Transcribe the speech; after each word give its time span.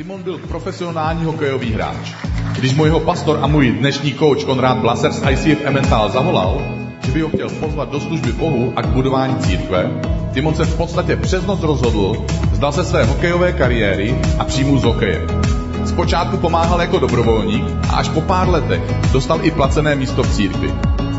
Timon 0.00 0.22
byl 0.22 0.38
profesionální 0.38 1.24
hokejový 1.24 1.72
hráč. 1.72 2.12
Když 2.58 2.74
mu 2.74 2.84
jeho 2.84 3.00
pastor 3.00 3.38
a 3.42 3.46
můj 3.46 3.70
dnešní 3.70 4.14
coach 4.14 4.44
Konrád 4.44 4.78
Blaser 4.78 5.12
z 5.12 5.22
ICF 5.30 5.64
Emmental 5.64 6.10
zavolal, 6.10 6.62
že 7.06 7.12
by 7.12 7.20
ho 7.20 7.28
chtěl 7.28 7.48
pozvat 7.48 7.90
do 7.90 8.00
služby 8.00 8.32
Bohu 8.32 8.72
a 8.76 8.82
k 8.82 8.86
budování 8.86 9.36
církve, 9.38 9.90
Timon 10.32 10.54
se 10.54 10.64
v 10.64 10.76
podstatě 10.76 11.16
přes 11.16 11.46
noc 11.46 11.62
rozhodl, 11.62 12.24
zdal 12.52 12.72
se 12.72 12.84
své 12.84 13.04
hokejové 13.04 13.52
kariéry 13.52 14.20
a 14.38 14.44
přijmul 14.44 14.78
z 14.78 14.84
hokeje. 14.84 15.26
Zpočátku 15.86 16.36
pomáhal 16.36 16.80
jako 16.80 16.98
dobrovolník 16.98 17.64
a 17.90 17.96
až 17.96 18.08
po 18.08 18.20
pár 18.20 18.48
letech 18.48 18.82
dostal 19.12 19.38
i 19.42 19.50
placené 19.50 19.94
místo 19.94 20.22
v 20.22 20.34
církvi. 20.34 20.74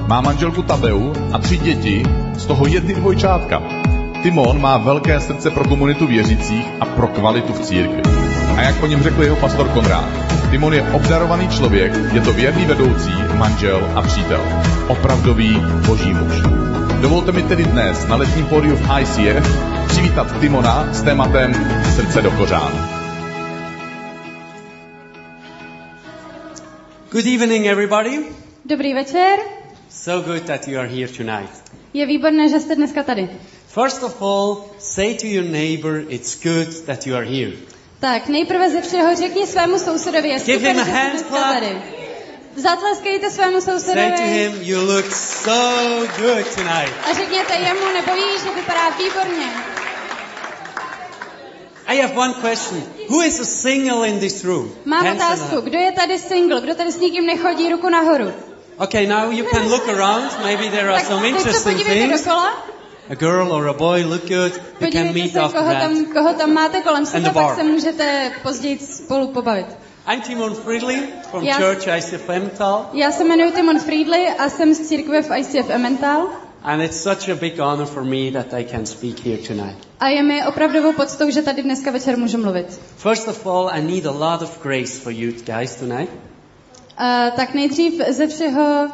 Má 0.08 0.22
manželku 0.22 0.64
Tadeu 0.64 1.14
a 1.34 1.38
tři 1.38 1.58
děti, 1.58 2.04
z 2.38 2.46
toho 2.46 2.68
jedny 2.68 2.94
dvojčátka. 2.94 3.62
Timon 4.24 4.62
má 4.62 4.78
velké 4.78 5.20
srdce 5.20 5.52
pro 5.52 5.64
komunitu 5.64 6.08
věřících 6.08 6.66
a 6.80 6.86
pro 6.86 7.08
kvalitu 7.08 7.54
v 7.54 7.60
církvi. 7.60 8.21
A 8.58 8.62
jak 8.62 8.80
po 8.80 8.88
něm 8.88 9.04
řekl 9.04 9.24
jeho 9.24 9.36
pastor 9.36 9.70
Konrád, 9.70 10.10
Timon 10.52 10.74
je 10.74 10.82
obdarovaný 10.82 11.50
člověk, 11.50 11.94
je 12.14 12.22
to 12.22 12.34
věrný 12.34 12.66
vedoucí, 12.66 13.14
manžel 13.38 13.92
a 13.96 14.02
přítel. 14.02 14.42
Opravdový 14.88 15.62
boží 15.88 16.14
muž. 16.14 16.42
Dovolte 17.02 17.32
mi 17.32 17.44
tedy 17.44 17.64
dnes 17.64 18.08
na 18.08 18.16
letním 18.16 18.46
pódiu 18.46 18.76
v 18.76 18.90
ICF 19.02 19.58
přivítat 19.88 20.40
Timona 20.40 20.94
s 20.94 21.02
tématem 21.02 21.54
Srdce 21.96 22.22
do 22.22 22.32
kořán. 22.32 23.02
Good 27.12 27.26
evening, 27.26 27.66
everybody. 27.66 28.20
Dobrý 28.66 28.94
večer. 28.94 29.40
So 29.90 30.32
good 30.34 30.44
that 30.44 30.68
you 30.68 30.80
are 30.80 30.88
here 30.88 31.08
tonight. 31.08 31.64
Je 31.94 32.06
výborné, 32.06 32.50
že 32.50 32.60
jste 32.60 32.76
dneska 32.76 33.04
tady. 33.04 33.30
First 33.68 34.04
of 34.04 34.22
all, 34.22 34.58
say 34.80 35.14
to 35.14 35.28
your 35.28 35.46
neighbor, 35.46 36.04
it's 36.10 36.44
good 36.44 36.86
that 36.86 37.08
you 37.08 37.16
are 37.16 37.26
here. 37.26 37.52
Tak, 38.02 38.28
nejprve 38.28 38.70
ze 38.70 38.82
všeho 38.82 39.16
řekni 39.16 39.48
svému 39.48 39.80
sousedovi, 39.80 40.30
je 40.30 40.40
Give 40.40 40.70
him 40.70 40.80
a 40.80 40.84
hand 40.84 41.28
clap. 41.28 41.54
tady. 41.54 41.82
Zatleskejte 42.56 43.30
svému 43.30 43.62
Say 43.62 43.74
to 43.74 43.80
sousedovi 43.80 44.30
him, 44.30 44.58
you 44.62 44.82
look 44.82 45.12
so 45.12 45.90
good 46.18 46.56
tonight. 46.56 46.94
a 47.12 47.14
řekněte 47.14 47.54
jemu 47.54 47.80
nebo 47.94 48.12
jí, 48.16 48.40
že 48.44 48.50
vypadá 48.56 48.90
výborně. 48.90 49.48
I 51.88 52.02
have 52.02 52.14
one 52.16 52.34
question. 52.50 52.84
Who 53.10 53.22
is 53.24 53.40
a 53.40 53.46
single 53.46 54.08
in 54.08 54.20
this 54.20 54.44
room? 54.44 54.72
Mám 54.86 55.06
Hands 55.06 55.24
otázku, 55.24 55.62
kdo 55.62 55.78
je 55.80 55.92
tady 55.92 56.20
single, 56.20 56.62
kdo 56.62 56.76
tady 56.76 56.92
s 56.92 56.98
nikým 56.98 57.26
nechodí, 57.26 57.70
ruku 57.70 57.90
nahoru. 57.90 58.34
Okay, 58.78 59.08
now 59.08 59.32
you 59.32 59.46
can 59.46 59.68
look 59.70 59.90
around. 59.90 60.44
Maybe 60.44 60.70
there 60.70 60.90
are 60.90 60.98
Tak 60.98 61.08
some 61.08 61.28
interesting 61.28 61.78
things. 61.78 62.28
A 63.12 63.16
girl 63.16 63.52
or 63.52 63.68
a 63.68 63.74
boy 63.74 64.06
look 64.06 64.28
good. 64.28 64.54
We 64.80 64.90
can 64.92 65.14
meet 65.14 65.34
se, 65.34 65.40
after 65.40 65.60
koho 65.60 65.72
that. 65.72 65.82
tam, 65.82 66.06
koho 66.14 66.34
tam 66.34 66.54
máte 66.54 66.82
kolem 66.82 67.06
sebe, 67.06 67.30
the 67.30 67.34
bar. 67.34 67.44
pak 67.46 67.56
se 67.56 67.64
můžete 67.64 68.32
později 68.44 68.80
spolu 68.80 69.28
pobavit. 69.28 69.66
I'm 70.08 70.22
Timon 70.22 70.56
Friedley 70.56 71.04
from 71.32 71.44
Yes. 71.44 71.58
Church 71.58 71.88
ICF 71.88 72.30
Emmental. 72.30 72.90
Já 72.94 73.12
se 73.12 73.24
jmenuji 73.24 73.52
Timon 73.52 73.80
Friedley 73.80 74.28
a 74.40 74.50
jsem 74.50 74.74
z 74.74 74.80
církve 74.80 75.22
v 75.22 75.38
ICF 75.38 75.70
Emmental. 75.70 76.28
And 76.64 76.82
it's 76.82 77.04
such 77.04 77.30
a 77.30 77.36
big 77.36 77.60
honor 77.60 77.86
for 77.86 78.04
me 78.04 78.32
that 78.32 78.54
I 78.54 78.64
can 78.64 78.86
speak 78.86 79.26
here 79.26 79.38
tonight. 79.48 79.88
A 80.00 80.08
je 80.08 80.24
mi 80.24 80.46
opravdovou 80.46 80.94
poctou, 80.94 81.30
že 81.30 81.42
tady 81.42 81.64
dneska 81.64 81.92
večer 81.92 82.18
můžu 82.18 82.38
mluvit. 82.38 82.80
First 82.98 83.28
of 83.28 83.46
all, 83.46 83.70
I 83.74 83.82
need 83.82 84.06
a 84.06 84.12
lot 84.12 84.42
of 84.42 84.64
grace 84.64 85.00
for 85.00 85.12
you 85.12 85.32
guys 85.46 85.76
tonight 85.76 86.10
Uh, 87.00 87.32
tak 87.36 87.54
nejdřív 87.54 88.02
ze 88.10 88.28
všeho, 88.28 88.88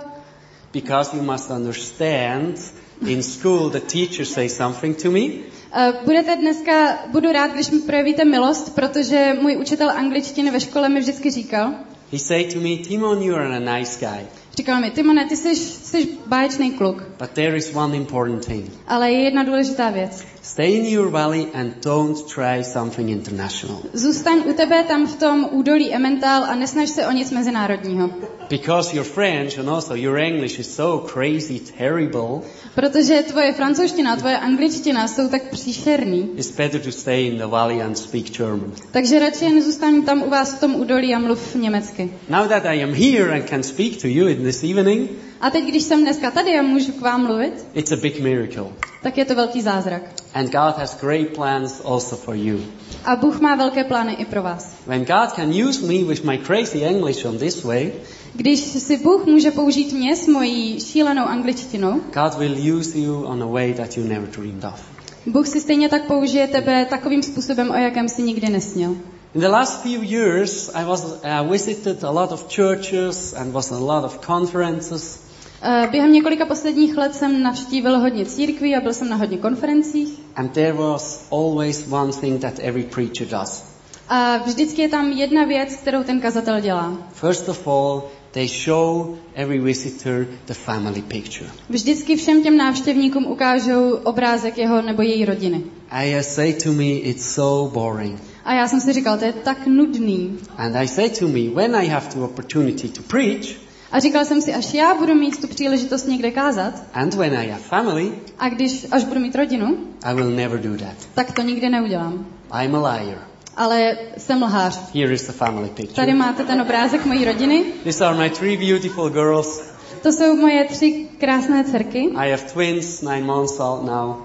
because 0.74 1.18
you 1.18 1.24
must 1.24 1.50
understand 1.50 2.60
in 3.08 3.24
school 3.24 3.70
the 3.70 3.80
teacher 3.80 4.26
says 4.26 4.56
something 4.58 5.02
to 5.02 5.12
me 5.12 5.20
uh, 5.22 6.04
budete 6.06 6.36
dneska, 6.36 7.00
budu 7.12 7.32
rád, 7.32 7.52
když 7.52 7.72
mi 7.72 7.80
projevíte 7.80 8.26
milost, 8.26 8.76
protože 8.76 9.34
můj 9.42 9.58
učitel 9.58 9.90
angličtiny 9.90 10.52
ve 10.52 10.60
škole 10.60 10.90
mi 10.90 11.00
vždycky 11.00 11.32
říkal, 11.32 11.74
He 12.12 12.20
said 12.20 12.54
to 12.54 12.60
me, 12.60 12.78
Timon, 12.78 13.22
you 13.22 13.36
are 13.36 13.56
a 13.56 13.78
nice 13.78 14.00
guy, 14.06 14.26
říkal 14.58 14.82
mi, 14.82 14.92
Timone, 14.92 15.26
ty 15.26 15.38
jsi, 15.38 15.56
jsi 15.56 16.08
báječný 16.26 16.72
kluk, 16.72 17.04
but 17.20 17.30
there 17.30 17.58
is 17.58 17.76
one 17.76 17.98
important 17.98 18.46
thing. 18.46 18.66
ale 18.88 19.12
je 19.12 19.24
jedna 19.24 19.44
důležitá 19.44 19.90
věc. 19.90 20.24
Stay 20.48 20.78
in 20.78 20.86
your 20.86 21.10
valley 21.12 21.48
and 21.54 21.84
don't 21.84 22.28
try 22.28 22.64
something 22.64 23.10
international. 23.10 23.82
Zůstaň 23.94 24.44
u 24.50 24.54
tebe 24.54 24.84
tam 24.84 25.08
v 25.08 25.16
tom 25.16 25.50
údolí 25.52 25.94
Emmental 25.94 26.44
a 26.44 26.56
nesnaž 26.56 26.90
se 26.90 27.08
o 27.08 27.12
nic 27.12 27.32
mezinárodního. 27.32 28.10
Because 28.50 28.96
your 28.96 29.06
French 29.06 29.60
and 29.60 29.70
also 29.70 29.96
your 29.96 30.18
English 30.18 30.60
is 30.60 30.76
so 30.76 31.12
crazy, 31.14 31.60
terrible, 31.78 32.42
Protože 32.76 33.24
tvoje 33.24 33.54
francouzština 33.54 34.14
a 34.14 34.16
tvoje 34.16 34.38
angličtina 34.38 35.08
jsou 35.08 35.30
tak 35.30 35.50
příšerný, 35.52 36.30
it's 36.36 36.52
better 36.58 36.82
to 36.82 36.92
stay 36.92 37.28
in 37.28 37.38
the 37.38 37.46
valley 37.46 37.82
and 37.82 37.98
speak 37.98 38.32
German. 38.38 38.72
takže 38.92 39.20
radši 39.20 39.46
jen 39.46 39.62
zůstaň 39.62 40.06
tam 40.06 40.24
u 40.24 40.30
vás 40.30 40.54
v 40.54 40.60
tom 40.60 40.76
údolí 40.76 41.16
a 41.16 41.20
mluv 41.20 41.56
německy. 41.56 42.12
Now 42.30 42.48
that 42.48 42.66
I 42.66 42.84
am 42.84 42.94
here 42.94 43.36
and 43.36 43.50
can 43.50 43.64
speak 43.64 44.02
to 44.02 44.08
you 44.08 44.28
in 44.28 44.44
this 44.44 44.64
evening, 44.64 45.10
A 45.42 45.50
teď, 45.50 45.66
když 45.66 45.84
jsem 45.84 46.02
dneska 46.02 46.32
tady 46.32 46.60
a 46.60 46.62
můžu 46.62 46.92
k 46.92 47.02
vám 47.02 47.26
mluvit, 47.26 47.68
it's 47.74 47.92
a 47.92 47.96
big 47.96 48.22
miracle. 48.22 48.68
tak 49.04 49.18
je 49.18 49.26
to 49.26 49.36
velký 49.36 49.62
zázrak. 49.62 50.02
And 50.34 50.46
God 50.52 50.78
has 50.78 50.98
great 51.02 51.28
plans 51.36 51.82
also 51.86 52.16
for 52.16 52.36
you. 52.36 52.60
A 53.06 53.16
Bůh 53.16 53.40
má 53.40 53.56
velké 53.56 53.84
plány 53.84 54.14
i 54.14 54.26
pro 54.26 54.42
vás. 54.44 54.76
When 54.88 55.06
God 55.06 55.32
can 55.36 55.68
use 55.68 55.86
me 55.86 56.04
with 56.04 56.24
my 56.24 56.38
crazy 56.38 56.84
English 56.84 57.26
on 57.26 57.38
this 57.38 57.64
way, 57.64 57.92
Když 58.34 58.60
si 58.60 58.98
Bůh 58.98 59.26
může 59.26 59.52
použít 59.52 59.94
mě 59.94 60.16
s 60.16 60.28
mojí 60.28 60.80
šílenou 60.80 61.24
angličtinou, 61.26 62.02
God 62.14 62.38
will 62.38 62.78
use 62.78 63.00
you 63.00 63.24
on 63.24 63.44
a 63.44 63.46
way 63.46 63.74
that 63.74 63.98
you 63.98 64.04
never 64.08 64.30
dreamed 64.30 64.64
of. 64.64 64.82
Bůh 65.26 65.48
si 65.48 65.62
stejně 65.62 65.90
tak 65.90 66.06
použije 66.06 66.48
tebe 66.48 66.86
takovým 66.86 67.24
způsobem, 67.24 67.72
o 67.72 67.76
jakém 67.76 68.10
si 68.10 68.22
nikdy 68.22 68.50
nesnil. 68.50 68.98
In 69.36 69.42
the 69.42 69.48
last 69.48 69.82
few 69.82 70.04
years, 70.04 70.72
I 70.74 70.86
was 70.86 71.20
I 71.24 71.48
visited 71.50 72.04
a 72.04 72.12
lot 72.12 72.32
of 72.32 72.56
churches 72.56 73.34
and 73.34 73.52
was 73.52 73.72
a 73.72 73.78
lot 73.78 74.04
of 74.06 74.20
conferences. 74.26 75.27
Eh, 75.62 75.88
Během 75.92 76.14
několika 76.14 76.46
posledních 76.46 76.98
let 76.98 77.16
jsem 77.16 77.44
navštívil 77.44 78.00
hodně 78.00 78.26
církví 78.26 78.76
a 78.76 78.82
byl 78.82 78.94
jsem 78.94 79.10
na 79.10 79.16
hodně 79.16 79.38
konferencích. 79.38 80.20
And 80.36 80.52
there 80.52 80.74
was 80.74 81.28
always 81.32 81.88
one 81.92 82.12
thing 82.14 82.42
that 82.42 82.54
every 82.60 82.84
preacher 82.84 83.28
does. 83.28 83.64
A 84.10 84.38
vždycky 84.38 84.82
je 84.82 84.90
tam 84.90 85.12
jedna 85.12 85.44
věc, 85.44 85.76
kterou 85.76 86.04
ten 86.04 86.22
kazatel 86.22 86.60
dělá. 86.60 86.98
First 87.14 87.50
of 87.50 87.68
all, 87.68 88.04
they 88.32 88.48
show 88.48 89.16
every 89.34 89.60
visitor 89.60 90.28
the 90.46 90.54
family 90.54 91.02
picture. 91.02 91.50
Vždycky 91.70 92.16
všem 92.16 92.44
těm 92.44 92.58
návštěvníkům 92.58 93.26
ukážou 93.26 93.92
obrázek 93.92 94.58
jeho 94.58 94.82
nebo 94.82 95.02
její 95.02 95.26
rodiny. 95.26 95.62
I 95.92 96.16
uh, 96.16 96.22
say 96.22 96.54
to 96.54 96.72
me, 96.72 96.84
it's 96.84 97.34
so 97.34 97.74
boring. 97.74 98.20
A 98.46 98.54
já 98.54 98.68
jsem 98.68 98.82
si 98.82 98.94
říkal, 98.94 99.18
to 99.18 99.26
je 99.26 99.34
tak 99.34 99.68
nudný. 99.68 100.38
And 100.58 100.76
I 100.76 100.88
say 100.88 101.10
to 101.10 101.28
me, 101.28 101.50
when 101.56 101.76
I 101.76 101.88
have 101.88 102.06
the 102.16 102.22
opportunity 102.22 102.90
to 102.90 103.02
preach, 103.02 103.67
A 103.92 104.00
říkal 104.00 104.26
jsem 104.26 104.42
si, 104.42 104.54
až 104.54 104.74
já 104.74 104.94
budu 104.96 105.16
mít 105.16 105.42
tu 105.42 105.48
příležitost 105.48 106.06
někde 106.06 106.32
kázat, 106.32 106.74
and 106.94 107.14
when 107.14 107.38
I 107.38 107.48
have 107.50 107.62
family, 107.64 108.12
a 108.40 108.50
když 108.50 108.86
až 108.92 109.04
budu 109.04 109.20
mít 109.20 109.36
rodinu, 109.36 109.78
I 110.04 110.14
will 110.16 110.32
never 110.32 110.60
do 110.60 110.78
that. 110.78 110.96
tak 111.14 111.32
to 111.32 111.42
nikdy 111.42 111.70
neudělám. 111.70 112.26
I'm 112.64 112.76
a 112.76 112.92
liar. 112.94 113.18
Ale 113.56 113.98
jsem 114.18 114.44
lhář. 114.44 114.80
Here 114.96 115.14
is 115.14 115.28
the 115.28 115.32
family 115.34 115.70
Tady 115.70 115.88
picture. 115.88 116.14
máte 116.16 116.44
ten 116.44 116.62
obrázek 116.62 117.06
mojí 117.06 117.26
rodiny. 117.26 117.64
These 117.84 118.06
are 118.06 118.18
my 118.18 118.30
three 118.30 118.58
beautiful 118.58 119.10
girls. 119.10 119.62
To 120.04 120.12
jsou 120.12 120.36
moje 120.36 120.66
tři 120.66 121.08
krásné 121.20 121.64
dcerky. 121.64 122.00
I 122.16 122.32
have 122.32 122.44
twins, 122.54 123.02
nine 123.02 123.22
months 123.26 123.60
old 123.60 123.86
now, 123.86 124.16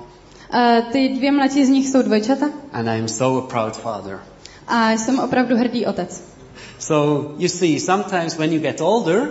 A 0.50 0.80
ty 0.92 1.08
dvě 1.08 1.32
mladší 1.32 1.64
z 1.64 1.68
nich 1.68 1.88
jsou 1.88 2.02
dvojčata. 2.02 2.46
and 2.72 2.88
I 2.88 3.00
am 3.00 3.08
so 3.08 3.44
a 3.44 3.48
proud 3.48 3.76
father. 3.76 4.18
A 4.68 4.90
jsem 4.92 5.18
opravdu 5.18 5.56
hrdý 5.56 5.86
otec. 5.86 6.22
So 6.78 7.32
you 7.38 7.48
see, 7.48 7.80
sometimes 7.80 8.38
when 8.38 8.52
you 8.52 8.60
get 8.60 8.80
older, 8.80 9.30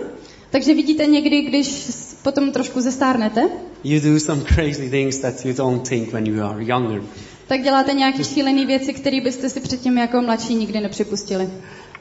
Takže 0.52 0.74
vidíte 0.74 1.06
někdy, 1.06 1.42
když 1.42 1.90
potom 2.22 2.52
trošku 2.52 2.80
zestárnete, 2.80 3.48
you 3.84 4.00
do 4.00 4.20
some 4.20 4.42
crazy 4.54 4.90
things 4.90 5.18
that 5.18 5.44
you 5.44 5.52
don't 5.52 5.88
think 5.88 6.12
when 6.12 6.26
you 6.26 6.44
are 6.44 6.64
younger. 6.64 7.02
tak 7.48 7.62
děláte 7.62 7.92
nějaké 7.92 8.24
šílené 8.24 8.66
věci, 8.66 8.92
které 8.92 9.20
byste 9.20 9.50
si 9.50 9.60
předtím 9.60 9.98
jako 9.98 10.20
mladší 10.22 10.54
nikdy 10.54 10.80
nepřipustili. 10.80 11.48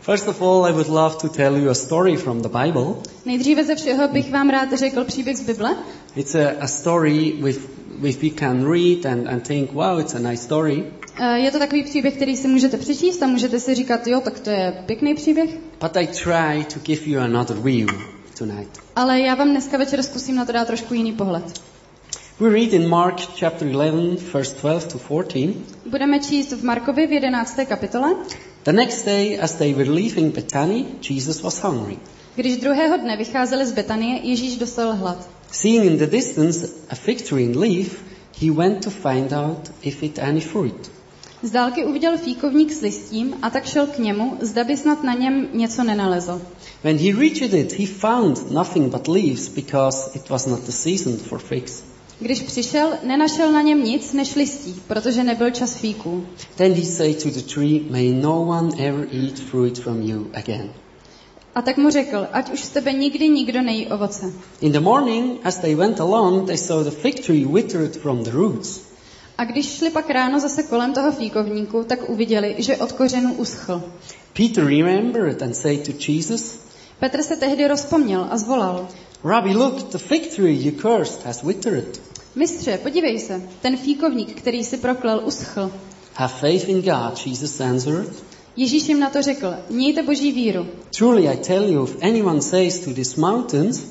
First 0.01 0.27
of 0.27 0.41
all, 0.41 0.65
I 0.65 0.73
would 0.73 0.87
love 0.87 1.15
to 1.21 1.29
tell 1.29 1.57
you 1.57 1.69
a 1.69 1.73
story 1.73 2.15
from 2.17 2.41
the 2.41 2.47
Bible. 2.63 2.85
Nejdříve 3.25 3.63
ze 3.63 3.75
všeho 3.75 4.07
bych 4.07 4.31
vám 4.31 4.49
rád 4.49 4.73
řekl 4.73 5.03
příběh 5.03 5.37
z 5.37 5.41
Bible. 5.41 5.75
It's 6.15 6.35
a, 6.35 6.51
a 6.59 6.67
story 6.67 7.33
with, 7.41 7.59
with 7.99 8.21
we 8.21 8.29
can 8.29 8.71
read 8.71 9.05
and, 9.05 9.27
and 9.27 9.47
think, 9.47 9.73
wow, 9.73 9.99
it's 9.99 10.15
a 10.15 10.19
nice 10.19 10.43
story. 10.43 10.83
Eh, 11.19 11.39
Je 11.39 11.51
to 11.51 11.59
takový 11.59 11.83
příběh, 11.83 12.13
který 12.13 12.37
si 12.37 12.47
můžete 12.47 12.77
přečíst 12.77 13.23
a 13.23 13.27
můžete 13.27 13.59
si 13.59 13.75
říkat, 13.75 14.07
jo, 14.07 14.21
tak 14.21 14.39
to 14.39 14.49
je 14.49 14.73
pěkný 14.85 15.15
příběh. 15.15 15.49
But 15.81 15.97
I 15.97 16.07
try 16.07 16.65
to 16.73 16.79
give 16.83 17.01
you 17.05 17.19
another 17.19 17.57
view 17.57 17.87
tonight. 18.41 18.79
Ale 18.95 19.19
já 19.19 19.35
vám 19.35 19.49
dneska 19.49 19.77
večer 19.77 20.03
zkusím 20.03 20.35
na 20.35 20.45
to 20.45 20.51
dát 20.51 20.67
trošku 20.67 20.93
jiný 20.93 21.13
pohled. 21.13 21.61
We 22.39 22.49
read 22.49 22.73
in 22.73 22.89
Mark 22.89 23.21
chapter 23.39 23.67
11, 23.67 24.21
verse 24.33 24.55
12 24.61 24.85
to 24.85 24.99
14. 24.99 25.55
Budeme 25.85 26.19
číst 26.19 26.51
v 26.51 26.63
Markovi 26.63 27.07
v 27.07 27.11
11. 27.11 27.59
kapitole. 27.65 28.15
The 28.63 28.71
next 28.71 29.05
day, 29.05 29.39
as 29.39 29.53
they 29.53 29.73
were 29.73 29.91
leaving 29.91 30.35
Bethany, 30.35 30.85
Jesus 31.09 31.41
was 31.43 31.61
hungry. 31.61 31.97
Když 32.35 32.57
druhého 32.57 32.97
dne 32.97 33.17
vycházeli 33.17 33.65
z 33.65 33.71
Betanie, 33.71 34.19
Ježíš 34.23 34.57
dostal 34.57 34.95
hlad. 34.95 35.29
Seeing 35.51 35.85
in 35.85 35.97
the 35.97 36.05
distance 36.05 36.67
a 36.89 36.95
fig 36.95 37.21
tree 37.21 37.43
in 37.43 37.59
leaf, 37.59 38.03
he 38.41 38.51
went 38.51 38.83
to 38.83 38.89
find 38.89 39.33
out 39.33 39.71
if 39.81 40.03
it 40.03 40.19
any 40.19 40.41
fruit. 40.41 40.91
Z 41.43 41.51
dálky 41.51 41.85
uviděl 41.85 42.17
fíkovník 42.17 42.71
s 42.71 42.81
listím 42.81 43.33
a 43.41 43.49
tak 43.49 43.65
šel 43.65 43.87
k 43.87 43.97
němu, 43.97 44.37
zda 44.41 44.63
by 44.63 44.77
snad 44.77 45.03
na 45.03 45.13
něm 45.13 45.47
něco 45.53 45.83
nenalezl. 45.83 46.41
When 46.83 46.97
he 46.97 47.19
reached 47.19 47.53
it, 47.53 47.79
he 47.79 47.85
found 47.85 48.51
nothing 48.51 48.91
but 48.91 49.07
leaves 49.07 49.47
because 49.47 50.11
it 50.15 50.29
was 50.29 50.45
not 50.45 50.59
the 50.59 50.71
season 50.71 51.17
for 51.17 51.39
figs. 51.39 51.83
Když 52.19 52.41
přišel, 52.41 52.89
nenašel 53.03 53.51
na 53.51 53.61
něm 53.61 53.83
nic 53.83 54.13
než 54.13 54.35
listí, 54.35 54.81
protože 54.87 55.23
nebyl 55.23 55.51
čas 55.51 55.75
fíků. 55.75 56.25
Then 56.55 56.73
he 56.73 56.83
said 56.83 57.23
to 57.23 57.29
the 57.29 57.41
tree, 57.53 57.81
May 57.89 58.13
no 58.13 58.41
one 58.41 58.69
ever 58.77 59.07
eat 59.11 59.39
fruit 59.39 59.79
from 59.79 60.01
you 60.01 60.27
again. 60.33 60.69
A 61.55 61.61
tak 61.61 61.77
mu 61.77 61.89
řekl, 61.89 62.27
ať 62.31 62.53
už 62.53 62.63
z 62.63 62.69
tebe 62.69 62.93
nikdy 62.93 63.29
nikdo 63.29 63.61
nejí 63.61 63.87
ovoce. 63.87 64.33
In 64.61 64.71
the 64.71 64.79
morning, 64.79 65.39
as 65.43 65.57
they 65.57 65.75
went 65.75 65.99
along, 65.99 66.47
they 66.47 66.57
saw 66.57 66.83
the 66.83 66.91
fig 66.91 67.19
tree 67.19 67.45
withered 67.45 67.95
from 67.95 68.23
the 68.23 68.31
roots. 68.31 68.90
A 69.41 69.45
když 69.45 69.77
šli 69.77 69.89
pak 69.89 70.09
ráno 70.09 70.39
zase 70.39 70.63
kolem 70.63 70.93
toho 70.93 71.11
fíkovníku, 71.11 71.83
tak 71.83 72.09
uviděli, 72.09 72.55
že 72.57 72.77
od 72.77 72.91
kořenů 72.91 73.33
uschl. 73.33 73.83
Peter 74.33 74.65
remembered 74.65 75.41
and 75.41 75.53
said 75.53 75.85
to 75.85 75.91
Jesus, 76.07 76.59
Petr 76.99 77.23
se 77.23 77.35
tehdy 77.35 77.67
rozpomněl 77.67 78.27
a 78.29 78.37
zvolal. 78.37 78.87
Rabbi, 79.23 79.53
look, 79.53 79.83
the 79.91 79.97
fig 79.97 80.35
tree 80.35 80.63
you 80.63 80.71
cursed 80.81 81.25
has 81.25 81.43
withered. 81.43 82.01
Mistře, 82.35 82.77
podívej 82.77 83.19
se, 83.19 83.41
ten 83.61 83.77
fíkovník, 83.77 84.33
který 84.33 84.63
si 84.63 84.77
proklel, 84.77 85.21
uschl. 85.25 85.71
Have 86.13 86.33
faith 86.39 86.69
in 86.69 86.81
God, 86.81 87.25
Jesus 87.25 87.61
answered. 87.61 88.23
Ježíš 88.55 88.87
jim 88.87 88.99
na 88.99 89.09
to 89.09 89.21
řekl, 89.21 89.53
mějte 89.69 90.03
boží 90.03 90.31
víru. 90.31 90.67
Truly 90.97 91.27
I 91.27 91.37
tell 91.37 91.69
you, 91.69 91.83
if 91.83 91.95
anyone 92.01 92.41
says 92.41 92.79
to 92.79 92.93
this 92.93 93.15
mountains, 93.15 93.90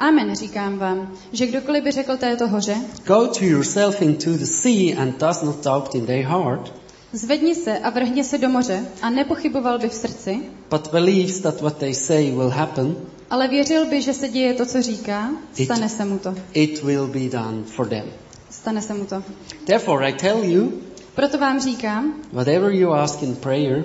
Amen, 0.00 0.34
říkám 0.36 0.78
vám, 0.78 1.12
že 1.32 1.46
kdokoliv 1.46 1.84
by 1.84 1.90
řekl 1.90 2.16
této 2.16 2.48
hoře, 2.48 2.76
Go 3.06 3.26
to 3.26 3.44
yourself 3.44 4.02
into 4.02 4.30
the 4.30 4.44
sea 4.44 5.02
and 5.02 5.18
does 5.20 5.42
not 5.42 5.64
doubt 5.64 5.94
in 5.94 6.06
their 6.06 6.26
heart, 6.26 6.72
zvedni 7.12 7.54
se 7.54 7.78
a 7.78 7.90
vrhni 7.90 8.24
se 8.24 8.38
do 8.38 8.48
moře 8.48 8.86
a 9.02 9.10
nepochyboval 9.10 9.78
by 9.78 9.88
v 9.88 9.94
srdci, 9.94 10.40
but 10.70 10.92
believes 10.92 11.40
that 11.40 11.60
what 11.60 11.76
they 11.76 11.94
say 11.94 12.30
will 12.30 12.48
happen, 12.48 12.96
ale 13.30 13.48
věřil 13.48 13.86
by, 13.86 14.02
že 14.02 14.14
se 14.14 14.28
děje 14.28 14.54
to, 14.54 14.66
co 14.66 14.82
říká, 14.82 15.30
stane 15.64 15.88
se 15.88 16.04
mu 16.04 16.18
to. 16.18 16.34
it 16.52 16.82
will 16.82 17.06
be 17.06 17.28
done 17.28 17.62
for 17.64 17.88
them. 17.88 18.04
Stane 18.50 18.82
se 18.82 18.94
mu 18.94 19.04
to. 19.04 19.22
Therefore 19.64 20.08
I 20.08 20.12
tell 20.12 20.44
you, 20.44 20.72
Proto 21.14 21.38
vám 21.38 21.60
říkám, 21.60 22.14
whatever 22.32 22.70
you 22.72 22.92
ask 22.92 23.22
in 23.22 23.36
prayer, 23.36 23.84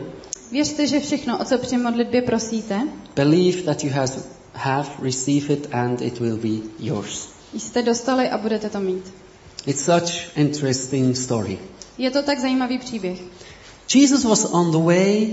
věřte, 0.51 0.87
že 0.87 0.99
všechno, 0.99 1.37
o 1.37 1.45
co 1.45 1.57
při 1.57 1.77
modlitbě 1.77 2.21
prosíte, 2.21 2.81
believe 3.15 3.61
that 3.61 3.83
you 3.83 3.91
has, 3.93 4.34
have 4.55 4.89
received 5.01 5.49
it 5.49 5.67
and 5.71 6.01
it 6.01 6.19
will 6.19 6.37
be 6.37 6.69
yours. 6.79 7.29
jste 7.57 7.81
dostali 7.81 8.29
a 8.29 8.37
budete 8.37 8.69
to 8.69 8.79
mít. 8.79 9.13
It's 9.67 9.83
such 9.85 10.37
interesting 10.37 11.17
story. 11.17 11.59
Je 11.97 12.11
to 12.11 12.23
tak 12.23 12.39
zajímavý 12.39 12.77
příběh. 12.77 13.19
Jesus 13.95 14.23
was 14.23 14.45
on 14.45 14.71
the 14.71 14.77
way 14.77 15.27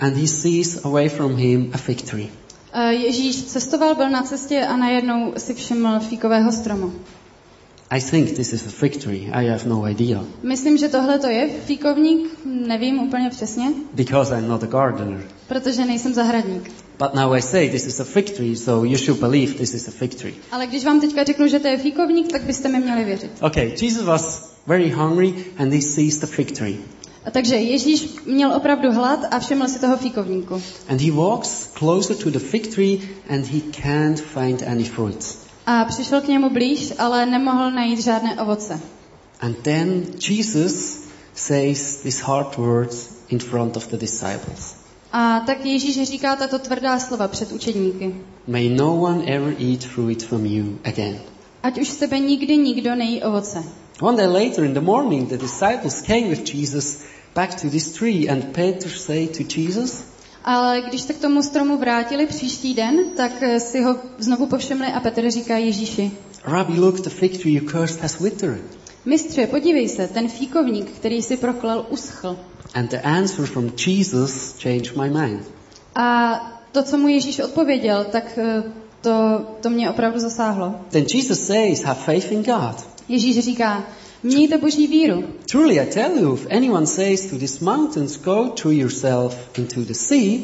and 0.00 0.16
he 0.16 0.26
sees 0.26 0.84
away 0.84 1.08
from 1.08 1.36
him 1.36 1.70
a 1.72 1.78
fig 1.78 2.02
tree. 2.02 2.28
Eh, 2.72 2.92
Ježíš 2.92 3.42
cestoval, 3.42 3.94
byl 3.94 4.10
na 4.10 4.22
cestě 4.22 4.66
a 4.66 4.76
najednou 4.76 5.32
si 5.38 5.54
všiml 5.54 6.00
fíkového 6.00 6.52
stromu. 6.52 6.92
I 7.90 8.00
think 8.00 8.30
this 8.36 8.52
is 8.52 8.66
a 8.66 8.70
fig 8.70 8.96
tree. 8.96 9.30
I 9.32 9.48
have 9.48 9.64
no 9.66 9.88
idea 9.88 10.24
Myslím, 10.42 10.78
že 10.78 10.88
tohle 10.88 11.18
to 11.18 11.26
je 11.26 11.48
fíkovník, 11.66 12.30
nevím 12.44 12.98
úplně 12.98 13.30
přesně, 13.30 13.72
because 13.94 14.34
I'm 14.38 14.48
not 14.48 14.62
a 14.62 14.66
gardener. 14.66 15.24
protože 15.48 15.84
nejsem 15.84 16.14
zahradník. 16.14 16.72
But 17.00 17.14
now 17.14 17.32
I 17.32 17.40
say 17.40 17.68
this 17.70 17.86
is 17.86 17.98
a 18.00 18.04
fig 18.04 18.36
tree, 18.36 18.54
so 18.54 18.84
you 18.84 18.98
should 18.98 19.20
believe 19.20 19.56
this 19.58 19.72
is 19.74 19.88
a 19.88 19.90
fig 19.90 20.14
tree. 20.14 20.34
Ale 20.52 20.66
když 20.66 20.84
vám 20.84 21.00
teďka 21.00 21.24
řeknu, 21.24 21.48
že 21.48 21.58
to 21.58 21.68
je 21.68 21.78
fíkovník, 21.78 22.32
tak 22.32 22.42
byste 22.42 22.68
mi 22.68 22.80
měli 22.80 23.04
věřit. 23.04 23.30
Okay, 23.40 23.72
Jesus 23.82 24.04
was 24.04 24.54
very 24.66 24.90
hungry 24.90 25.34
and 25.58 25.72
he 25.72 25.80
sees 25.80 26.18
the 26.18 26.26
fig 26.26 26.52
tree. 26.52 26.76
A 27.24 27.30
takže 27.30 27.56
Ježíš 27.56 28.08
měl 28.26 28.52
opravdu 28.52 28.92
hlad 28.92 29.20
a 29.30 29.38
všiml 29.38 29.68
si 29.68 29.78
toho 29.78 29.96
fíkovníku. 29.96 30.62
And 30.88 31.00
he 31.00 31.10
walks 31.10 31.70
closer 31.78 32.16
to 32.16 32.30
the 32.30 32.38
fig 32.38 32.74
tree 32.74 32.98
and 33.28 33.46
he 33.46 33.60
can't 33.82 34.20
find 34.20 34.62
any 34.62 34.84
fruits. 34.84 35.38
A 35.66 35.84
přišel 35.84 36.20
k 36.20 36.28
němu 36.28 36.50
blíž, 36.50 36.92
ale 36.98 37.26
nemohl 37.26 37.70
najít 37.70 38.00
žádné 38.00 38.40
ovoce. 38.40 38.80
And 39.40 39.56
then 39.62 40.04
Jesus 40.28 40.98
says 41.34 41.96
these 42.02 42.22
hard 42.22 42.56
words 42.56 43.10
in 43.28 43.38
front 43.38 43.76
of 43.76 43.86
the 43.86 43.96
disciples. 43.96 44.79
A 45.12 45.40
tak 45.46 45.64
Ježíš 45.64 46.02
říká 46.02 46.36
tato 46.36 46.58
tvrdá 46.58 46.98
slova 46.98 47.28
před 47.28 47.52
učedníky. 47.52 48.14
May 48.46 48.68
no 48.68 49.00
one 49.00 49.24
ever 49.26 49.54
eat 49.72 49.84
fruit 49.84 50.22
from 50.24 50.46
you 50.46 50.78
again. 50.84 51.18
Ať 51.62 51.78
už 51.80 51.88
z 51.88 51.96
tebe 51.96 52.18
nikdy 52.18 52.56
nikdo 52.56 52.94
nejí 52.94 53.22
ovoce. 53.22 53.64
One 54.00 54.16
day 54.16 54.26
later 54.26 54.64
in 54.64 54.74
the 54.74 54.80
morning, 54.80 55.28
the 55.28 55.36
disciples 55.36 56.02
came 56.02 56.28
with 56.28 56.54
Jesus 56.54 56.98
back 57.34 57.60
to 57.62 57.70
this 57.70 57.92
tree 57.92 58.28
and 58.30 58.44
Peter 58.44 58.90
said 58.90 59.36
to 59.36 59.60
Jesus, 59.60 60.04
Ale 60.44 60.80
když 60.88 61.00
se 61.00 61.12
k 61.12 61.18
tomu 61.18 61.42
stromu 61.42 61.78
vrátili 61.78 62.26
příští 62.26 62.74
den, 62.74 62.96
tak 63.16 63.32
si 63.58 63.82
ho 63.82 63.96
znovu 64.18 64.46
povšimli 64.46 64.86
a 64.86 65.00
Petr 65.00 65.30
říká 65.30 65.56
Ježíši, 65.56 66.10
Rabbi, 66.44 66.80
look, 66.80 67.00
the 67.00 67.10
fig 67.10 67.42
tree 67.42 67.54
you 67.54 67.70
cursed 67.70 68.00
has 68.02 68.20
withered. 68.20 68.62
mistře, 69.04 69.46
podívej 69.46 69.88
se, 69.88 70.08
ten 70.08 70.28
fíkovník, 70.28 70.90
který 70.90 71.22
si 71.22 71.36
proklel, 71.36 71.86
uschl. 71.90 72.36
And 72.74 72.90
the 72.90 73.00
answer 73.02 73.46
from 73.46 73.72
Jesus 73.86 74.54
changed 74.62 74.96
my 74.96 75.10
mind. 75.10 75.44
A 75.94 76.40
to, 76.72 76.82
co 76.82 76.98
mu 76.98 77.08
Ježíš 77.08 77.40
odpověděl, 77.40 78.04
tak 78.04 78.38
eh, 78.38 78.62
to, 79.00 79.46
to 79.60 79.70
mě 79.70 79.90
opravdu 79.90 80.20
zasáhlo. 80.20 80.74
Then 80.90 81.04
Jesus 81.14 81.46
says, 81.46 81.82
have 81.82 82.00
faith 82.00 82.32
in 82.32 82.42
God. 82.42 82.86
Ježíš 83.08 83.38
říká, 83.38 83.84
mějte 84.22 84.58
boží 84.58 84.86
víru. 84.86 85.24
Truly 85.50 85.80
I 85.80 85.86
tell 85.86 86.18
you, 86.18 86.34
if 86.34 86.46
anyone 86.50 86.86
says 86.86 87.26
to 87.26 87.38
these 87.38 87.64
mountains, 87.64 88.20
go 88.20 88.48
to 88.62 88.70
yourself 88.70 89.58
into 89.58 89.80
the 89.80 89.94
sea, 89.94 90.38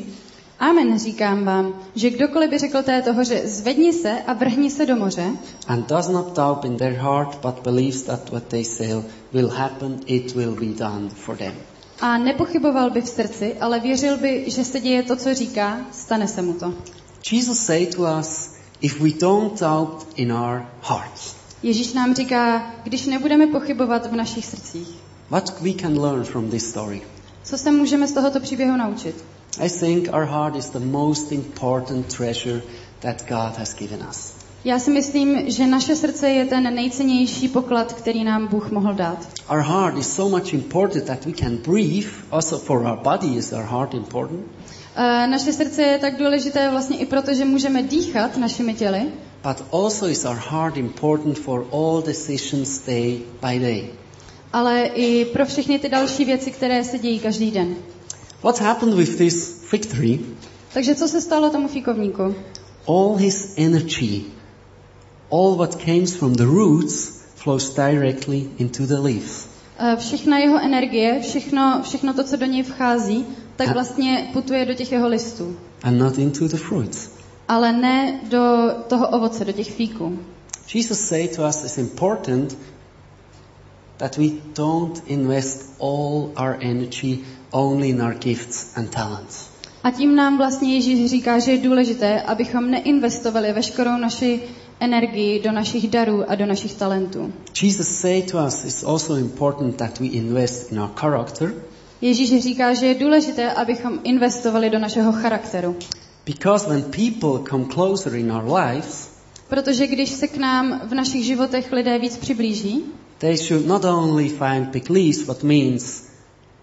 Amen, 0.58 0.98
říkám 0.98 1.44
vám, 1.44 1.74
že 1.94 2.10
kdokoliv 2.10 2.50
by 2.50 2.58
řekl 2.58 2.82
této 2.82 3.12
hoře, 3.12 3.42
zvedni 3.44 3.92
se 3.92 4.22
a 4.26 4.32
vrhni 4.32 4.70
se 4.70 4.86
do 4.86 4.96
moře, 4.96 5.32
and 5.66 5.88
does 5.88 6.08
not 6.08 6.36
doubt 6.36 6.64
in 6.64 6.76
their 6.76 6.92
heart, 6.92 7.38
but 7.42 7.62
believes 7.62 8.02
that 8.02 8.30
what 8.30 8.42
they 8.42 8.64
say 8.64 9.02
will 9.32 9.48
happen, 9.48 10.00
it 10.06 10.34
will 10.34 10.54
be 10.54 10.66
done 10.66 11.08
for 11.10 11.36
them. 11.36 11.52
A 12.00 12.18
nepochyboval 12.18 12.90
by 12.90 13.00
v 13.00 13.08
srdci, 13.08 13.54
ale 13.60 13.80
věřil 13.80 14.18
by, 14.18 14.50
že 14.50 14.64
se 14.64 14.80
děje 14.80 15.02
to, 15.02 15.16
co 15.16 15.34
říká, 15.34 15.80
stane 15.92 16.28
se 16.28 16.42
mu 16.42 16.52
to. 16.52 16.74
Jesus 17.32 17.58
said 17.58 17.96
to 17.96 18.02
us, 18.20 18.50
if 18.80 19.00
we 19.00 19.10
don't 19.10 19.60
doubt 19.60 20.06
in 20.16 20.32
our 20.32 20.62
hearts, 20.82 21.36
Ježíš 21.62 21.92
nám 21.92 22.14
říká, 22.14 22.72
když 22.84 23.06
nebudeme 23.06 23.46
pochybovat 23.46 24.06
v 24.06 24.16
našich 24.16 24.46
srdcích, 24.46 24.88
what 25.30 25.60
we 25.60 25.72
can 25.72 26.00
learn 26.00 26.24
from 26.24 26.50
this 26.50 26.70
story? 26.70 27.02
co 27.44 27.58
se 27.58 27.72
můžeme 27.72 28.08
z 28.08 28.12
tohoto 28.12 28.40
příběhu 28.40 28.76
naučit? 28.76 29.24
I 29.58 29.70
think 29.70 30.08
our 30.12 30.24
heart 30.24 30.56
is 30.56 30.70
the 30.70 30.78
most 30.78 31.32
important 31.32 32.16
treasure 32.16 32.62
that 33.00 33.28
God 33.28 33.58
has 33.58 33.74
given 33.74 34.06
us. 34.10 34.35
Já 34.64 34.78
si 34.78 34.90
myslím, 34.90 35.50
že 35.50 35.66
naše 35.66 35.96
srdce 35.96 36.30
je 36.30 36.44
ten 36.44 36.74
nejcennější 36.74 37.48
poklad, 37.48 37.92
který 37.92 38.24
nám 38.24 38.46
Bůh 38.46 38.70
mohl 38.70 38.94
dát. 38.94 39.28
Our 39.50 39.60
heart 39.60 39.98
is 39.98 40.14
so 40.14 40.38
much 40.38 40.52
important 40.54 41.04
that 41.04 41.24
we 41.26 41.32
can 41.32 41.56
breathe. 41.56 42.08
Also 42.30 42.58
for 42.58 42.78
our 42.82 42.98
body 43.02 43.26
is 43.36 43.52
our 43.52 43.62
heart 43.64 43.94
important. 43.94 44.40
E, 44.96 45.26
naše 45.26 45.52
srdce 45.52 45.82
je 45.82 45.98
tak 45.98 46.18
důležité 46.18 46.70
vlastně 46.70 46.96
i 46.98 47.06
proto, 47.06 47.34
že 47.34 47.44
můžeme 47.44 47.82
dýchat 47.82 48.36
našimi 48.36 48.74
těly, 48.74 49.02
But 49.42 49.64
also 49.72 50.06
is 50.08 50.24
our 50.24 50.36
heart 50.50 50.76
important 50.76 51.38
for 51.38 51.66
all 51.72 52.02
decisions 52.06 52.78
day 52.86 53.20
by 53.42 53.58
day. 53.58 53.84
ale 54.52 54.84
i 54.94 55.24
pro 55.24 55.46
všechny 55.46 55.78
ty 55.78 55.88
další 55.88 56.24
věci, 56.24 56.50
které 56.50 56.84
se 56.84 56.98
dějí 56.98 57.18
každý 57.18 57.50
den. 57.50 57.74
What 58.42 58.60
happened 58.60 58.94
with 58.94 59.18
this 59.18 59.62
fig 59.70 59.86
tree? 59.86 60.18
Takže 60.74 60.94
co 60.94 61.08
se 61.08 61.20
stalo 61.20 61.50
tomu 61.50 61.68
fíkovníku? 61.68 62.34
All 62.88 63.14
his 63.16 63.54
energy, 63.56 64.20
all 65.30 65.56
what 65.56 65.84
comes 65.84 66.16
from 66.16 66.34
the 66.34 66.44
roots 66.44 67.22
flows 67.34 67.74
directly 67.74 68.48
into 68.58 68.86
the 68.86 68.94
leaves. 69.00 69.46
E, 69.78 69.96
Všechna 69.96 70.38
jeho 70.38 70.58
energie, 70.60 71.20
všechno, 71.22 71.80
všechno 71.82 72.14
to, 72.14 72.24
co 72.24 72.36
do 72.36 72.46
něj 72.46 72.62
vchází, 72.62 73.26
tak 73.56 73.72
vlastně 73.72 74.30
putuje 74.32 74.64
do 74.64 74.74
těch 74.74 74.92
jeho 74.92 75.08
listů. 75.08 75.56
and 75.82 75.98
not 75.98 76.18
into 76.18 76.48
the 76.48 76.56
fruits. 76.56 77.10
Ale 77.48 77.72
ne 77.72 78.20
do 78.30 78.68
toho 78.88 79.08
ovoce, 79.08 79.44
do 79.44 79.52
těch 79.52 79.70
fíků. 79.74 80.18
Jesus 80.74 81.00
said 81.00 81.36
to 81.36 81.42
us 81.48 81.64
it's 81.64 81.78
important 81.78 82.56
that 83.96 84.16
we 84.16 84.24
don't 84.56 85.02
invest 85.06 85.74
all 85.80 86.30
our 86.36 86.56
energy 86.60 87.18
only 87.50 87.88
in 87.88 88.02
our 88.02 88.14
gifts 88.14 88.76
and 88.76 88.90
talents. 88.90 89.48
A 89.84 89.90
tím 89.90 90.16
nám 90.16 90.38
vlastně 90.38 90.74
Ježíš 90.74 91.10
říká, 91.10 91.38
že 91.38 91.50
je 91.52 91.58
důležité, 91.58 92.22
abychom 92.22 92.70
neinvestovali 92.70 93.52
veškerou 93.52 93.96
naši 93.98 94.40
energii 94.80 95.40
do 95.42 95.52
našich 95.52 95.88
darů 95.88 96.30
a 96.30 96.34
do 96.34 96.46
našich 96.46 96.74
talentů. 96.74 97.32
Jesus 97.62 97.88
said 97.88 98.30
to 98.30 98.38
us 98.46 98.64
it's 98.64 98.84
also 98.84 99.14
important 99.14 99.76
that 99.76 100.00
we 100.00 100.06
invest 100.06 100.72
in 100.72 100.80
our 100.80 100.90
character 100.94 101.54
Ježíš 102.00 102.42
říká, 102.42 102.74
že 102.74 102.86
je 102.86 102.94
důležité, 102.94 103.52
abychom 103.52 104.00
investovali 104.04 104.70
do 104.70 104.78
našeho 104.78 105.12
charakteru. 105.12 105.76
because 106.26 106.68
when 106.68 106.82
people 106.82 107.50
come 107.50 107.64
closer 107.74 108.14
in 108.14 108.32
our 108.32 108.54
lives, 108.54 109.16
Protože 109.48 109.86
když 109.86 110.10
se 110.10 110.28
k 110.28 110.36
nám 110.36 110.80
v 110.84 110.94
našich 110.94 111.24
životech 111.24 111.72
lidé 111.72 111.98
víc 111.98 112.16
přiblíží, 112.16 112.84
they 113.18 113.36
should 113.36 113.66
not 113.66 113.84
only 113.84 114.28
find 114.28 114.68
big 114.68 114.90
leaves, 114.90 115.26
what 115.26 115.42
means 115.42 116.06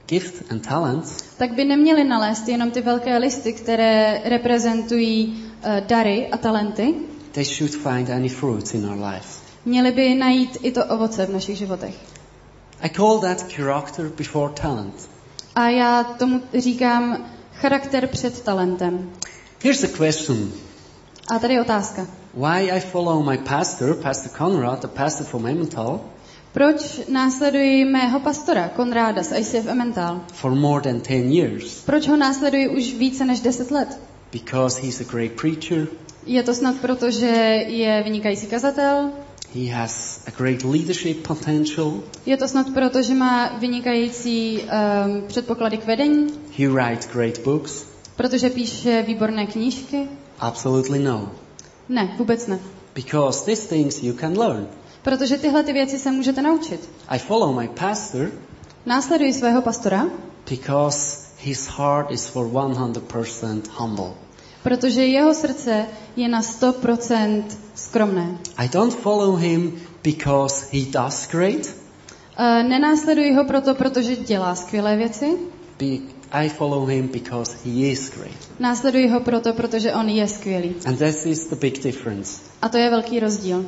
gift 0.08 0.52
and 0.52 0.68
talents, 0.68 1.24
tak 1.38 1.54
by 1.54 1.64
neměli 1.64 2.04
nalézt 2.04 2.48
jenom 2.48 2.72
ty 2.72 2.82
velké 2.82 3.18
listy, 3.18 3.54
které 3.54 4.22
reprezentují 4.26 5.26
uh, 5.28 5.88
dary 5.88 6.28
a 6.32 6.38
talenty. 6.38 6.94
They 7.34 7.46
should 7.46 7.76
find 7.76 8.10
any 8.10 8.30
fruits 8.30 8.74
in 8.74 8.86
our 8.86 8.98
lives. 9.14 9.42
Měli 9.66 9.92
by 9.92 10.16
najít 10.16 10.58
i 10.62 10.72
to 10.72 10.86
ovoce 10.86 11.26
v 11.26 11.30
našich 11.34 11.58
životech. 11.58 11.96
I 12.82 12.90
call 12.90 13.20
that 13.20 13.52
character 13.54 14.10
before 14.18 14.54
talent. 14.54 15.10
A 15.56 15.70
já 15.70 16.04
tomu 16.04 16.42
říkám 16.58 17.26
charakter 17.54 18.08
před 18.08 18.42
talentem. 18.42 19.10
Here's 19.64 19.84
a 19.84 19.88
question. 19.88 20.52
A 21.36 21.40
tady 21.40 21.54
je 21.54 21.62
otázka. 21.62 22.08
Why 22.34 22.72
I 22.72 22.80
follow 22.80 23.30
my 23.30 23.38
pastor, 23.38 23.96
Pastor 23.96 24.32
Conrad, 24.38 24.80
the 24.82 24.88
pastor 24.88 25.26
from 25.28 25.48
Emmental, 25.48 26.00
Proč 26.52 27.02
následuji 27.10 27.86
mého 27.86 28.20
pastora, 28.20 28.70
Konráda 28.70 29.24
z 29.24 29.32
ICF 29.40 29.68
Emmental? 29.68 30.22
for 30.34 30.52
more 30.56 30.82
than 30.82 31.02
10 31.02 31.10
years? 31.34 31.82
Proč 31.86 32.08
ho 32.08 32.18
následuji 32.18 32.68
už 32.70 32.94
více 32.94 33.26
než 33.26 33.40
10 33.40 33.72
let? 33.72 34.00
Because 34.32 34.82
he's 34.82 35.02
a 35.02 35.04
great 35.12 35.32
preacher, 35.42 35.88
Je 36.26 36.44
to 36.44 36.54
snad 36.54 36.76
proto, 36.82 37.12
že 37.12 37.28
je 37.68 38.04
vynikající 38.04 38.48
kazatel? 38.48 39.12
he 39.54 39.70
has 39.70 40.22
a 40.28 40.32
great 40.32 40.64
leadership 40.64 41.28
potential, 41.28 42.04
Je 42.26 42.38
to 42.38 42.48
snad 42.48 42.74
proto, 42.74 43.02
že 43.02 43.14
má 43.14 43.58
vynikající 43.58 44.60
um, 44.62 45.28
předpoklady 45.28 45.78
k 45.78 45.86
vedení? 45.86 46.28
he 46.58 46.68
writes 46.68 47.08
great 47.14 47.40
books? 47.44 47.86
Protože 48.16 48.50
píše 48.50 49.02
výborné 49.02 49.46
knížky? 49.46 50.08
Absolutely 50.40 51.00
no. 51.00 51.32
Ne, 51.90 52.16
vůbec 52.18 52.48
ne. 52.48 52.60
Because 52.96 53.46
these 53.46 53.68
things 53.68 54.04
you 54.04 54.14
can 54.14 54.40
learn. 54.40 54.68
Protože 55.02 55.38
tyhle 55.38 55.64
ty 55.64 55.74
věci 55.74 55.98
se 56.00 56.12
můžete 56.12 56.42
naučit. 56.42 56.90
I 57.10 57.20
follow 57.20 57.60
my 57.60 57.68
pastor 57.68 58.32
Následuji 58.86 59.34
svého 59.34 59.62
pastora, 59.62 60.06
because 60.50 61.20
his 61.38 61.68
heart 61.68 62.12
is 62.12 62.26
for 62.26 62.48
100% 62.48 63.62
humble. 63.78 64.14
Protože 64.64 65.06
jeho 65.06 65.34
srdce 65.34 65.86
je 66.16 66.28
na 66.30 66.42
100% 66.42 67.44
skromné. 67.76 68.38
I 68.58 68.70
don't 68.70 68.96
follow 68.96 69.38
him 69.38 69.74
because 70.04 70.66
he 70.72 70.86
does 70.92 71.28
great. 71.32 71.76
Uh, 72.40 72.70
nenásleduji 72.70 73.34
ho 73.34 73.46
proto, 73.46 73.76
protože 73.76 74.16
dělá 74.16 74.56
skvělé 74.56 74.96
věci. 74.98 75.38
Be- 75.80 76.14
I 76.32 76.50
follow 76.50 76.88
him 76.90 77.08
because 77.08 77.58
he 77.66 77.72
is 77.72 78.12
great. 78.16 78.60
Následuji 78.60 79.08
ho 79.08 79.20
proto, 79.20 79.54
protože 79.54 79.94
on 79.94 80.10
je 80.10 80.28
skvělý. 80.28 80.76
And 80.86 81.00
that 81.00 81.26
is 81.26 81.46
the 81.46 81.56
big 81.56 81.84
difference. 81.84 82.42
A 82.62 82.70
to 82.70 82.78
je 82.78 82.90
velký 82.90 83.20
rozdíl. 83.20 83.66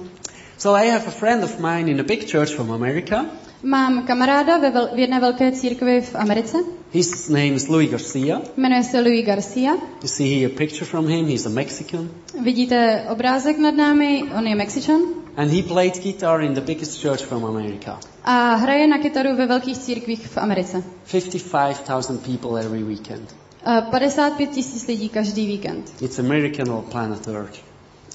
So 0.57 0.83
I 0.83 0.89
have 0.89 1.05
a 1.07 1.11
friend 1.11 1.43
of 1.43 1.59
mine 1.59 1.91
in 1.91 1.99
a 1.99 2.03
big 2.03 2.31
church 2.31 2.49
from 2.55 2.71
America. 2.71 3.25
Mám 3.65 4.03
kamaráda 4.07 4.57
ve 4.57 4.69
vel- 4.71 4.89
v 4.95 4.99
jedné 4.99 5.19
velké 5.19 5.51
církvi 5.51 6.01
v 6.01 6.15
Americe. 6.15 6.57
His 6.91 7.29
name 7.29 7.47
is 7.47 7.67
Louis 7.67 7.89
Garcia. 7.89 8.41
Jmenuje 8.57 8.83
se 8.83 8.99
Louis 8.99 9.25
Garcia. 9.25 9.71
You 10.01 10.07
see 10.07 10.39
here 10.39 10.53
a 10.53 10.57
picture 10.57 10.85
from 10.85 11.07
him. 11.07 11.25
He's 11.25 11.45
a 11.45 11.49
Mexican. 11.49 12.09
Vidíte 12.43 13.05
obrázek 13.09 13.57
nad 13.57 13.75
námi, 13.75 14.23
on 14.37 14.47
je 14.47 14.55
Mexičan. 14.55 15.01
And 15.37 15.51
he 15.51 15.63
played 15.63 16.03
guitar 16.03 16.41
in 16.41 16.53
the 16.53 16.61
biggest 16.61 17.01
church 17.01 17.21
from 17.21 17.45
America. 17.45 17.99
A 18.23 18.55
hraje 18.55 18.87
na 18.87 18.97
kytaru 18.97 19.35
ve 19.35 19.45
velkých 19.45 19.77
církvích 19.77 20.27
v 20.27 20.37
Americe. 20.37 20.83
55,000 21.11 22.17
people 22.21 22.61
every 22.65 22.83
weekend. 22.83 23.35
Uh, 23.67 23.81
55 23.91 24.49
tisíc 24.49 24.87
lidí 24.87 25.09
každý 25.09 25.47
víkend. 25.47 25.91
It's 26.01 26.19
a 26.19 26.21
miracle 26.21 26.73
on 26.73 26.83
planet 26.91 27.27
Earth. 27.27 27.59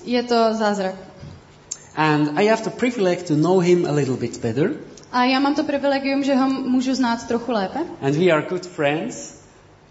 Je 0.04 0.22
to 0.22 0.34
zázrak. 0.54 0.94
And 1.96 2.38
I 2.40 2.48
have 2.48 2.62
the 2.62 2.70
privilege 2.70 3.22
to 3.22 3.34
know 3.34 3.58
him 3.60 3.86
a 3.86 3.92
little 3.92 4.16
bit 4.16 4.40
better. 4.42 4.70
A 5.12 5.24
já 5.24 5.40
mám 5.40 5.54
to 5.54 5.64
privilegium, 5.64 6.22
že 6.22 6.34
ho 6.34 6.48
můžu 6.50 6.94
znát 6.94 7.26
trochu 7.28 7.52
lépe. 7.52 7.78
And 8.02 8.14
we 8.16 8.30
are 8.32 8.46
good 8.50 8.66
friends. 8.66 9.40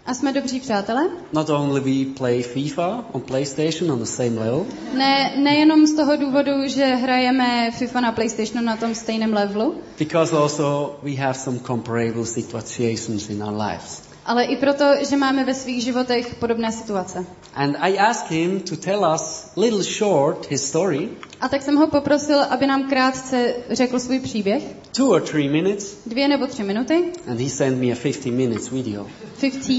A 0.06 0.14
jsme 0.14 0.32
dobří 0.32 0.60
přátelé. 0.60 1.08
Not 1.32 1.50
only 1.50 1.80
we 1.80 2.14
play 2.14 2.42
FIFA 2.42 3.04
on 3.12 3.20
PlayStation 3.20 3.92
on 3.92 3.98
the 3.98 4.04
same 4.04 4.28
level, 4.40 4.66
Ne, 4.94 5.32
nejenom 5.36 5.86
z 5.86 5.92
toho 5.92 6.16
důvodu, 6.16 6.50
že 6.66 6.84
hrajeme 6.84 7.70
FIFA 7.70 8.00
na 8.00 8.12
PlayStationu 8.12 8.62
na 8.66 8.76
tom 8.76 8.94
stejném 8.94 9.32
levelu, 9.32 9.74
because 9.98 10.36
also 10.36 10.98
we 11.02 11.14
have 11.16 11.34
some 11.34 11.58
comparable 11.58 12.24
situations 12.26 13.28
in 13.30 13.42
our 13.42 13.62
lives. 13.68 14.02
ale 14.26 14.44
i 14.44 14.56
proto, 14.56 14.84
že 15.10 15.16
máme 15.16 15.44
ve 15.44 15.54
svých 15.54 15.82
životech 15.84 16.34
podobné 16.34 16.72
situace. 16.72 17.24
And 17.54 17.76
I 17.80 17.98
asked 17.98 18.30
him 18.30 18.60
to 18.60 18.76
tell 18.76 19.04
us 19.14 19.50
little 19.56 19.82
short 19.82 20.46
his 20.50 20.68
story, 20.68 21.08
A 21.40 21.48
tak 21.48 21.62
jsem 21.62 21.76
ho 21.76 21.86
poprosil, 21.86 22.42
aby 22.42 22.66
nám 22.66 22.88
krátce 22.88 23.54
řekl 23.70 23.98
svůj 23.98 24.20
příběh. 24.20 24.62
two 24.96 25.08
or 25.08 25.20
three 25.22 25.48
minutes, 25.48 25.96
Dvě 26.06 26.28
nebo 26.28 26.46
tři 26.46 26.62
minuty. 26.62 27.04
and 27.26 27.40
he 27.40 27.50
sent 27.50 27.78
me 27.78 27.92
a 27.92 27.96
15 28.02 28.24
minutes 28.26 28.70
video. 28.70 29.06
15. 29.40 29.70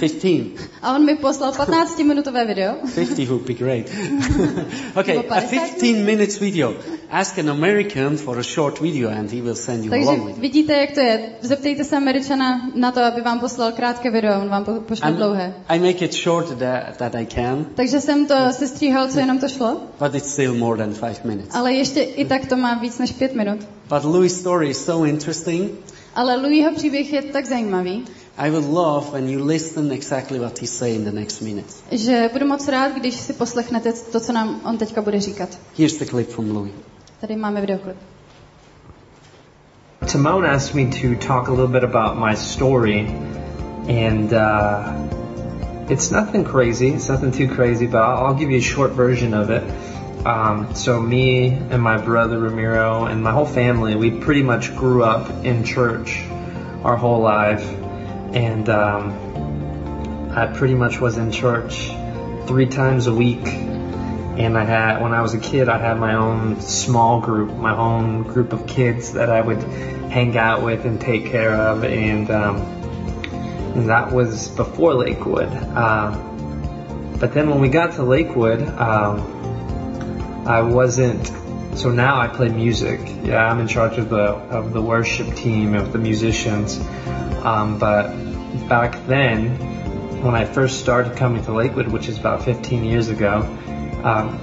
15. 0.00 0.60
A 0.82 0.94
on 0.96 1.04
mi 1.06 1.14
poslal 1.16 1.52
15-minutové 1.52 2.46
video. 2.46 2.74
50 2.94 3.28
would 3.28 3.46
be 3.46 3.54
great. 3.54 3.90
okay, 4.96 5.16
a 5.28 5.40
50 5.40 5.58
15 5.58 6.04
minutes 6.04 6.38
video. 6.38 6.74
Ask 7.10 7.38
an 7.38 7.50
American 7.50 8.16
for 8.16 8.38
a 8.38 8.42
short 8.42 8.80
video 8.80 9.10
and 9.10 9.30
he 9.32 9.40
will 9.42 9.54
send 9.54 9.84
you 9.84 9.90
Takže 9.90 10.06
along 10.08 10.24
with 10.26 10.36
it. 10.36 10.40
vidíte, 10.42 10.72
jak 10.72 10.90
to 10.90 11.00
je. 11.00 11.30
Zeptejte 11.40 11.84
se 11.84 11.96
Američana 11.96 12.70
na 12.74 12.92
to, 12.92 13.00
aby 13.00 13.20
vám 13.20 13.40
poslal 13.40 13.72
krátké 13.72 14.10
video, 14.10 14.40
on 14.40 14.48
vám 14.48 14.64
po- 14.64 14.72
pošle 14.80 15.10
I'm- 15.10 15.16
dlouhé. 15.16 15.54
I 15.68 15.78
make 15.78 16.04
it 16.04 16.14
short 16.14 16.58
that, 16.58 16.96
that 16.96 17.14
I 17.14 17.26
can, 17.26 17.66
Takže 17.74 18.00
jsem 18.00 18.26
to 18.26 18.34
sestříhal, 18.50 19.08
co 19.08 19.18
jenom 19.18 19.38
to 19.38 19.48
šlo, 19.48 19.80
but 20.00 20.14
it's 20.14 20.32
still 20.32 20.54
more 20.54 20.76
than 20.78 20.94
five 20.94 21.20
minutes. 21.24 21.54
ale 21.54 21.72
ještě 21.72 22.00
i 22.02 22.24
tak 22.24 22.46
to 22.46 22.56
má 22.56 22.74
víc 22.74 22.98
než 22.98 23.12
pět 23.12 23.34
minut. 23.34 23.58
But 23.88 24.04
Louis' 24.04 24.40
story 24.40 24.68
is 24.70 24.84
so 24.84 25.08
interesting. 25.08 25.70
Ale 26.14 26.36
Louisho 26.36 26.72
příběh 26.74 27.12
je 27.12 27.22
tak 27.22 27.46
zajímavý, 27.46 28.04
I 28.38 28.50
would 28.50 28.64
love 28.64 29.12
when 29.12 29.28
you 29.28 29.44
listen 29.44 29.92
exactly 29.92 30.38
what 30.40 30.58
he 30.58 30.66
say 30.66 30.94
in 30.94 31.04
the 31.04 31.12
next 31.12 31.40
minutes. 31.40 31.82
že 31.90 32.30
budu 32.32 32.46
moc 32.46 32.68
rád, 32.68 32.92
když 32.92 33.14
si 33.14 33.32
poslechnete 33.32 33.92
to, 33.92 34.20
co 34.20 34.32
nám 34.32 34.60
on 34.64 34.78
teďka 34.78 35.02
bude 35.02 35.20
říkat. 35.20 35.48
Here's 35.78 35.98
the 35.98 36.04
clip 36.04 36.30
from 36.30 36.50
Louis. 36.50 36.72
Tady 37.20 37.36
máme 37.36 37.60
videoklip. 37.60 37.96
Timon 40.06 40.46
asked 40.46 40.74
me 40.74 40.86
to 40.86 41.26
talk 41.26 41.48
a 41.48 41.50
little 41.50 41.68
bit 41.68 41.84
about 41.84 42.18
my 42.18 42.36
story, 42.36 43.06
and 43.88 44.32
uh, 44.32 44.92
it's 45.88 46.10
nothing 46.10 46.44
crazy. 46.44 46.88
It's 46.88 47.08
nothing 47.08 47.32
too 47.32 47.54
crazy, 47.54 47.86
but 47.86 48.00
I'll, 48.00 48.26
I'll 48.26 48.34
give 48.34 48.50
you 48.50 48.58
a 48.58 48.62
short 48.74 48.92
version 48.92 49.34
of 49.34 49.50
it. 49.50 49.62
Um, 50.26 50.74
so 50.74 51.00
me 51.00 51.48
and 51.70 51.82
my 51.82 51.98
brother 51.98 52.38
Ramiro 52.38 53.04
and 53.04 53.22
my 53.22 53.30
whole 53.32 53.46
family, 53.46 53.94
we 53.94 54.10
pretty 54.10 54.42
much 54.42 54.74
grew 54.76 55.04
up 55.04 55.44
in 55.44 55.64
church 55.64 56.24
our 56.84 56.96
whole 56.96 57.20
life, 57.20 57.62
and 58.34 58.68
um, 58.68 60.30
I 60.34 60.46
pretty 60.46 60.74
much 60.74 61.00
was 61.00 61.18
in 61.18 61.30
church 61.30 61.90
three 62.46 62.66
times 62.66 63.06
a 63.06 63.14
week 63.14 63.46
and 63.46 64.56
I 64.56 64.64
had 64.64 65.02
when 65.02 65.12
I 65.12 65.20
was 65.20 65.34
a 65.34 65.38
kid 65.38 65.68
I 65.68 65.78
had 65.78 65.98
my 65.98 66.14
own 66.14 66.60
small 66.60 67.20
group, 67.20 67.54
my 67.54 67.76
own 67.76 68.22
group 68.22 68.52
of 68.52 68.66
kids 68.66 69.12
that 69.12 69.28
I 69.28 69.40
would 69.40 69.62
hang 69.62 70.36
out 70.36 70.62
with 70.62 70.84
and 70.84 71.00
take 71.00 71.26
care 71.26 71.54
of, 71.54 71.84
and, 71.84 72.30
um, 72.30 72.56
and 73.74 73.88
that 73.88 74.12
was 74.12 74.48
before 74.48 74.94
Lakewood. 74.94 75.48
Uh, 75.50 76.10
but 77.18 77.34
then 77.34 77.50
when 77.50 77.60
we 77.60 77.68
got 77.68 77.92
to 77.94 78.02
Lakewood, 78.02 78.62
um, 78.62 80.46
I 80.46 80.60
wasn't. 80.62 81.30
So 81.78 81.90
now 81.90 82.20
I 82.20 82.28
play 82.28 82.48
music. 82.48 83.00
Yeah, 83.22 83.50
I'm 83.50 83.60
in 83.60 83.68
charge 83.68 83.96
of 83.96 84.10
the 84.10 84.22
of 84.22 84.72
the 84.72 84.82
worship 84.82 85.34
team 85.34 85.74
of 85.74 85.92
the 85.92 85.98
musicians. 85.98 86.78
Um, 87.44 87.78
but 87.78 88.08
back 88.68 89.06
then, 89.06 89.56
when 90.22 90.34
I 90.34 90.44
first 90.44 90.80
started 90.80 91.16
coming 91.16 91.44
to 91.44 91.52
Lakewood, 91.52 91.88
which 91.88 92.08
is 92.08 92.18
about 92.18 92.44
15 92.44 92.84
years 92.84 93.08
ago, 93.08 93.40
um, 94.04 94.38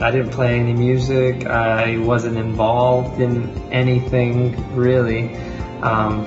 I 0.00 0.10
didn't 0.10 0.30
play 0.30 0.58
any 0.58 0.72
music. 0.72 1.44
I 1.46 1.98
wasn't 1.98 2.38
involved 2.38 3.20
in 3.20 3.50
anything 3.72 4.76
really, 4.76 5.34
um, 5.82 6.24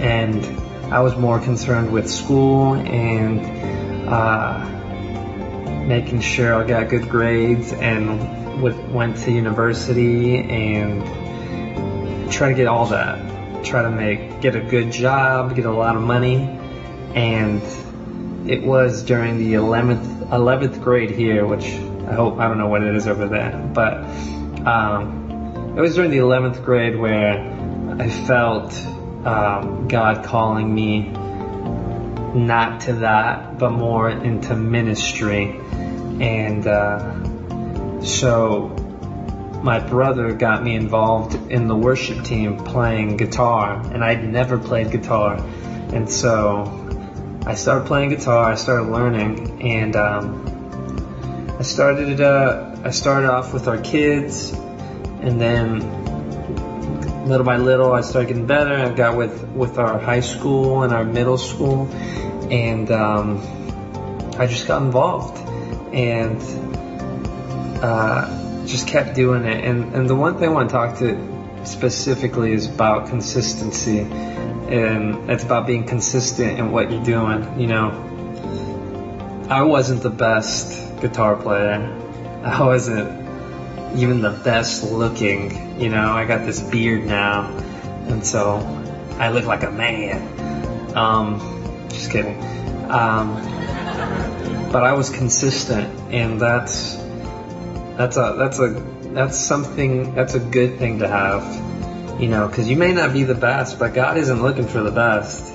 and 0.00 0.44
I 0.92 1.00
was 1.00 1.16
more 1.16 1.40
concerned 1.40 1.90
with 1.90 2.10
school 2.10 2.74
and 2.74 3.40
uh, 4.08 4.58
making 5.86 6.20
sure 6.20 6.54
I 6.54 6.66
got 6.66 6.90
good 6.90 7.08
grades 7.08 7.72
and 7.72 8.60
would, 8.60 8.92
went 8.92 9.16
to 9.18 9.32
university 9.32 10.36
and 10.36 11.02
try 12.30 12.50
to 12.50 12.54
get 12.54 12.66
all 12.66 12.86
that. 12.86 13.31
Try 13.64 13.82
to 13.82 13.90
make 13.90 14.40
get 14.40 14.56
a 14.56 14.60
good 14.60 14.92
job, 14.92 15.54
get 15.54 15.66
a 15.66 15.72
lot 15.72 15.96
of 15.96 16.02
money, 16.02 16.36
and 17.14 17.62
it 18.50 18.62
was 18.62 19.02
during 19.02 19.38
the 19.38 19.54
11th 19.54 20.28
11th 20.28 20.82
grade 20.82 21.10
here, 21.10 21.46
which 21.46 21.64
I 21.64 22.14
hope 22.14 22.38
I 22.38 22.48
don't 22.48 22.58
know 22.58 22.68
what 22.68 22.82
it 22.82 22.94
is 22.96 23.06
over 23.06 23.28
there, 23.28 23.70
but 23.72 23.98
um, 24.66 25.74
it 25.76 25.80
was 25.80 25.94
during 25.94 26.10
the 26.10 26.18
11th 26.18 26.64
grade 26.64 26.98
where 26.98 27.38
I 27.98 28.10
felt 28.10 28.74
um, 29.24 29.86
God 29.88 30.24
calling 30.24 30.74
me 30.74 31.10
not 32.34 32.80
to 32.82 32.94
that, 32.94 33.58
but 33.58 33.70
more 33.70 34.10
into 34.10 34.56
ministry, 34.56 35.60
and 36.20 36.66
uh, 36.66 38.02
so 38.02 38.74
my 39.62 39.78
brother 39.78 40.32
got 40.32 40.62
me 40.62 40.74
involved 40.74 41.34
in 41.50 41.68
the 41.68 41.76
worship 41.76 42.24
team 42.24 42.58
playing 42.58 43.16
guitar, 43.16 43.80
and 43.92 44.02
I'd 44.02 44.24
never 44.24 44.58
played 44.58 44.90
guitar. 44.90 45.36
And 45.92 46.10
so 46.10 46.64
I 47.46 47.54
started 47.54 47.86
playing 47.86 48.10
guitar, 48.10 48.50
I 48.50 48.56
started 48.56 48.90
learning, 48.90 49.62
and 49.62 49.94
um, 49.94 51.56
I 51.58 51.62
started 51.62 52.20
uh, 52.20 52.76
I 52.84 52.90
started 52.90 53.30
off 53.30 53.54
with 53.54 53.68
our 53.68 53.78
kids, 53.78 54.50
and 54.50 55.40
then 55.40 56.02
little 57.28 57.46
by 57.46 57.56
little 57.56 57.92
I 57.92 58.00
started 58.00 58.28
getting 58.28 58.46
better. 58.46 58.74
I 58.74 58.90
got 58.90 59.16
with 59.16 59.44
with 59.50 59.78
our 59.78 59.98
high 59.98 60.20
school 60.20 60.82
and 60.82 60.92
our 60.92 61.04
middle 61.04 61.38
school, 61.38 61.88
and 62.50 62.90
um, 62.90 63.40
I 64.38 64.46
just 64.46 64.66
got 64.66 64.82
involved 64.82 65.38
and 65.94 66.40
uh, 67.82 68.51
just 68.66 68.86
kept 68.88 69.14
doing 69.14 69.44
it. 69.44 69.64
And 69.64 69.94
and 69.94 70.08
the 70.08 70.14
one 70.14 70.38
thing 70.38 70.48
I 70.48 70.52
want 70.52 70.70
to 70.70 70.72
talk 70.72 70.98
to 70.98 71.66
specifically 71.66 72.52
is 72.52 72.66
about 72.66 73.08
consistency, 73.08 74.00
and 74.00 75.30
it's 75.30 75.44
about 75.44 75.66
being 75.66 75.84
consistent 75.84 76.58
in 76.58 76.72
what 76.72 76.90
you're 76.90 77.04
doing. 77.04 77.60
You 77.60 77.66
know, 77.68 79.46
I 79.48 79.62
wasn't 79.62 80.02
the 80.02 80.10
best 80.10 81.00
guitar 81.00 81.36
player. 81.36 81.98
I 82.44 82.64
wasn't 82.64 83.22
even 83.96 84.20
the 84.22 84.30
best 84.30 84.90
looking. 84.90 85.80
You 85.80 85.90
know, 85.90 86.12
I 86.12 86.24
got 86.24 86.44
this 86.46 86.60
beard 86.60 87.04
now, 87.04 87.48
and 88.08 88.24
so 88.26 88.56
I 89.18 89.30
look 89.30 89.44
like 89.44 89.62
a 89.62 89.70
man. 89.70 90.96
Um, 90.96 91.86
just 91.88 92.10
kidding. 92.10 92.40
Um, 92.90 93.34
but 94.72 94.84
I 94.84 94.94
was 94.94 95.10
consistent, 95.10 96.12
and 96.12 96.40
that's 96.40 97.01
that's 98.02 98.16
a 98.16 98.34
that's 98.36 98.58
a 98.58 98.68
that's 99.14 99.38
something 99.38 100.12
that's 100.14 100.34
a 100.34 100.40
good 100.40 100.78
thing 100.78 100.98
to 100.98 101.08
have. 101.08 102.20
You 102.20 102.28
know, 102.28 102.48
because 102.48 102.68
you 102.68 102.76
may 102.76 102.92
not 102.92 103.12
be 103.12 103.22
the 103.22 103.34
best, 103.34 103.78
but 103.78 103.94
God 103.94 104.18
isn't 104.18 104.42
looking 104.42 104.66
for 104.66 104.82
the 104.82 104.90
best. 104.90 105.54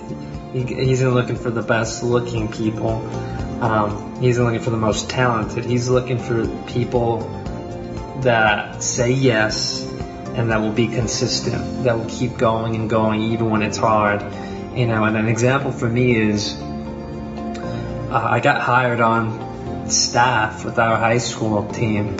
He, 0.53 0.63
he's 0.63 1.01
not 1.01 1.13
looking 1.13 1.35
for 1.35 1.51
the 1.51 1.61
best 1.61 2.03
looking 2.03 2.49
people. 2.49 3.05
Um, 3.61 4.21
he's 4.21 4.39
looking 4.39 4.61
for 4.61 4.69
the 4.69 4.77
most 4.77 5.09
talented. 5.09 5.65
He's 5.65 5.89
looking 5.89 6.17
for 6.17 6.47
people 6.67 7.19
that 8.21 8.81
say 8.81 9.11
yes 9.11 9.85
and 10.35 10.51
that 10.51 10.61
will 10.61 10.71
be 10.71 10.87
consistent, 10.87 11.83
that 11.83 11.97
will 11.97 12.09
keep 12.09 12.37
going 12.37 12.75
and 12.75 12.89
going 12.89 13.21
even 13.33 13.49
when 13.49 13.61
it's 13.61 13.77
hard. 13.77 14.21
You 14.75 14.87
know, 14.87 15.03
and 15.03 15.17
an 15.17 15.27
example 15.27 15.71
for 15.71 15.89
me 15.89 16.15
is 16.15 16.55
uh, 18.09 18.27
I 18.29 18.39
got 18.39 18.61
hired 18.61 19.01
on 19.01 19.89
staff 19.89 20.65
with 20.65 20.79
our 20.79 20.97
high 20.97 21.17
school 21.17 21.67
team, 21.69 22.17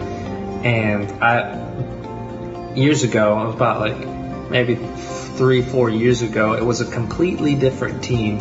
and 0.67 1.23
I 1.23 2.75
years 2.75 3.03
ago, 3.03 3.49
about 3.49 3.79
like 3.79 4.49
maybe 4.49 4.75
three, 4.75 5.61
four 5.61 5.89
years 5.89 6.21
ago, 6.21 6.53
it 6.53 6.63
was 6.63 6.81
a 6.81 6.91
completely 6.91 7.55
different 7.55 8.03
team, 8.03 8.39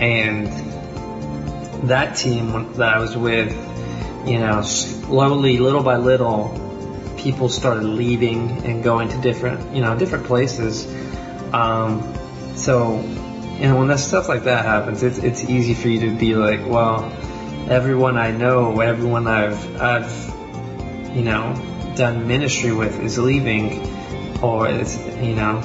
and 0.00 0.48
that 1.88 2.16
team 2.16 2.72
that 2.74 2.94
I 2.94 2.98
was 2.98 3.16
with, 3.16 3.52
you 4.26 4.40
know, 4.40 4.62
slowly, 4.62 5.58
little 5.58 5.84
by 5.84 5.98
little, 5.98 6.50
people 7.16 7.48
started 7.48 7.84
leaving 7.84 8.64
and 8.66 8.82
going 8.82 9.08
to 9.10 9.20
different, 9.20 9.74
you 9.74 9.82
know, 9.82 9.96
different 9.96 10.26
places. 10.26 10.84
Um, 11.52 12.02
so, 12.56 13.00
you 13.00 13.68
know, 13.68 13.78
when 13.78 13.86
that 13.86 14.00
stuff 14.00 14.28
like 14.28 14.44
that 14.44 14.64
happens, 14.64 15.04
it's 15.04 15.18
it's 15.18 15.44
easy 15.44 15.74
for 15.74 15.88
you 15.88 16.10
to 16.10 16.18
be 16.18 16.34
like, 16.34 16.66
well, 16.66 17.04
everyone 17.70 18.18
I 18.18 18.32
know, 18.32 18.80
everyone 18.80 19.28
I've 19.28 19.80
I've, 19.80 20.35
you 21.16 21.22
know, 21.22 21.54
done 21.96 22.28
ministry 22.28 22.72
with 22.72 23.00
is 23.00 23.18
leaving, 23.18 24.42
or 24.42 24.68
is 24.68 24.96
you 25.20 25.34
know, 25.34 25.58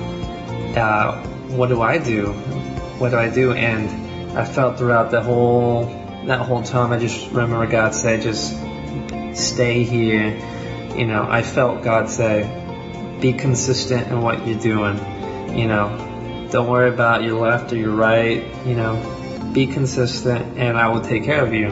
uh, 0.76 1.22
what 1.50 1.68
do 1.68 1.82
I 1.82 1.98
do? 1.98 2.32
What 2.98 3.10
do 3.10 3.18
I 3.18 3.30
do? 3.30 3.52
And 3.52 4.38
I 4.38 4.46
felt 4.46 4.78
throughout 4.78 5.12
the 5.12 5.22
whole 5.22 5.86
that 6.26 6.40
whole 6.40 6.64
time, 6.64 6.92
I 6.92 7.00
just 7.00 7.32
remember 7.32 7.66
God 7.68 7.94
said, 7.94 8.22
just 8.22 8.56
stay 9.34 9.84
here 9.84 10.40
you 10.96 11.06
know, 11.06 11.26
I 11.28 11.42
felt 11.42 11.84
God 11.84 12.10
say, 12.10 13.18
be 13.22 13.34
consistent 13.34 14.08
in 14.08 14.22
what 14.22 14.46
you're 14.46 14.60
doing. 14.60 14.98
You 15.58 15.68
know, 15.68 16.48
don't 16.52 16.70
worry 16.70 16.90
about 16.90 17.24
your 17.24 17.40
left 17.40 17.72
or 17.72 17.78
your 17.78 17.92
right. 17.92 18.44
You 18.66 18.76
know, 18.76 19.50
be 19.54 19.68
consistent 19.68 20.58
and 20.58 20.78
I 20.78 20.90
will 20.90 21.02
take 21.02 21.24
care 21.24 21.46
of 21.46 21.54
you. 21.54 21.70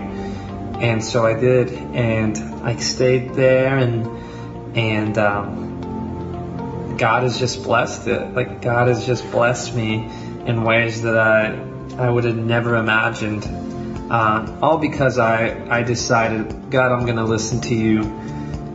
And 0.81 1.03
so 1.03 1.25
I 1.25 1.39
did, 1.39 1.71
and 1.71 2.37
I 2.63 2.75
stayed 2.77 3.33
there, 3.33 3.77
and 3.77 4.77
and 4.77 5.17
um, 5.17 6.95
God 6.97 7.23
has 7.23 7.39
just 7.39 7.63
blessed 7.63 8.07
it. 8.07 8.33
Like 8.33 8.61
God 8.61 8.87
has 8.87 9.05
just 9.05 9.29
blessed 9.31 9.75
me 9.75 10.09
in 10.45 10.63
ways 10.63 11.01
that 11.03 11.17
I 11.17 11.59
I 11.97 12.09
would 12.09 12.23
have 12.23 12.37
never 12.37 12.75
imagined. 12.75 13.45
Uh, 14.11 14.57
all 14.61 14.77
because 14.77 15.19
I 15.19 15.67
I 15.69 15.83
decided, 15.83 16.71
God, 16.71 16.91
I'm 16.91 17.05
to 17.17 17.25
listen 17.25 17.61
to 17.61 17.75
you 17.75 18.03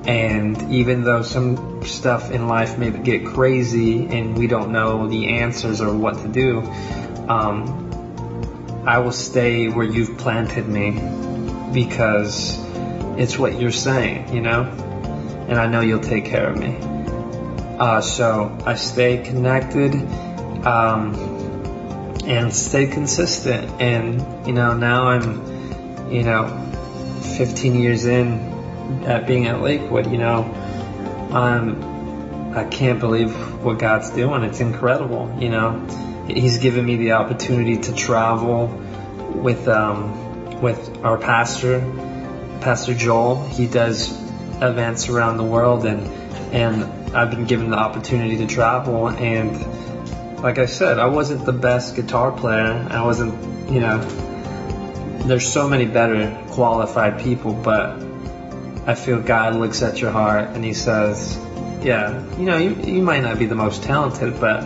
and 0.07 0.71
even 0.71 1.03
though 1.03 1.23
some 1.23 1.83
stuff 1.85 2.31
in 2.31 2.47
life 2.47 2.77
may 2.77 2.91
get 2.91 3.25
crazy 3.25 4.07
and 4.07 4.37
we 4.37 4.47
don't 4.47 4.71
know 4.71 5.09
the 5.09 5.39
answers 5.39 5.81
or 5.81 5.95
what 5.97 6.19
to 6.19 6.29
do, 6.29 6.61
um, 7.29 7.81
I 8.87 8.99
will 8.99 9.13
stay 9.13 9.69
where 9.69 9.87
you've 9.87 10.19
planted 10.19 10.69
me 10.69 10.99
because 11.75 12.59
it's 13.19 13.39
what 13.39 13.61
you're 13.61 13.73
saying, 13.73 14.35
you 14.35 14.41
know? 14.41 14.63
And 15.49 15.59
I 15.59 15.67
know 15.67 15.81
you'll 15.81 16.01
take 16.01 16.25
care 16.25 16.49
of 16.49 16.59
me. 16.59 16.77
Uh, 17.79 18.01
so 18.01 18.57
I 18.65 18.77
stay 18.77 19.19
connected 19.19 19.95
um, 20.65 21.15
and 22.25 22.55
stay 22.55 22.87
consistent. 22.87 23.83
And, 23.83 24.47
you 24.47 24.53
know, 24.53 24.75
now 24.75 25.09
I'm, 25.09 26.11
you 26.11 26.23
know, 26.23 26.47
15 27.37 27.75
years 27.75 28.07
in 28.07 28.55
at 29.05 29.27
being 29.27 29.47
at 29.47 29.61
Lakewood, 29.61 30.11
you 30.11 30.19
know, 30.19 30.43
um, 31.33 32.53
I 32.55 32.65
can't 32.65 33.01
believe 33.01 33.35
what 33.65 33.79
God's 33.79 34.11
doing. 34.11 34.45
It's 34.45 34.61
incredible, 34.61 35.37
you 35.41 35.49
know. 35.49 35.85
He's 36.29 36.59
given 36.59 36.87
me 36.87 36.97
the 36.97 37.13
opportunity 37.13 37.79
to 37.79 37.95
travel 37.95 38.69
with 39.35 39.69
um, 39.69 40.24
with 40.65 41.05
our 41.05 41.19
pastor, 41.19 41.81
Pastor 42.63 42.95
Joel. 42.95 43.47
He 43.49 43.67
does 43.67 44.11
events 44.63 45.11
around 45.11 45.37
the 45.37 45.45
world, 45.45 45.85
and 45.85 46.01
and 46.55 47.15
I've 47.15 47.31
been 47.31 47.45
given 47.45 47.69
the 47.71 47.77
opportunity 47.77 48.39
to 48.39 48.47
travel. 48.47 49.11
And 49.11 50.41
like 50.43 50.59
I 50.59 50.65
said, 50.65 50.99
I 50.99 51.07
wasn't 51.07 51.45
the 51.45 51.53
best 51.53 51.97
guitar 51.97 52.33
player. 52.33 52.89
I 52.91 53.05
wasn't, 53.05 53.71
you 53.71 53.81
know. 53.81 53.99
There's 55.27 55.47
so 55.47 55.69
many 55.69 55.85
better 55.85 56.35
qualified 56.49 57.21
people, 57.21 57.53
but 57.53 58.03
I 58.87 58.95
feel 58.95 59.21
God 59.21 59.57
looks 59.57 59.83
at 59.83 60.01
your 60.01 60.13
heart 60.13 60.51
and 60.51 60.65
He 60.65 60.73
says, 60.73 61.39
Yeah, 61.83 62.25
you 62.39 62.47
know, 62.47 62.57
you, 62.57 62.71
you 62.71 63.03
might 63.03 63.23
not 63.23 63.39
be 63.39 63.45
the 63.45 63.55
most 63.55 63.83
talented, 63.83 64.41
but 64.41 64.63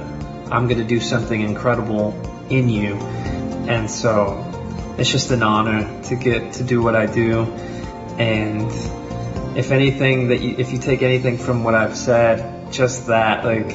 I'm 0.53 0.69
going 0.69 0.79
to 0.79 0.85
do 0.97 1.01
something 1.01 1.41
incredible 1.41 2.15
in 2.51 2.69
you. 2.69 2.95
And 3.67 3.91
so 3.91 4.48
it's 4.99 5.11
just 5.11 5.31
an 5.31 5.43
honor 5.43 6.03
to 6.05 6.17
get 6.17 6.55
to 6.55 6.65
do 6.65 6.83
what 6.83 6.97
I 6.97 7.07
do. 7.07 7.43
And 8.19 8.71
if 9.57 9.71
anything, 9.71 10.29
that 10.29 10.41
you, 10.41 10.57
if 10.59 10.73
you 10.73 10.79
take 10.79 11.03
anything 11.03 11.39
from 11.39 11.63
what 11.65 11.75
I've 11.75 11.97
said, 11.97 12.73
just 12.73 13.07
that, 13.07 13.45
like, 13.45 13.73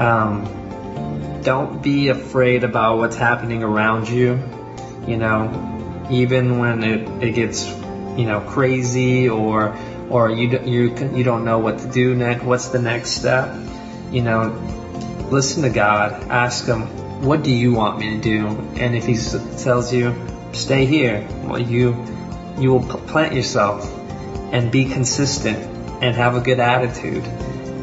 um, 0.00 1.40
don't 1.42 1.82
be 1.82 2.08
afraid 2.08 2.64
about 2.64 2.98
what's 2.98 3.16
happening 3.16 3.62
around 3.62 4.08
you. 4.08 4.42
You 5.06 5.16
know, 5.16 6.06
even 6.10 6.58
when 6.58 6.82
it, 6.82 7.08
it 7.22 7.34
gets 7.34 7.68
you 8.18 8.26
know 8.26 8.40
crazy 8.40 9.28
or 9.28 9.76
or 10.10 10.30
you 10.30 10.58
you 10.64 10.94
you 11.14 11.24
don't 11.24 11.44
know 11.44 11.58
what 11.58 11.78
to 11.78 11.88
do 11.88 12.14
next. 12.14 12.42
What's 12.42 12.68
the 12.68 12.80
next 12.80 13.10
step? 13.10 13.54
You 14.10 14.22
know, 14.22 14.50
listen 15.30 15.62
to 15.62 15.70
God. 15.70 16.12
Ask 16.28 16.66
Him, 16.66 17.22
what 17.22 17.42
do 17.42 17.52
you 17.52 17.72
want 17.72 17.98
me 17.98 18.16
to 18.16 18.20
do? 18.20 18.46
And 18.76 18.94
if 18.96 19.06
He 19.06 19.16
tells 19.58 19.92
you, 19.92 20.14
stay 20.58 20.86
here, 20.86 21.26
well, 21.44 21.60
you 21.60 21.96
you 22.58 22.72
will 22.72 22.82
plant 22.82 23.34
yourself 23.34 23.88
and 24.52 24.70
be 24.70 24.86
consistent 24.86 25.58
and 26.02 26.16
have 26.16 26.34
a 26.34 26.40
good 26.40 26.58
attitude. 26.58 27.24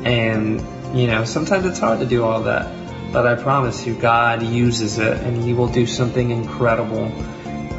And 0.06 0.62
you 0.98 1.08
know, 1.08 1.26
sometimes 1.26 1.66
it's 1.66 1.80
hard 1.80 2.00
to 2.00 2.06
do 2.06 2.24
all 2.24 2.44
that, 2.44 2.72
but 3.12 3.26
I 3.26 3.36
promise 3.36 3.86
you, 3.86 3.96
God 3.96 4.44
uses 4.44 4.98
it, 4.98 5.18
and 5.18 5.44
He 5.44 5.54
will 5.54 5.68
do 5.68 5.86
something 5.88 6.32
incredible 6.32 7.06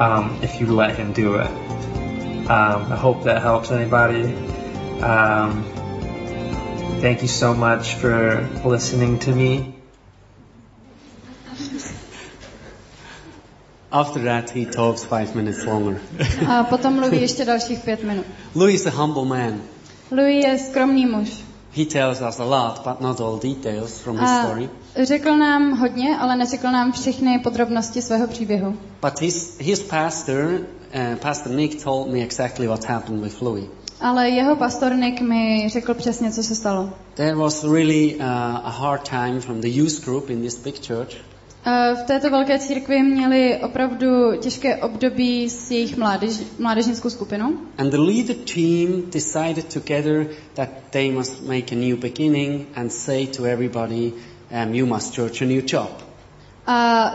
um, 0.00 0.38
if 0.42 0.60
you 0.60 0.66
let 0.66 0.96
Him 0.96 1.12
do 1.12 1.36
it. 1.36 1.46
Um, 2.48 2.92
I 2.92 2.96
hope 2.96 3.24
that 3.24 3.42
helps 3.42 3.70
anybody. 3.70 4.34
Um, 5.02 5.64
thank 7.00 7.22
you 7.22 7.28
so 7.28 7.54
much 7.54 7.94
for 7.94 8.48
listening 8.64 9.18
to 9.20 9.34
me. 9.34 9.75
After 14.00 14.22
that, 14.24 14.50
he 14.50 14.66
talks 14.66 15.04
five 15.04 15.34
minutes 15.34 15.64
longer. 15.64 16.00
A 16.48 16.64
potom 16.64 16.94
mluví 16.94 17.20
ještě 17.20 17.44
dalších 17.44 17.78
pět 17.78 18.04
minut. 18.04 18.26
Louis 18.54 18.74
is 18.80 18.86
a 18.86 18.90
humble 18.90 19.24
man. 19.24 19.60
Louis 20.10 20.44
je 20.44 20.58
skromný 20.58 21.06
muž. 21.06 21.28
He 21.76 21.84
tells 21.84 22.20
us 22.28 22.40
a 22.40 22.44
lot, 22.44 22.80
but 22.84 23.00
not 23.00 23.20
all 23.20 23.38
details 23.38 23.98
from 24.00 24.18
his 24.18 24.30
A 24.30 24.42
story. 24.42 24.70
řekl 25.02 25.36
nám 25.36 25.72
hodně, 25.72 26.16
ale 26.18 26.36
neřekl 26.36 26.70
nám 26.70 26.92
všechny 26.92 27.38
podrobnosti 27.38 28.02
svého 28.02 28.26
příběhu. 28.26 28.76
But 29.02 29.20
his, 29.20 29.58
his 29.60 29.82
pastor, 29.82 30.44
uh, 30.44 31.16
Pastor 31.16 31.52
Nick, 31.52 31.84
told 31.84 32.08
me 32.12 32.18
exactly 32.18 32.66
what 32.66 32.84
happened 32.84 33.22
with 33.22 33.42
Louis. 33.42 33.64
Ale 34.00 34.28
jeho 34.28 34.56
pastor 34.56 34.94
Nick 34.94 35.20
mi 35.20 35.68
řekl 35.72 35.94
přesně, 35.94 36.32
co 36.32 36.42
se 36.42 36.54
stalo. 36.54 36.90
There 37.14 37.34
was 37.34 37.64
really 37.64 38.14
uh, 38.14 38.22
a 38.64 38.70
hard 38.70 39.08
time 39.08 39.40
from 39.40 39.60
the 39.60 39.68
youth 39.68 40.04
group 40.04 40.30
in 40.30 40.42
this 40.42 40.56
big 40.56 40.86
church. 40.86 41.16
Eh, 41.68 41.94
V 41.94 42.02
této 42.02 42.30
velké 42.30 42.58
církvi 42.58 43.02
měli 43.02 43.56
opravdu 43.62 44.36
těžké 44.40 44.76
období 44.76 45.50
s 45.50 45.70
jejich 45.70 45.96
mládež, 45.96 46.32
mládežnickou 46.58 47.10
skupinou. 47.10 47.52
And 47.78 47.90
the 47.90 47.98
leader 47.98 48.36
team 48.54 49.02
decided 49.10 49.72
together 49.74 50.26
that 50.54 50.68
they 50.90 51.10
must 51.10 51.42
make 51.42 51.74
a 51.74 51.78
new 51.78 51.96
beginning 51.96 52.66
and 52.74 52.92
say 52.92 53.26
to 53.26 53.44
everybody, 53.44 54.12
um, 54.64 54.74
you 54.74 54.86
must 54.86 55.14
search 55.14 55.42
a 55.42 55.44
new 55.44 55.62
job. 55.72 55.90
A 56.66 57.10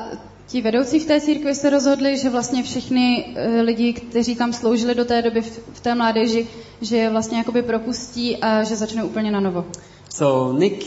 ti 0.48 0.62
vedoucí 0.62 1.00
v 1.00 1.06
té 1.06 1.22
církvi 1.22 1.56
se 1.56 1.70
rozhodli, 1.70 2.18
že 2.18 2.30
vlastně 2.30 2.64
všichni 2.64 3.36
eh, 3.36 3.62
lidi, 3.62 3.94
kteří 3.94 4.36
tam 4.36 4.54
sloužili 4.54 4.96
do 4.96 5.06
té 5.06 5.22
doby 5.22 5.42
v, 5.42 5.60
v 5.74 5.80
té 5.80 5.96
mládeži, 5.96 6.48
že 6.82 6.98
je 6.98 7.10
vlastně 7.10 7.38
jakoby 7.38 7.62
propustí 7.62 8.38
a 8.38 8.64
že 8.64 8.76
začnou 8.76 9.06
úplně 9.06 9.32
na 9.32 9.40
novo. 9.40 9.66
So 10.10 10.60
Nick 10.60 10.86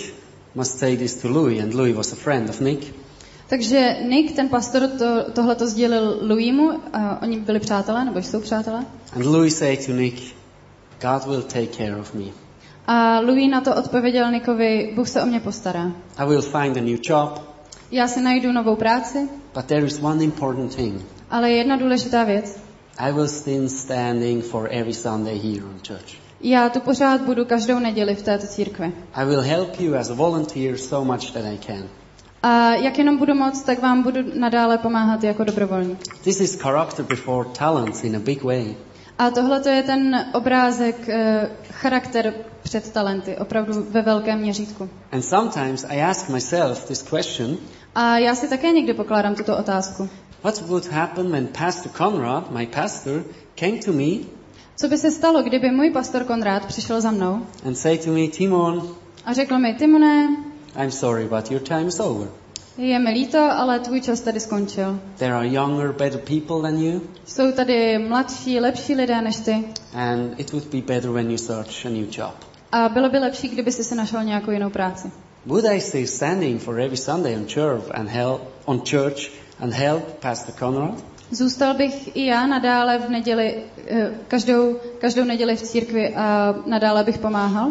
must 0.54 0.78
say 0.78 0.96
this 0.96 1.14
to 1.14 1.28
Louis, 1.28 1.62
and 1.62 1.74
Louis 1.74 1.96
was 1.96 2.12
a 2.12 2.16
friend 2.16 2.50
of 2.50 2.60
Nick. 2.60 3.03
Takže 3.48 3.96
Nick, 4.08 4.36
ten 4.36 4.48
pastor, 4.48 4.82
to, 4.98 5.30
tohle 5.32 5.54
to 5.54 5.66
sdělil 5.66 6.18
Louimu, 6.22 6.70
a 6.92 7.22
oni 7.22 7.40
byli 7.40 7.60
přátelé, 7.60 8.04
nebo 8.04 8.18
jsou 8.18 8.40
přátelé. 8.40 8.84
And 9.16 9.26
Louis 9.26 9.58
said 9.58 9.86
to 9.86 9.92
Nick, 9.92 10.22
God 11.02 11.26
will 11.26 11.42
take 11.42 11.66
care 11.66 11.96
of 11.96 12.14
me. 12.14 12.24
A 12.86 13.20
Louis 13.20 13.50
na 13.50 13.60
to 13.60 13.74
odpověděl 13.76 14.30
Nickovi, 14.32 14.92
Bůh 14.96 15.08
se 15.08 15.22
o 15.22 15.26
mě 15.26 15.40
postará. 15.40 15.92
I 16.18 16.26
will 16.28 16.42
find 16.42 16.76
a 16.76 16.80
new 16.80 16.98
job, 17.02 17.54
Já 17.90 18.08
si 18.08 18.20
najdu 18.20 18.52
novou 18.52 18.76
práci, 18.76 19.28
but 19.54 19.64
there 19.64 19.86
is 19.86 19.98
one 20.02 20.24
important 20.24 20.74
thing. 20.74 21.02
ale 21.30 21.50
je 21.50 21.56
jedna 21.56 21.76
důležitá 21.76 22.24
věc. 22.24 22.58
I 22.98 23.12
will 23.12 23.28
still 23.28 23.68
standing 23.68 24.44
for 24.44 24.68
every 24.70 24.94
Sunday 24.94 25.38
here 25.38 25.64
in 25.66 25.80
church. 25.88 26.14
Já 26.40 26.68
tu 26.68 26.80
pořád 26.80 27.20
budu 27.20 27.44
každou 27.44 27.78
neděli 27.78 28.14
v 28.14 28.22
této 28.22 28.46
církvi. 28.46 28.92
I 29.14 29.24
will 29.26 29.40
help 29.40 29.80
you 29.80 29.94
as 29.94 30.10
a 30.10 30.14
volunteer 30.14 30.76
so 30.78 31.12
much 31.12 31.30
that 31.32 31.44
I 31.44 31.58
can. 31.66 31.82
A 32.46 32.74
jak 32.74 32.98
jenom 32.98 33.18
budu 33.18 33.34
moct, 33.34 33.62
tak 33.62 33.82
vám 33.82 34.02
budu 34.02 34.20
nadále 34.34 34.78
pomáhat 34.78 35.24
jako 35.24 35.44
dobrovolník. 35.44 35.98
This 36.24 36.40
is 36.40 36.56
character 36.62 37.04
before 37.04 37.48
talents 37.58 38.04
in 38.04 38.16
a 38.16 38.18
big 38.18 38.42
way. 38.44 38.74
A 39.18 39.30
tohle 39.30 39.60
to 39.60 39.68
je 39.68 39.82
ten 39.82 40.26
obrázek, 40.34 41.08
eh, 41.08 41.50
charakter 41.70 42.34
před 42.62 42.92
talenty, 42.92 43.36
opravdu 43.36 43.86
ve 43.90 44.02
velkém 44.02 44.38
měřítku. 44.38 44.88
And 45.12 45.22
sometimes 45.22 45.84
I 45.88 46.02
ask 46.02 46.28
myself 46.28 46.84
this 46.88 47.02
question 47.02 47.56
A 47.94 48.18
já 48.18 48.34
si 48.34 48.48
také 48.48 48.70
někdy 48.72 48.94
pokládám 48.94 49.34
tuto 49.34 49.58
otázku. 49.58 50.08
what 50.42 50.62
would 50.62 50.86
happen 50.86 51.30
when 51.30 51.46
Pastor 51.58 51.92
Conrad, 51.92 52.50
my 52.50 52.66
pastor, 52.66 53.24
came 53.54 53.78
to 53.84 53.92
me 53.92 54.24
Co 54.76 54.88
by 54.88 54.98
se 54.98 55.10
stalo, 55.10 55.42
kdyby 55.42 55.70
můj 55.70 55.90
pastor 55.90 56.24
Konrád 56.24 56.66
přišel 56.66 57.00
za 57.00 57.10
mnou 57.10 57.46
and 57.66 57.74
say 57.78 57.98
to 57.98 58.10
me, 58.10 58.26
Timon, 58.28 58.88
a 59.24 59.32
řekl 59.32 59.58
mi, 59.58 59.74
Timone, 59.74 60.28
I'm 60.76 60.90
sorry, 60.90 61.24
but 61.28 61.50
your 61.50 61.60
time 61.62 61.88
is 61.88 62.00
over. 62.00 62.28
je 62.78 62.98
mi 62.98 63.10
líto, 63.10 63.38
ale 63.38 63.78
tvůj 63.78 64.00
čas 64.00 64.20
tady 64.20 64.40
skončil. 64.40 65.00
There 65.18 65.34
are 65.34 65.46
younger, 65.48 65.92
better 65.92 66.20
people 66.20 66.70
than 66.70 66.78
you, 66.82 67.00
Jsou 67.26 67.52
tady 67.52 67.98
mladší, 67.98 68.60
lepší 68.60 68.94
lidé 68.94 69.22
než 69.22 69.36
ty 69.36 69.64
and 69.94 70.40
it 70.40 70.52
would 70.52 70.64
be 70.66 70.80
better 70.80 71.10
when 71.10 71.30
you 71.30 71.38
search 71.38 71.86
a 71.86 71.88
new 71.88 72.06
job. 72.18 72.34
a 72.72 72.88
bylo 72.88 73.08
by 73.08 73.18
lepší, 73.18 73.48
kdyby 73.48 73.72
si 73.72 73.84
si 73.84 73.94
našel 73.94 74.24
nějakou 74.24 74.50
jinou 74.50 74.70
práci. 74.70 75.10
Would 75.46 75.64
I 75.64 75.80
stay 75.80 76.06
standing 76.06 76.62
for 76.62 76.80
every 76.80 76.96
Sunday 76.96 77.36
on 77.36 77.46
church 77.54 77.90
and 77.94 78.08
help 78.08 78.40
on 78.64 78.80
church 78.90 79.30
and 79.60 79.72
help 79.72 80.02
Pastor 80.20 80.54
Conrad? 80.54 80.94
Zůstal 81.30 81.74
bych 81.74 82.16
i 82.16 82.26
já 82.26 82.46
nadále 82.46 82.98
v 82.98 83.10
neděli, 83.10 83.62
eh, 83.88 84.10
každou, 84.28 84.76
každou 84.98 85.24
neděli 85.24 85.56
v 85.56 85.62
církvi 85.62 86.14
a 86.14 86.54
nadále 86.66 87.04
bych 87.04 87.18
pomáhal? 87.18 87.70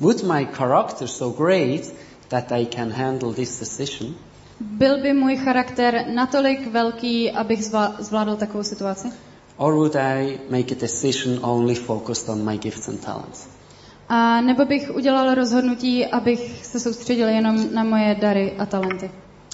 Would 0.00 0.22
my 0.22 0.46
character 0.52 1.08
so 1.08 1.44
great 1.44 1.92
that 2.34 2.52
I 2.52 2.66
can 2.66 2.90
handle 2.90 3.32
this 3.32 3.60
decision? 3.60 4.14
Byl 4.60 5.02
by 5.02 5.12
můj 5.12 5.36
charakter 5.36 6.04
natolik 6.14 6.66
velký, 6.66 7.30
abych 7.30 7.64
zvládl 7.98 8.36
takovou 8.36 8.64
situaci? 8.64 9.08
Or 9.56 9.74
would 9.74 9.96
I 9.96 10.38
make 10.50 10.74
a 10.74 10.80
decision 10.80 11.38
only 11.42 11.74
focused 11.74 12.28
on 12.28 12.44
my 12.44 12.58
gifts 12.58 12.88
and 12.88 13.04
talents? 13.04 13.48
A 14.08 14.40
nebo 14.40 14.64
bych 14.64 14.94
udělal 14.94 15.34
rozhodnutí, 15.34 16.06
abych 16.06 16.66
se 16.66 16.80
soustředil 16.80 17.28
jenom 17.28 17.74
na 17.74 17.84
moje 17.84 18.14
dary 18.14 18.52
a 18.58 18.66
talenty? 18.66 19.10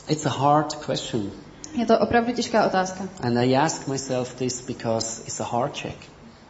It's 0.08 0.26
a 0.26 0.30
hard 0.30 0.74
question. 0.74 1.30
Je 1.74 1.86
to 1.86 1.98
opravdu 1.98 2.32
těžká 2.32 2.66
otázka. 2.66 3.08
And 3.22 3.38
I 3.38 3.56
ask 3.56 3.88
myself 3.88 4.34
this 4.34 4.66
because 4.66 5.22
it's 5.22 5.40
a 5.40 5.44
hard 5.44 5.78
check. 5.78 5.96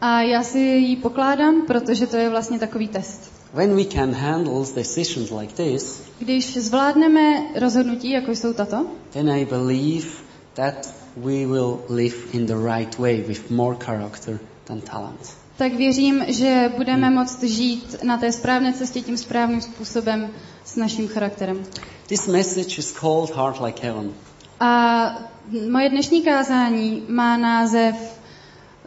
A 0.01 0.21
já 0.21 0.43
si 0.43 0.59
ji 0.59 0.95
pokládám, 0.95 1.65
protože 1.67 2.07
to 2.07 2.17
je 2.17 2.29
vlastně 2.29 2.59
takový 2.59 2.87
test. 2.87 3.30
When 3.53 3.75
we 3.75 3.83
can 3.85 4.13
handle 4.13 4.65
decisions 4.75 5.29
like 5.31 5.53
this, 5.53 6.01
Když 6.19 6.57
zvládneme 6.57 7.43
rozhodnutí, 7.59 8.11
jako 8.11 8.31
jsou 8.31 8.53
tato, 8.53 8.85
then 9.09 9.31
I 9.31 9.45
believe 9.45 10.07
that 10.53 10.93
we 11.17 11.45
will 11.45 11.79
live 11.89 12.15
in 12.33 12.45
the 12.45 12.55
right 12.75 12.99
way 12.99 13.21
with 13.27 13.49
more 13.49 13.77
character 13.85 14.39
than 14.63 14.81
talent. 14.81 15.41
tak 15.57 15.73
věřím, 15.73 16.23
že 16.27 16.71
budeme 16.77 17.09
moct 17.09 17.43
žít 17.43 18.03
na 18.03 18.17
té 18.17 18.31
správné 18.31 18.73
cestě 18.73 19.01
tím 19.01 19.17
správným 19.17 19.61
způsobem 19.61 20.29
s 20.65 20.75
naším 20.75 21.07
charakterem. 21.07 21.63
This 22.07 22.27
message 22.27 22.79
is 22.79 22.91
called 22.91 23.35
Heart 23.35 23.61
Like 23.61 23.87
Heaven. 23.87 24.13
A 24.59 25.31
moje 25.71 25.89
dnešní 25.89 26.21
kázání 26.21 27.03
má 27.07 27.37
název 27.37 28.20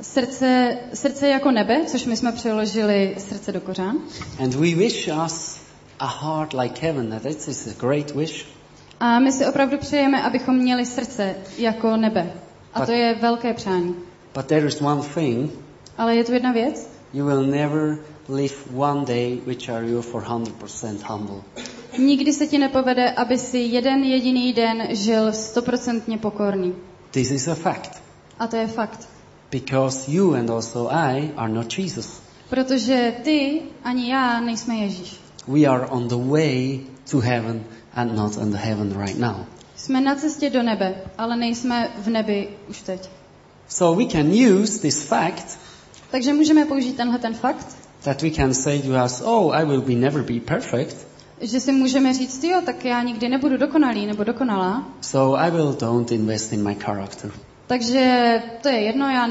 Srdce, 0.00 0.78
srdce 0.94 1.28
jako 1.28 1.50
nebe, 1.50 1.84
což 1.86 2.06
my 2.06 2.16
jsme 2.16 2.32
přeložili 2.32 3.14
srdce 3.18 3.52
do 3.52 3.60
kořán. 3.60 3.96
And 4.42 4.54
we 4.54 4.74
wish 4.74 5.08
us 5.26 5.60
a 5.98 6.06
heart 6.06 6.52
like 6.52 6.86
heaven. 6.86 7.20
That 7.22 7.48
is 7.48 7.66
a 7.66 7.86
great 7.86 8.10
wish. 8.10 8.46
A 9.00 9.18
my 9.18 9.32
si 9.32 9.46
opravdu 9.46 9.78
přejeme, 9.78 10.22
abychom 10.22 10.56
měli 10.56 10.86
srdce 10.86 11.34
jako 11.58 11.96
nebe. 11.96 12.32
A 12.74 12.86
to 12.86 12.92
je 12.92 13.14
velké 13.14 13.54
přání. 13.54 13.94
But 14.34 14.46
there 14.46 14.66
is 14.66 14.80
one 14.80 15.02
thing. 15.14 15.50
Ale 15.98 16.16
je 16.16 16.24
tu 16.24 16.32
jedna 16.32 16.52
věc. 16.52 16.90
You 17.12 17.26
will 17.26 17.46
never 17.46 17.98
live 18.28 18.54
one 18.76 19.04
day 19.04 19.38
which 19.46 19.68
are 19.68 19.90
you 19.90 20.02
for 20.02 20.22
100% 20.22 20.96
humble. 21.06 21.42
Nikdy 21.98 22.32
se 22.32 22.46
ti 22.46 22.58
nepovede, 22.58 23.10
aby 23.10 23.38
si 23.38 23.58
jeden 23.58 24.04
jediný 24.04 24.52
den 24.52 24.86
žil 24.90 25.32
stoprocentně 25.32 26.18
pokorný. 26.18 26.74
This 27.10 27.30
is 27.30 27.48
a 27.48 27.54
fact. 27.54 28.02
A 28.38 28.46
to 28.46 28.56
je 28.56 28.66
fakt. 28.66 29.13
Because 29.54 30.10
you 30.12 30.34
and 30.34 30.50
also 30.50 30.88
I 30.90 31.30
are 31.36 31.52
not 31.52 31.78
Jesus. 31.78 32.20
Protože 32.50 33.12
ty 33.24 33.62
ani 33.84 34.10
já 34.10 34.40
nejsme 34.40 34.74
Ježíš. 34.74 35.20
We 35.48 35.64
are 35.66 35.86
on 35.86 36.08
the 36.08 36.30
way 36.30 36.80
to 37.10 37.20
heaven 37.20 37.64
and 37.94 38.16
not 38.16 38.36
in 38.36 38.50
the 38.50 38.58
heaven 38.58 39.00
right 39.00 39.18
now. 39.18 39.34
Jsme 39.76 40.00
na 40.00 40.14
cestě 40.14 40.50
do 40.50 40.62
nebe, 40.62 40.94
ale 41.18 41.36
nejsme 41.36 41.90
v 41.98 42.08
nebi 42.08 42.48
už 42.68 42.82
teď. 42.82 43.10
So 43.68 44.04
we 44.04 44.12
can 44.12 44.32
use 44.32 44.80
this 44.80 45.02
fact 45.02 45.58
Takže 46.10 46.32
můžeme 46.32 46.64
použít 46.64 46.96
tenhle 46.96 47.18
ten 47.18 47.34
fakt, 47.34 47.76
that 48.02 48.22
we 48.22 48.30
can 48.30 48.54
say 48.54 48.82
to 48.82 49.04
us, 49.04 49.22
oh, 49.24 49.56
I 49.56 49.64
will 49.64 49.80
be 49.82 49.94
never 49.94 50.22
be 50.22 50.40
perfect. 50.40 51.06
že 51.40 51.60
si 51.60 51.72
můžeme 51.72 52.14
říct, 52.14 52.44
jo, 52.44 52.62
tak 52.66 52.84
já 52.84 53.02
nikdy 53.02 53.28
nebudu 53.28 53.56
dokonalý 53.56 54.06
nebo 54.06 54.24
dokonalá, 54.24 54.88
So 55.00 55.40
I 55.40 55.50
will 55.50 55.76
don't 55.80 56.12
invest 56.12 56.52
in 56.52 56.68
my 56.68 56.74
character. 56.74 57.30
Takže 57.66 58.42
to 58.62 58.68
je 58.68 58.80
jedno, 58.80 59.10
já 59.10 59.30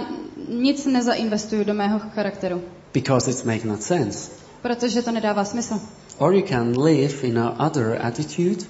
nic 0.49 0.85
nezainvestuju 0.85 1.63
do 1.63 1.73
mého 1.73 1.99
charakteru, 1.99 2.61
Because 2.93 3.31
it's 3.31 3.43
make 3.43 3.67
not 3.67 3.81
sense. 3.83 4.31
protože 4.61 5.01
to 5.01 5.11
nedává 5.11 5.45
smysl. 5.45 5.79
Or 6.17 6.33
you 6.35 6.41
can 6.47 6.83
live 6.83 7.13
in 7.27 7.39
a 7.39 7.65
other 7.67 7.99
attitude. 8.01 8.65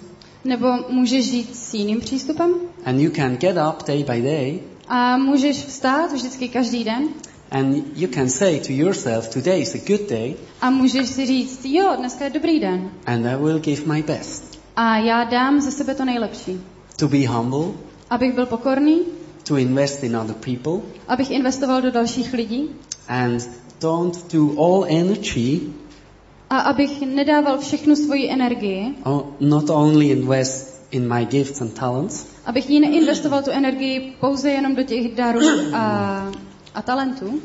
Nebo 0.46 0.68
můžeš 0.90 1.26
žít 1.32 1.56
s 1.56 1.74
jiným 1.74 2.00
přístupem. 2.00 2.54
And 2.86 3.00
you 3.00 3.12
can 3.12 3.36
get 3.38 3.56
up 3.70 3.88
day 3.88 4.04
by 4.04 4.22
day. 4.22 4.60
A 4.88 5.18
můžeš 5.18 5.66
vstát 5.66 6.12
vždycky 6.12 6.48
každý 6.48 6.84
den. 6.84 7.08
And 7.52 7.84
you 7.96 8.08
can 8.14 8.30
say 8.30 8.60
to 8.60 8.72
yourself, 8.74 9.30
today 9.34 9.62
is 9.62 9.76
a 9.76 9.80
good 9.88 10.10
day. 10.10 10.36
A 10.62 10.70
můžeš 10.70 11.08
si 11.08 11.26
říct, 11.26 11.66
jo, 11.66 11.94
dneska 11.98 12.24
je 12.24 12.30
dobrý 12.30 12.60
den. 12.60 12.92
And 13.06 13.26
I 13.28 13.36
will 13.36 13.60
give 13.60 13.82
my 13.94 14.04
best. 14.04 14.60
a 14.76 14.98
já 14.98 15.24
dám 15.24 15.62
ze 15.62 15.72
sebe 15.72 15.96
to 15.96 16.06
nejlepší. 16.06 16.62
To 17.00 17.08
be 17.08 17.28
humble, 17.28 17.66
Abych 18.10 18.34
byl 18.34 18.46
pokorný, 18.46 19.00
to 19.44 19.58
invest 19.58 20.04
in 20.04 20.16
other 20.16 20.36
people 20.36 20.82
abych 21.08 21.32
investoval 21.32 21.82
do 21.82 21.92
dalších 21.92 22.34
lidí 22.34 22.70
and 23.08 23.50
don't 23.82 24.34
do 24.34 24.56
all 24.58 24.86
energy, 24.88 25.60
a 26.50 26.60
abych 26.60 27.02
nedával 27.02 27.58
všechnu 27.58 27.96
svoji 27.96 28.30
energii, 28.32 28.96
or 29.04 29.26
not 29.40 29.70
only 29.70 30.06
invest 30.12 30.86
in 30.92 31.08
my 31.08 31.26
gifts 31.26 31.62
and 31.62 31.74
talents, 31.74 32.26
abych 32.46 32.70
ji 32.70 32.80
neinvestoval 32.80 33.44
tu 33.44 33.52
energii 33.52 34.16
pouze 34.20 34.50
jenom 34.52 34.76
do 34.76 34.84
těch 34.84 35.16
darů 35.16 35.40
a, 35.74 36.32
a 36.76 36.82
talentů, 36.82 37.42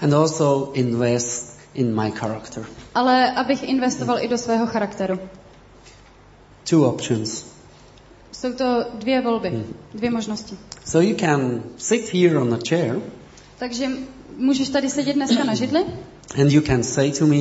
and 0.00 0.14
also 0.14 0.70
invest 0.74 1.58
in 1.74 2.02
my 2.02 2.10
character. 2.10 2.64
ale 2.94 3.32
abych 3.32 3.62
investoval 3.62 4.18
i 4.20 4.28
do 4.28 4.38
svého 4.38 4.66
charakteru. 4.66 5.18
Two 6.70 6.84
options. 6.84 7.44
Jsou 8.40 8.52
to 8.52 8.84
dvě 8.94 9.20
volby, 9.20 9.64
dvě 9.94 10.10
možnosti. 10.10 10.56
So 10.84 11.08
you 11.08 11.16
can 11.16 11.62
sit 11.76 12.12
here 12.12 12.38
on 12.38 12.54
a 12.54 12.58
chair 12.68 13.00
Takže 13.58 13.86
můžeš 14.36 14.68
tady 14.68 14.90
sedět 14.90 15.12
dneska 15.12 15.44
na 15.44 15.54
židli 15.54 15.84
and 16.40 16.52
you 16.52 16.62
can 16.62 16.82
say 16.82 17.12
to 17.12 17.26
me, 17.26 17.36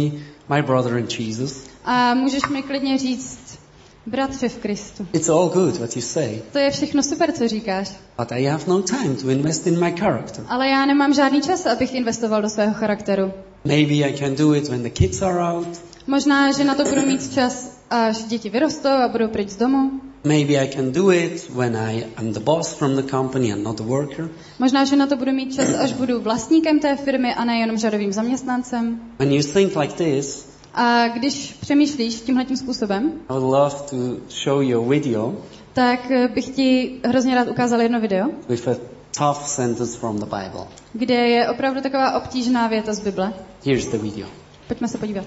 my 0.49 0.61
brother 0.65 0.97
in 0.97 1.07
Jesus, 1.19 1.67
a 1.85 2.13
můžeš 2.13 2.41
mi 2.49 2.63
klidně 2.63 2.97
říct, 2.97 3.59
bratře 4.05 4.49
v 4.49 4.57
Kristu. 4.57 5.07
it's 5.13 5.29
all 5.29 5.49
good 5.49 5.77
what 5.79 5.95
you 5.95 6.01
say, 6.01 6.41
To 6.51 6.59
je 6.59 6.71
všechno 6.71 7.03
super, 7.03 7.31
co 7.31 7.47
říkáš. 7.47 7.91
but 8.19 8.31
I 8.31 8.45
have 8.45 8.63
no 8.67 8.81
time 8.81 9.15
to 9.15 9.29
invest 9.29 9.67
in 9.67 9.79
my 9.79 9.91
character. 9.99 10.45
Ale 10.47 10.67
já 10.69 10.85
nemám 10.85 11.13
žádný 11.13 11.41
čas, 11.41 11.65
abych 11.65 11.93
investoval 11.95 12.41
do 12.41 12.49
svého 12.49 12.73
charakteru. 12.73 13.33
Maybe 13.65 13.93
I 13.93 14.17
can 14.17 14.35
do 14.35 14.53
it 14.53 14.69
when 14.69 14.83
the 14.83 14.89
kids 14.89 15.21
are 15.21 15.39
out. 15.39 15.67
Možná, 16.07 16.51
že 16.51 16.63
na 16.63 16.75
to 16.75 16.83
budu 16.83 17.01
mít 17.01 17.33
čas, 17.33 17.77
až 17.89 18.23
děti 18.23 18.49
vyrostou 18.49 18.89
a 18.89 19.07
budou 19.07 19.27
pryč 19.27 19.49
z 19.49 19.57
domu. 19.57 19.91
Maybe 20.23 20.59
I 20.59 20.67
can 20.67 20.91
do 20.91 21.11
it 21.11 21.49
when 21.53 21.75
I 21.75 22.05
am 22.17 22.33
the 22.33 22.39
boss 22.39 22.73
from 22.73 22.95
the 22.95 23.11
company 23.11 23.53
and 23.53 23.63
not 23.63 23.77
the 23.77 23.83
worker. 23.83 24.29
Možná, 24.59 24.85
že 24.85 24.95
na 24.95 25.07
to 25.07 25.15
budu 25.15 25.31
mít 25.31 25.53
čas, 25.53 25.73
až 25.73 25.93
budu 25.93 26.21
vlastníkem 26.21 26.79
té 26.79 26.95
firmy 26.95 27.33
a 27.33 27.45
nejenom 27.45 27.77
řadovým 27.77 28.13
zaměstnancem. 28.13 28.99
When 29.19 29.31
you 29.31 29.43
think 29.43 29.75
like 29.75 29.93
this, 29.93 30.47
A 30.73 31.07
když 31.07 31.57
přemýšlíš 31.61 32.21
tímhletím 32.21 32.57
způsobem, 32.57 33.11
I 33.29 33.33
would 33.33 33.43
love 33.43 33.75
to 33.89 33.95
show 34.29 34.61
you 34.61 34.85
a 34.85 34.89
video 34.89 35.35
tak 35.77 36.11
eh, 36.11 36.27
bych 36.27 36.49
ti 36.49 36.99
hrozně 37.05 37.35
rád 37.35 37.47
ukázal 37.47 37.81
jedno 37.81 37.99
video, 37.99 38.27
with 38.49 38.67
a 38.67 38.75
tough 39.17 39.47
sentence 39.47 39.99
from 39.99 40.19
the 40.19 40.25
Bible. 40.25 40.67
kde 40.93 41.15
je 41.15 41.49
opravdu 41.49 41.81
taková 41.81 42.17
obtížná 42.17 42.67
věta 42.67 42.93
z 42.93 42.99
Bible. 42.99 43.33
Here's 43.65 43.87
the 43.87 43.97
video. 43.97 44.27
Pojďme 44.67 44.87
se 44.87 44.97
podívat. 44.97 45.25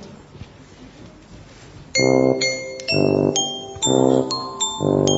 Thank 4.80 5.10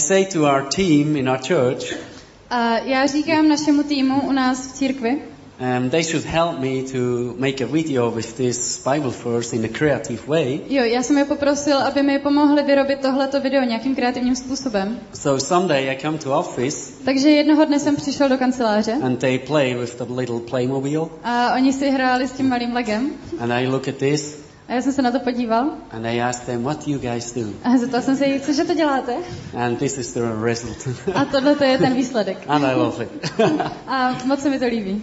I 0.00 0.02
say 0.02 0.24
to 0.24 0.46
our 0.46 0.62
team 0.62 1.16
in 1.16 1.28
our 1.28 1.38
church, 1.38 1.94
A 2.50 2.78
já 2.78 3.06
říkám 3.06 3.48
našemu 3.48 3.82
týmu 3.82 4.20
u 4.22 4.32
nás 4.32 4.68
v 4.68 4.72
církvi, 4.72 5.18
um, 5.78 5.90
they 5.90 6.04
should 6.04 6.24
help 6.24 6.58
me 6.58 6.82
to 6.92 6.98
make 7.38 7.64
a 7.64 7.66
video 7.66 8.10
with 8.10 8.32
this 8.32 8.84
Bible 8.92 9.10
verse 9.24 9.56
in 9.56 9.64
a 9.64 9.68
creative 9.68 10.20
way. 10.26 10.60
jo, 10.68 10.84
já 10.84 11.02
jsem 11.02 11.18
je 11.18 11.24
poprosil, 11.24 11.78
aby 11.78 12.02
mi 12.02 12.18
pomohli 12.18 12.62
vyrobit 12.62 13.00
tohleto 13.00 13.40
video 13.40 13.62
nějakým 13.64 13.94
kreativním 13.94 14.36
způsobem. 14.36 14.98
So 15.12 15.44
someday 15.46 15.90
I 15.90 15.98
come 16.02 16.18
to 16.18 16.38
office 16.38 16.92
Takže 17.04 17.28
jednoho 17.30 17.64
dne 17.64 17.78
jsem 17.78 17.96
přišel 17.96 18.28
do 18.28 18.38
kanceláře 18.38 18.92
and 19.02 19.16
they 19.18 19.38
play 19.38 19.74
with 19.74 19.94
the 19.98 20.12
little 20.14 20.40
Playmobil 20.40 21.10
a 21.24 21.54
oni 21.54 21.72
si 21.72 21.90
hráli 21.90 22.28
s 22.28 22.32
tím 22.32 22.48
malým 22.48 22.72
legem. 22.74 23.10
and 23.38 23.52
I 23.52 23.66
look 23.68 23.88
at 23.88 23.96
this 23.96 24.38
A 24.70 24.74
já 24.74 24.82
jsem 24.82 24.92
se 24.92 25.02
na 25.02 25.10
to 25.10 25.20
podíval 25.20 25.70
and 25.90 26.06
I 26.06 26.20
ask 26.20 26.44
them, 26.44 26.62
what 26.62 26.86
do 26.86 26.92
you 26.92 26.98
guys 26.98 27.32
do? 27.32 27.46
a 27.64 27.78
zeptal 27.78 28.02
jsem 28.02 28.16
se 28.16 28.26
jich, 28.26 28.42
cože 28.42 28.64
to 28.64 28.74
děláte? 28.74 29.16
And 29.54 29.78
this 29.78 29.98
is 29.98 30.12
the 30.12 30.20
result. 30.42 30.88
A 31.14 31.24
tohle 31.24 31.56
to 31.56 31.64
je 31.64 31.78
ten 31.78 31.94
výsledek. 31.94 32.38
and 32.48 32.64
I 32.64 32.74
love 32.74 33.04
it. 33.04 33.10
A 33.86 34.18
moc 34.24 34.42
se 34.42 34.50
mi 34.50 34.58
to 34.58 34.66
líbí. 34.66 35.02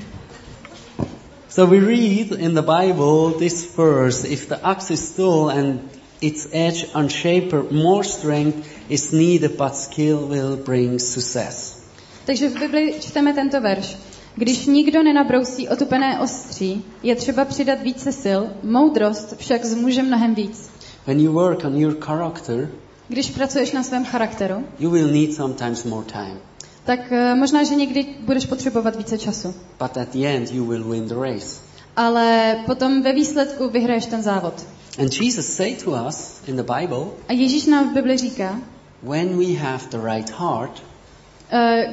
so 1.49 1.75
we 1.75 1.79
read 1.79 2.31
in 2.39 2.55
the 2.55 2.61
Bible 2.61 3.39
this 3.39 3.75
verse, 3.77 4.27
if 4.27 4.47
the 4.47 4.55
axe 4.63 4.93
is 4.93 5.15
dull 5.17 5.49
and 5.49 5.79
its 6.21 6.47
edge 6.51 6.87
unshapen, 6.95 7.67
more 7.71 8.03
strength 8.03 8.67
is 8.89 9.11
needed, 9.11 9.57
but 9.57 9.75
skill 9.75 10.27
will 10.27 10.55
bring 10.55 10.99
success. 10.99 11.83
Takže 12.25 12.49
v 12.49 12.59
Bibli 12.59 12.93
čteme 12.99 13.33
tento 13.33 13.61
verš. 13.61 14.06
Když 14.37 14.65
nikdo 14.65 15.03
nenabrousí 15.03 15.69
otupené 15.69 16.19
ostří, 16.19 16.85
je 17.03 17.15
třeba 17.15 17.45
přidat 17.45 17.81
více 17.81 18.11
sil, 18.23 18.41
moudrost 18.63 19.33
však 19.37 19.65
zmůže 19.65 20.03
mnohem 20.03 20.35
víc. 20.35 20.69
When 21.07 21.19
you 21.19 21.31
work 21.31 21.63
on 21.65 21.77
your 21.77 21.95
character, 21.99 22.69
Když 23.07 23.29
pracuješ 23.29 23.71
na 23.71 23.83
svém 23.83 24.05
charakteru, 24.05 24.63
you 24.79 24.89
will 24.89 25.07
need 25.11 25.33
sometimes 25.33 25.83
more 25.83 26.05
time. 26.05 26.37
tak 26.85 27.11
eh, 27.11 27.35
možná, 27.35 27.63
že 27.63 27.75
někdy 27.75 28.05
budeš 28.19 28.45
potřebovat 28.45 28.95
více 28.95 29.17
času. 29.17 29.47
But 29.79 29.97
at 29.97 30.09
the 30.13 30.27
end, 30.27 30.51
you 30.51 30.65
will 30.65 30.83
win 30.83 31.07
the 31.07 31.15
race. 31.15 31.61
Ale 31.95 32.55
potom 32.65 33.01
ve 33.01 33.13
výsledku 33.13 33.69
vyhraješ 33.69 34.05
ten 34.05 34.23
závod. 34.23 34.53
And 34.99 35.21
Jesus 35.21 35.45
said 35.45 35.83
to 35.83 35.91
us 36.07 36.41
in 36.47 36.55
the 36.55 36.73
Bible, 36.79 37.05
A 37.27 37.33
Ježíš 37.33 37.65
nám 37.65 37.89
v 37.89 37.93
Bibli 37.93 38.17
říká, 38.17 38.59
when 39.03 39.37
we 39.37 39.53
have 39.59 39.83
the 39.91 39.97
right 40.15 40.29
heart, 40.29 40.83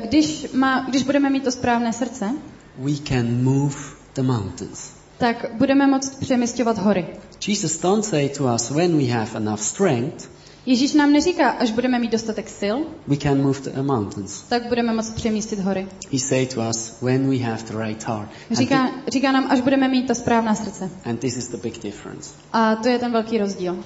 když, 0.02 0.46
má, 0.52 0.86
když 0.88 1.02
budeme 1.02 1.30
mít 1.30 1.44
to 1.44 1.50
správné 1.50 1.92
srdce, 1.92 2.30
we 2.78 2.92
can 3.08 3.42
move 3.44 3.74
the 4.14 4.22
mountains. 4.22 4.90
tak 5.18 5.46
budeme 5.54 5.86
moct 5.86 6.20
přemysťovat 6.20 6.78
hory. 6.78 7.06
Jesus 7.48 7.80
don't 7.80 8.04
say 8.04 8.28
to 8.28 8.44
us, 8.54 8.70
when 8.70 8.96
we 8.98 9.04
have 9.12 9.30
enough 9.36 9.60
strength, 9.60 10.30
Ježíš 10.66 10.92
nám 10.94 11.12
neříká, 11.12 11.50
až 11.50 11.70
budeme 11.70 11.98
mít 11.98 12.12
dostatek 12.12 12.48
sil, 12.60 12.76
we 13.06 13.16
can 13.16 13.42
move 13.42 13.60
the 13.60 13.82
mountains. 13.82 14.42
tak 14.48 14.66
budeme 14.68 14.92
moct 14.94 15.10
přemístit 15.14 15.58
hory. 15.58 15.86
He 16.12 16.18
say 16.18 16.46
to 16.46 16.60
us, 16.70 16.94
when 17.02 17.30
we 17.30 17.36
have 17.38 17.62
the 17.62 17.78
right 17.78 18.04
heart. 18.08 18.28
And, 18.50 18.56
Říká, 18.58 18.86
thi- 18.88 19.10
říká 19.12 19.32
nám, 19.32 19.46
až 19.50 19.60
budeme 19.60 19.88
mít 19.88 20.06
ta 20.06 20.14
správná 20.14 20.54
srdce. 20.54 20.90
and 21.04 21.20
this 21.20 21.36
is 21.36 21.48
the 21.48 21.56
big 21.56 21.82
difference. 21.82 22.30
A 22.52 22.74
to 22.76 22.88
je 22.88 22.98
ten 22.98 23.12
velký 23.12 23.38
rozdíl. 23.38 23.84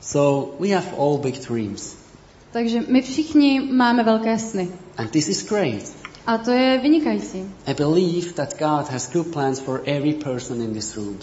So 0.00 0.56
we 0.60 0.68
have 0.74 0.86
all 0.98 1.18
big 1.18 1.48
dreams. 1.48 1.94
Takže 2.52 2.80
my 2.88 3.02
všichni 3.02 3.60
máme 3.60 4.04
velké 4.04 4.38
sny. 4.38 4.68
And 4.96 5.10
this 5.10 5.28
is 5.28 5.48
great. 5.48 5.92
A 6.26 6.38
to 6.38 6.50
je 6.50 6.78
vynikající. 6.78 7.44
I 7.66 7.74
believe 7.74 8.32
that 8.32 8.58
God 8.58 8.88
has 8.90 9.12
good 9.12 9.26
plans 9.26 9.60
for 9.60 9.82
every 9.84 10.12
person 10.12 10.62
in 10.62 10.74
this 10.74 10.96
room. 10.96 11.18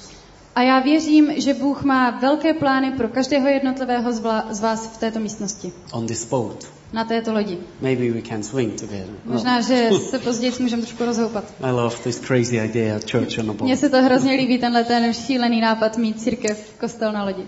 A 0.56 0.62
já 0.62 0.80
věřím, 0.80 1.42
že 1.42 1.54
Bůh 1.54 1.84
má 1.84 2.12
velké 2.12 2.54
plány 2.54 2.92
pro 2.92 3.08
každého 3.08 3.48
jednotlivého 3.48 4.14
z, 4.14 4.20
vla, 4.20 4.48
z 4.50 4.60
vás 4.60 4.88
v 4.88 4.98
této 4.98 5.20
místnosti, 5.20 5.74
On 5.92 6.08
this 6.08 6.26
boat. 6.26 6.68
na 6.94 7.04
této 7.04 7.34
lodi. 7.34 7.58
Maybe 7.82 8.12
we 8.12 8.22
can 8.22 8.44
swing 8.44 8.80
together. 8.82 9.16
Možná, 9.26 9.62
že 9.62 9.90
se 10.10 10.20
později 10.20 10.54
můžeme 10.60 10.82
trošku 10.82 11.06
rozhoupat. 11.06 11.44
I 11.62 11.72
love 11.72 11.96
this 12.04 12.20
crazy 12.20 12.58
idea, 12.58 13.00
church 13.12 13.40
on 13.40 13.50
a 13.50 13.54
boat. 13.54 13.62
Mně 13.62 13.78
se 13.78 13.90
to 13.90 14.02
hrozně 14.02 14.34
líbí, 14.34 14.58
tenhle 14.58 14.84
ten 14.84 15.14
šílený 15.14 15.62
nápad 15.62 15.98
mít 15.98 16.22
církev, 16.22 16.74
kostel 16.80 17.12
na 17.12 17.24
lodi. 17.24 17.44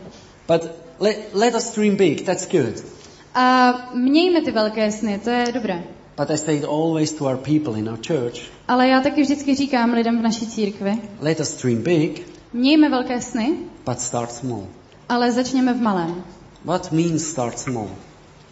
But 0.47 0.71
let, 0.99 1.29
let 1.33 1.55
us 1.55 1.75
dream 1.75 1.95
big, 1.95 2.25
that's 2.25 2.47
good. 2.51 2.96
A 3.39 3.73
mějme 3.93 4.41
ty 4.41 4.51
velké 4.51 4.91
sny, 4.91 5.19
to 5.23 5.29
je 5.29 5.51
dobré. 5.53 5.83
But 6.17 6.29
I 6.29 6.37
say 6.37 6.57
it 6.57 6.63
always 6.65 7.13
to 7.13 7.25
our 7.25 7.37
people 7.37 7.79
in 7.79 7.89
our 7.89 7.99
church, 8.07 8.39
Ale 8.67 8.87
já 8.87 9.01
taky 9.01 9.21
vždycky 9.21 9.55
říkám 9.55 9.93
lidem 9.93 10.19
v 10.19 10.21
naší 10.21 10.47
církvi, 10.47 11.01
let 11.19 11.39
us 11.39 11.61
dream 11.61 11.81
big, 11.83 12.27
mějme 12.53 12.89
velké 12.89 13.21
sny, 13.21 13.57
but 13.85 13.99
start 13.99 14.31
small. 14.31 14.63
ale 15.09 15.31
začněme 15.31 15.73
v 15.73 15.81
malém. 15.81 16.23
What 16.65 16.91
means 16.91 17.23
start 17.27 17.59
small? 17.59 17.89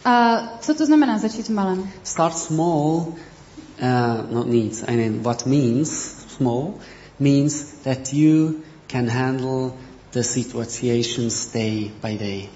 A 0.06 0.42
co 0.62 0.74
to 0.74 0.86
znamená 0.86 1.18
začít 1.18 1.46
v 1.46 1.54
malém? 1.54 1.90
Start 2.04 2.38
small, 2.38 2.86
uh, 2.86 4.32
not 4.32 4.48
needs, 4.48 4.84
I 4.88 4.96
mean 4.96 5.20
what 5.24 5.46
means 5.46 6.16
small, 6.38 6.74
means 7.20 7.64
that 7.84 8.14
you 8.14 8.54
can 8.88 9.10
handle 9.10 9.72
the 10.12 10.22
situations 10.22 11.52
day 11.54 11.92
by 12.04 12.18
day. 12.18 12.50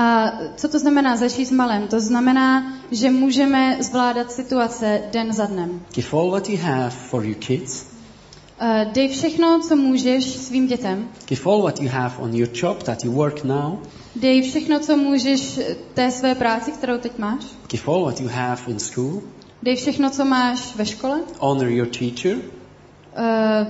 A 0.00 0.32
co 0.56 0.68
to 0.68 0.78
znamená 0.78 1.16
začít 1.16 1.44
v 1.44 1.52
malém? 1.52 1.88
To 1.88 2.00
znamená, 2.00 2.72
že 2.90 3.10
můžeme 3.10 3.76
zvládat 3.80 4.32
situace 4.32 5.00
den 5.12 5.32
za 5.32 5.46
dnem. 5.46 5.80
Give 5.94 6.08
all 6.12 6.30
what 6.30 6.48
you 6.48 6.58
have 6.62 6.90
for 6.90 7.24
your 7.24 7.36
kids, 7.36 7.90
Uh, 8.62 8.92
dej 8.92 9.08
všechno, 9.08 9.60
co 9.68 9.76
můžeš 9.76 10.24
svým 10.24 10.66
dětem. 10.66 11.08
Give 11.28 11.42
all 11.44 11.62
what 11.62 11.80
you 11.80 11.88
have 11.88 12.14
on 12.18 12.34
your 12.34 12.48
job 12.54 12.82
that 12.82 13.04
you 13.04 13.12
work 13.12 13.44
now. 13.44 13.78
Dej 14.16 14.42
všechno, 14.42 14.78
co 14.80 14.96
můžeš 14.96 15.60
té 15.94 16.10
své 16.10 16.34
práci, 16.34 16.72
kterou 16.72 16.98
teď 16.98 17.18
máš. 17.18 17.44
Give 17.70 17.82
all 17.86 18.04
what 18.04 18.20
you 18.20 18.28
have 18.28 18.62
in 18.66 18.78
school. 18.78 19.22
Dej 19.62 19.76
všechno, 19.76 20.10
co 20.10 20.24
máš 20.24 20.76
ve 20.76 20.86
škole. 20.86 21.20
Honor 21.38 21.68
your 21.68 21.86
teacher. 21.86 22.36
Uh, 22.36 23.66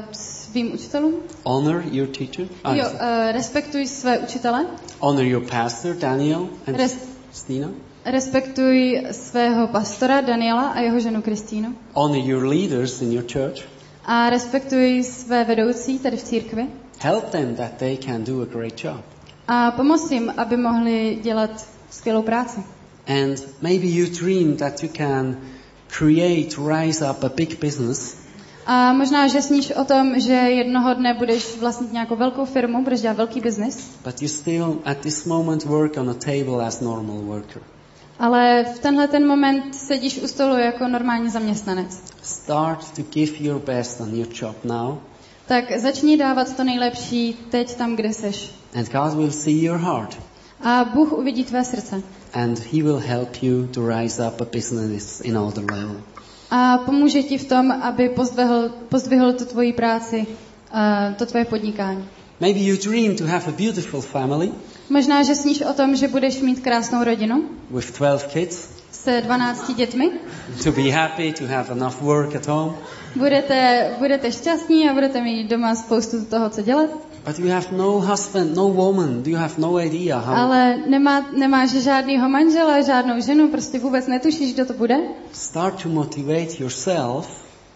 svým 0.51 0.75
učitelům. 0.75 1.15
Honor 1.45 1.83
your 1.91 2.09
teacher. 2.09 2.47
Ah, 2.65 2.75
Jo, 2.75 2.85
uh, 2.93 2.99
respektuj 3.33 3.87
své 3.87 4.19
učitele. 4.19 4.67
Honor 5.01 5.25
your 5.25 5.43
pastor, 5.51 5.97
Daniel 5.97 6.49
and 6.67 6.77
Res- 6.77 6.99
Stina. 7.33 7.69
Respektuj 8.05 9.03
svého 9.13 9.67
pastora 9.69 10.21
Daniela 10.21 10.69
a 10.69 10.81
jeho 10.81 11.01
ženu 11.01 11.23
Kristýnu. 11.23 11.75
Honor 11.95 12.19
your 12.25 12.45
leaders 12.47 13.03
in 13.03 13.13
your 13.13 13.25
church. 13.33 13.63
A 14.05 14.31
respektuj 14.31 15.05
své 15.05 15.45
vedoucí 15.45 15.99
tady 15.99 16.17
v 16.17 16.23
církvi. 16.23 16.67
Help 16.99 17.25
them 17.25 17.55
that 17.55 17.73
they 17.77 17.97
can 17.97 18.25
do 18.25 18.43
a 18.43 18.45
great 18.45 18.85
job. 18.85 19.01
A 19.49 19.71
pomoz 19.71 20.11
jim, 20.11 20.33
aby 20.37 20.57
mohli 20.57 21.19
dělat 21.23 21.67
skvělou 21.91 22.23
práci. 22.23 22.61
And 23.07 23.43
maybe 23.63 23.87
you 23.87 24.07
dream 24.21 24.57
that 24.57 24.83
you 24.83 24.89
can 24.97 25.37
create, 25.99 26.57
rise 26.79 27.11
up 27.11 27.25
a 27.25 27.29
big 27.29 27.61
business. 27.61 28.17
A 28.67 28.93
možná, 28.93 29.29
že 29.29 29.43
sníš 29.43 29.71
o 29.71 29.85
tom, 29.85 30.21
že 30.21 30.33
jednoho 30.33 30.95
dne 30.95 31.15
budeš 31.15 31.57
vlastnit 31.61 31.93
nějakou 31.93 32.17
velkou 32.17 32.45
firmu, 32.45 32.85
budeš 32.85 33.01
dělat 33.01 33.17
velký 33.17 33.41
biznis, 33.41 33.91
But 34.05 34.23
you 34.23 34.29
still 34.29 34.79
at 34.85 34.99
this 34.99 35.25
moment 35.25 35.65
work 35.65 35.97
on 35.97 36.11
a 36.11 36.15
table 36.15 36.67
as 36.67 36.81
normal 36.81 37.17
worker. 37.17 37.63
ale 38.19 38.65
v 38.77 38.79
tenhle 38.79 39.09
ten 39.09 39.27
moment 39.27 39.75
sedíš 39.75 40.19
u 40.23 40.27
stolu 40.29 40.57
jako 40.59 40.89
normální 40.89 41.31
zaměstnanec. 41.31 42.03
Start 42.23 42.91
to 42.97 43.03
give 43.03 43.33
your 43.41 43.61
best 43.61 44.01
on 44.01 44.15
your 44.15 44.29
job 44.43 44.57
now. 44.65 44.99
Tak 45.47 45.79
začni 45.79 46.17
dávat 46.17 46.57
to 46.57 46.65
nejlepší 46.65 47.33
teď 47.51 47.75
tam, 47.75 47.97
kde 47.97 48.13
seš. 48.13 48.51
And 48.75 48.93
God 48.93 49.15
will 49.15 49.31
see 49.31 49.65
your 49.65 49.79
heart. 49.79 50.19
A 50.63 50.85
Bůh 50.95 51.13
uvidí 51.13 51.45
tvé 51.45 51.65
srdce. 51.65 52.03
And 52.33 52.59
He 52.59 52.83
will 52.83 52.99
help 52.99 53.43
you 53.43 53.67
to 53.67 53.89
rise 53.89 54.27
up 54.29 54.41
a 54.41 54.45
business 54.45 55.21
in 55.21 55.39
other 55.39 55.65
level. 55.73 55.97
A 56.51 56.79
pomůže 56.79 57.23
ti 57.23 57.39
v 57.39 57.49
tom, 57.49 57.73
aby 57.73 58.09
pozdvihl, 58.09 58.69
pozdvihl 58.89 59.33
tu 59.33 59.45
tvoji 59.45 59.73
práci, 59.73 60.27
uh, 60.27 61.15
to 61.15 61.27
tvoje 61.27 61.45
podnikání. 61.45 62.05
Maybe 62.41 62.61
you 62.61 62.77
dream 62.77 63.17
to 63.17 63.27
have 63.27 63.45
a 63.47 63.53
beautiful 63.53 64.01
family 64.01 64.53
Možná, 64.91 65.23
že 65.23 65.35
sníš 65.35 65.61
o 65.63 65.73
tom, 65.73 65.97
že 65.97 66.09
budeš 66.09 66.41
mít 66.41 66.61
krásnou 66.61 67.05
rodinu 67.05 67.45
with 67.71 67.99
12 67.99 68.23
kids, 68.23 68.69
se 68.91 69.21
12 69.21 69.75
dětmi. 69.75 70.11
to 70.65 70.73
be 70.73 70.91
happy, 70.91 71.33
to 71.33 71.47
have 71.47 71.73
enough 71.73 72.01
work 72.01 72.35
at 72.37 72.47
home. 72.47 72.75
Budete, 73.17 73.91
budete 73.99 74.33
šťastní 74.33 74.89
a 74.89 74.95
budete 74.95 75.23
mít 75.23 75.51
doma 75.51 75.75
spoustu 75.75 76.25
toho, 76.25 76.51
co 76.51 76.63
dělat. 76.63 76.91
But 77.25 77.39
you 77.39 77.49
have 77.51 77.67
no 77.73 78.01
husband, 78.01 78.57
no 78.57 78.69
woman. 78.69 79.23
Do 79.23 79.31
you 79.31 79.37
have 79.37 79.59
no 79.59 79.79
idea 79.81 80.19
how? 80.19 80.35
Ale 80.35 80.77
nemá, 80.89 81.27
nemáš 81.37 81.71
žádného 81.71 82.29
manžela, 82.29 82.81
žádnou 82.81 83.21
ženu, 83.21 83.49
prostě 83.49 83.79
vůbec 83.79 84.07
netušíš, 84.07 84.55
kdo 84.55 84.67
to 84.67 84.73
bude. 84.73 84.97
Start 85.33 85.83
to 85.83 85.89
motivate 85.89 86.57
yourself 86.59 87.29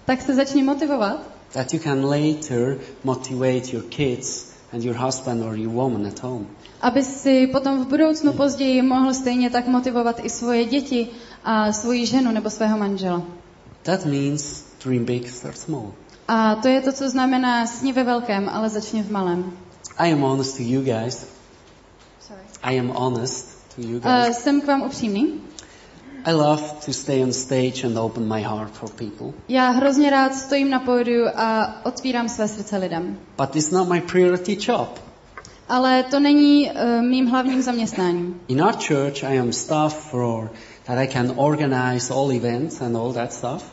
Tak 0.05 0.23
se 0.23 0.35
začni 0.35 0.63
motivovat, 0.63 1.21
that 1.53 1.73
you 1.75 1.81
can 1.81 2.05
later 2.05 2.79
motivate 3.05 3.73
your 3.73 3.83
kids 3.83 4.53
and 4.73 4.85
your 4.85 4.97
husband 4.97 5.43
or 5.43 5.57
your 5.57 5.73
woman 5.73 6.07
at 6.07 6.23
home. 6.23 6.47
aby 6.81 7.03
si 7.03 7.47
potom 7.47 7.85
v 7.85 7.89
budoucnu 7.89 8.33
později 8.33 8.83
mohl 8.83 9.15
stejně 9.15 9.51
tak 9.51 9.67
motivovat 9.67 10.21
i 10.25 10.31
svoje 10.31 10.65
děti 10.65 11.09
a 11.45 11.73
svoji 11.73 12.07
ženu 12.07 12.33
nebo 12.33 12.51
svého 12.51 12.79
manžela. 12.79 13.23
That 13.83 14.05
means 14.05 14.65
dream 14.85 15.05
big, 15.05 15.31
start 15.31 15.59
small. 15.59 15.93
A 16.29 16.55
to 16.55 16.69
je 16.69 16.81
to, 16.81 16.93
co 16.93 17.09
znamená 17.11 17.67
sni 17.67 17.93
ve 17.93 18.05
velkém, 18.05 18.49
ale 18.49 18.69
začni 18.69 19.03
v 19.03 19.11
malém. 19.11 19.53
I 19.99 20.13
am 20.13 20.21
honest 20.21 20.57
to 20.57 20.63
you 20.63 20.83
guys. 20.83 21.27
I 22.63 22.79
am 22.81 22.89
honest 22.91 23.49
to 23.77 23.83
you 23.83 23.97
Uh, 23.97 24.03
guys. 24.25 24.37
jsem 24.39 24.61
k 24.61 24.67
vám 24.67 24.83
upřímný. 24.83 25.41
I 26.25 26.33
love 26.33 26.63
to 26.87 26.93
stay 26.93 27.23
on 27.23 27.33
stage 27.33 27.85
and 27.87 27.99
open 27.99 28.35
my 28.35 28.43
heart 28.43 28.73
for 28.73 28.91
people. 28.91 29.27
Já 29.49 29.71
hrozně 29.71 30.11
rád 30.11 30.35
stojím 30.35 30.71
na 30.71 30.81
pódiu 30.81 31.27
a 31.37 31.75
otvírám 31.87 32.29
své 32.29 32.49
srdce 32.49 32.77
lidem. 32.77 33.19
But 33.39 33.57
it's 33.57 33.71
not 33.71 33.89
my 33.89 34.01
priority 34.01 34.59
job. 34.69 35.01
Ale 35.69 36.03
to 36.03 36.21
není 36.21 36.71
uh, 36.71 37.03
mým 37.03 37.27
hlavním 37.27 37.63
zaměstnáním. 37.63 38.41
In 38.49 38.63
our 38.63 38.73
church, 38.73 39.25
I 39.25 39.39
am 39.41 39.53
staff 39.53 40.11
for 40.11 40.51
that 40.85 40.99
I 40.99 41.07
can 41.09 41.33
organize 41.37 42.15
all 42.15 42.33
events 42.33 42.81
and 42.81 42.97
all 42.97 43.13
that 43.13 43.33
stuff. 43.33 43.65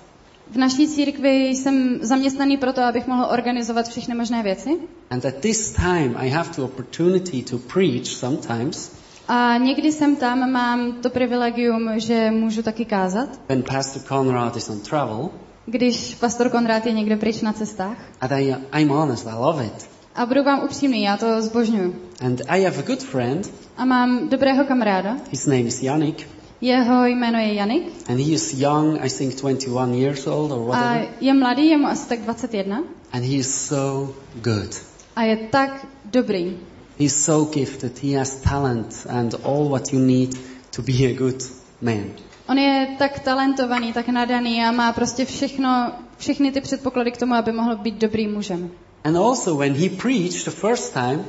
V 0.51 0.57
naší 0.57 0.87
církvi 0.87 1.47
jsem 1.47 1.99
zaměstnaný 2.01 2.57
proto, 2.57 2.81
abych 2.81 3.07
mohl 3.07 3.27
organizovat 3.31 3.87
všechny 3.87 4.15
možné 4.15 4.43
věci. 4.43 4.77
And 5.09 5.25
at 5.25 5.35
this 5.35 5.71
time, 5.71 6.15
I 6.17 6.29
have 6.29 6.49
the 6.55 6.61
opportunity 6.61 7.43
to 7.43 7.57
preach 7.57 8.05
sometimes 8.07 8.91
A 9.27 9.57
někdy 9.57 9.91
jsem 9.91 10.15
tam, 10.15 10.51
mám 10.51 10.91
to 10.93 11.09
privilegium, 11.09 11.89
že 11.95 12.31
můžu 12.31 12.61
taky 12.61 12.85
kázat. 12.85 13.29
when 13.49 13.63
Pastor 13.63 14.01
Conrad 14.01 14.57
is 14.57 14.69
on 14.69 14.79
travel. 14.79 15.29
Když 15.65 16.15
pastor 16.15 16.49
Konrád 16.49 16.85
je 16.85 16.91
někde 16.91 17.15
pryč 17.17 17.41
na 17.41 17.53
cestách. 17.53 17.97
And 18.21 18.31
I, 18.31 18.55
I'm 18.79 18.89
honest, 18.89 19.27
I 19.27 19.33
love 19.33 19.65
it. 19.65 19.89
A 20.15 20.25
budu 20.25 20.43
vám 20.43 20.63
upřímný, 20.63 21.03
já 21.03 21.17
to 21.17 21.41
zbožňuju. 21.41 21.95
And 22.25 22.41
I 22.47 22.63
have 22.63 22.77
a 22.77 22.81
good 22.81 22.99
friend. 23.03 23.51
A 23.77 23.85
mám 23.85 24.29
dobrého 24.29 24.65
kamaráda, 24.65 25.17
His 25.31 25.45
name 25.45 25.61
is 25.61 25.83
Yannick. 25.83 26.27
Jeho 26.61 27.05
jméno 27.05 27.39
je 27.39 27.53
Janik 27.53 27.83
And 28.09 28.17
he 28.19 28.33
is 28.33 28.53
young, 28.53 28.97
I 29.05 29.09
think 29.09 29.35
21 29.41 29.93
years 29.93 30.27
old 30.27 30.51
or 30.51 30.59
a 30.59 30.63
whatever. 30.65 31.07
je 31.21 31.33
mladý, 31.33 31.69
je 31.69 31.77
mu 31.77 31.87
asi 31.87 32.09
tak 32.09 32.19
21 32.21 32.83
And 33.13 33.23
he 33.25 33.35
is 33.35 33.67
so 33.67 34.13
good. 34.41 34.75
a 35.15 35.23
je 35.23 35.37
tak 35.37 35.85
dobrý. 36.05 36.57
He's 36.99 37.15
so 37.25 37.51
gifted. 37.53 37.99
He 38.03 38.17
has 38.17 38.35
talent 38.41 39.05
and 39.09 39.35
all 39.43 39.69
what 39.69 39.93
you 39.93 39.99
need 39.99 40.37
to 40.75 40.81
be 40.81 40.93
a 40.93 41.13
good 41.17 41.43
man. 41.81 42.03
On 42.47 42.57
je 42.59 42.87
tak 42.99 43.19
talentovaný, 43.19 43.93
tak 43.93 44.07
nadaný 44.09 44.63
a 44.63 44.71
má 44.71 44.91
prostě 44.93 45.25
všechno, 45.25 45.91
všechny 46.17 46.51
ty 46.51 46.61
předpoklady 46.61 47.11
k 47.11 47.17
tomu, 47.17 47.33
aby 47.33 47.51
mohl 47.51 47.75
být 47.75 47.95
dobrým 47.95 48.33
mužem. 48.33 48.71
And 49.03 49.17
also 49.17 49.55
when 49.55 49.73
he 49.73 49.89
preached 49.89 50.45
the 50.45 50.51
first 50.51 50.93
time, 50.93 51.25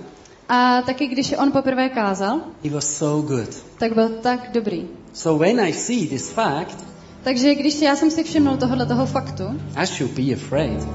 A 0.55 0.83
taky 0.83 1.07
když 1.07 1.35
on 1.39 1.53
poprvé 1.53 1.89
kázal, 1.89 2.41
he 2.65 2.71
was 2.71 2.97
so 2.97 3.29
good. 3.29 3.49
tak 3.79 3.95
byl 3.95 4.09
tak 4.09 4.51
dobrý. 4.53 4.85
So 5.13 5.45
when 5.45 5.61
I 5.61 5.73
see 5.73 6.07
this 6.07 6.31
fact, 6.31 6.85
Takže 7.23 7.55
když 7.55 7.83
já 7.83 7.97
jsem 7.97 8.11
si 8.11 8.25
všimnul 8.25 8.57
tohohle 8.57 8.87
toho 8.87 9.07
faktu, 9.07 9.45
I 9.77 9.87
should 9.87 10.13
be 10.13 10.35
afraid. 10.35 10.89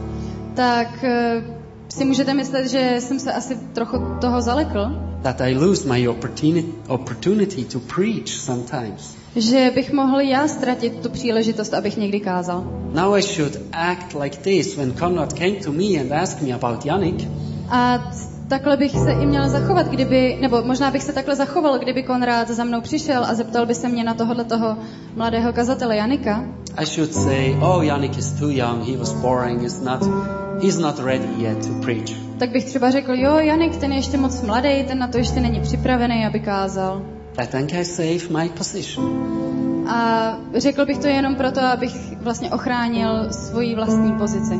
tak 0.55 1.03
eh, 1.03 1.43
si 1.89 2.05
můžete 2.05 2.33
myslet, 2.33 2.67
že 2.67 2.95
jsem 2.99 3.19
se 3.19 3.33
asi 3.33 3.55
trochu 3.73 3.97
toho 4.21 4.41
zalekl, 4.41 5.03
That 5.21 5.41
I 5.41 5.55
lose 5.55 5.87
my 5.93 6.07
opportunity, 6.07 6.67
opportunity 6.87 7.63
to 7.65 7.79
preach 7.79 8.27
sometimes. 8.27 9.15
že 9.35 9.71
bych 9.75 9.91
mohl 9.93 10.19
já 10.19 10.47
ztratit 10.47 10.93
tu 11.03 11.09
příležitost, 11.09 11.73
abych 11.73 11.97
někdy 11.97 12.19
kázal. 12.19 12.63
Now 12.93 13.13
I 13.15 13.21
should 13.21 13.57
act 13.71 14.13
like 14.21 14.37
this 14.37 14.77
when 14.77 14.93
Conrad 14.99 15.33
came 15.33 15.51
to 15.63 15.71
me 15.71 15.83
and 16.01 16.11
asked 16.11 16.47
me 16.47 16.53
about 16.53 16.85
Yannick. 16.85 17.27
A 17.69 18.11
takhle 18.47 18.77
bych 18.77 18.91
se 18.91 19.11
i 19.11 19.25
měl 19.25 19.49
zachovat, 19.49 19.87
kdyby, 19.87 20.37
nebo 20.41 20.63
možná 20.63 20.91
bych 20.91 21.03
se 21.03 21.13
takhle 21.13 21.35
zachoval, 21.35 21.79
kdyby 21.79 22.03
Konrád 22.03 22.49
za 22.49 22.63
mnou 22.63 22.81
přišel 22.81 23.25
a 23.25 23.33
zeptal 23.33 23.65
by 23.65 23.75
se 23.75 23.89
mě 23.89 24.03
na 24.03 24.13
tohohle 24.13 24.43
toho 24.43 24.77
mladého 25.15 25.53
kazatele 25.53 25.95
Janika, 25.95 26.43
I 26.77 26.85
should 26.85 27.13
say, 27.13 27.55
oh, 27.61 27.85
Yannick 27.85 28.17
is 28.17 28.31
too 28.31 28.49
young, 28.49 28.87
he 28.87 28.97
was 28.97 29.13
boring, 29.13 29.61
he's 29.61 29.81
not, 29.81 30.03
he's 30.61 30.77
not 30.77 30.99
ready 30.99 31.27
yet 31.37 31.67
to 31.67 31.73
preach. 31.81 32.27
tak 32.39 32.51
bych 32.51 32.65
třeba 32.65 32.91
řekl, 32.91 33.13
jo, 33.13 33.35
Janik, 33.37 33.75
ten 33.75 33.91
je 33.91 33.97
ještě 33.97 34.17
moc 34.17 34.41
mladý, 34.41 34.83
ten 34.87 34.99
na 34.99 35.07
to 35.07 35.17
ještě 35.17 35.39
není 35.39 35.61
připravený, 35.61 36.25
aby 36.25 36.39
kázal. 36.39 37.01
I 37.37 37.47
think 37.47 37.73
I 37.73 37.85
save 37.85 38.41
my 38.41 38.49
position. 38.49 39.37
A 39.89 40.33
řekl 40.55 40.85
bych 40.85 40.97
to 40.97 41.07
jenom 41.07 41.35
proto, 41.35 41.61
abych 41.61 42.17
vlastně 42.21 42.51
ochránil 42.51 43.27
svoji 43.31 43.75
vlastní 43.75 44.11
pozici. 44.13 44.53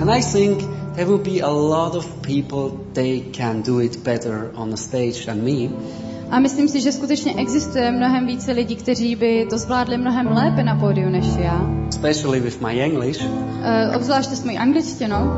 And 0.00 0.10
I 0.10 0.22
think 0.22 0.81
there 0.94 1.06
will 1.06 1.24
be 1.34 1.40
a 1.40 1.50
lot 1.50 1.94
of 1.94 2.06
people, 2.22 2.70
they 2.92 3.20
can 3.20 3.62
do 3.62 3.80
it 3.80 4.04
better 4.04 4.50
on 4.54 4.72
a 4.72 4.76
stage 4.76 5.26
than 5.26 5.44
me. 5.44 5.68
A 6.30 6.40
myslím 6.40 6.68
si, 6.68 6.80
že 6.80 6.92
skutečně 6.92 7.34
existuje 7.34 7.90
mnohem 7.90 8.26
více 8.26 8.52
lidí, 8.52 8.76
kteří 8.76 9.16
by 9.16 9.46
to 9.50 9.58
zvládli 9.58 9.98
mnohem 9.98 10.26
lépe 10.26 10.62
na 10.62 10.74
pódiu 10.76 11.10
než 11.10 11.24
já. 11.38 11.82
especially 12.02 12.40
with 12.40 12.60
my 12.60 12.82
English. 12.82 13.20
Uh, 13.22 13.96
obzvláště 13.96 14.36
s 14.36 14.44
mojí 14.44 14.58
angličtinou. 14.58 15.30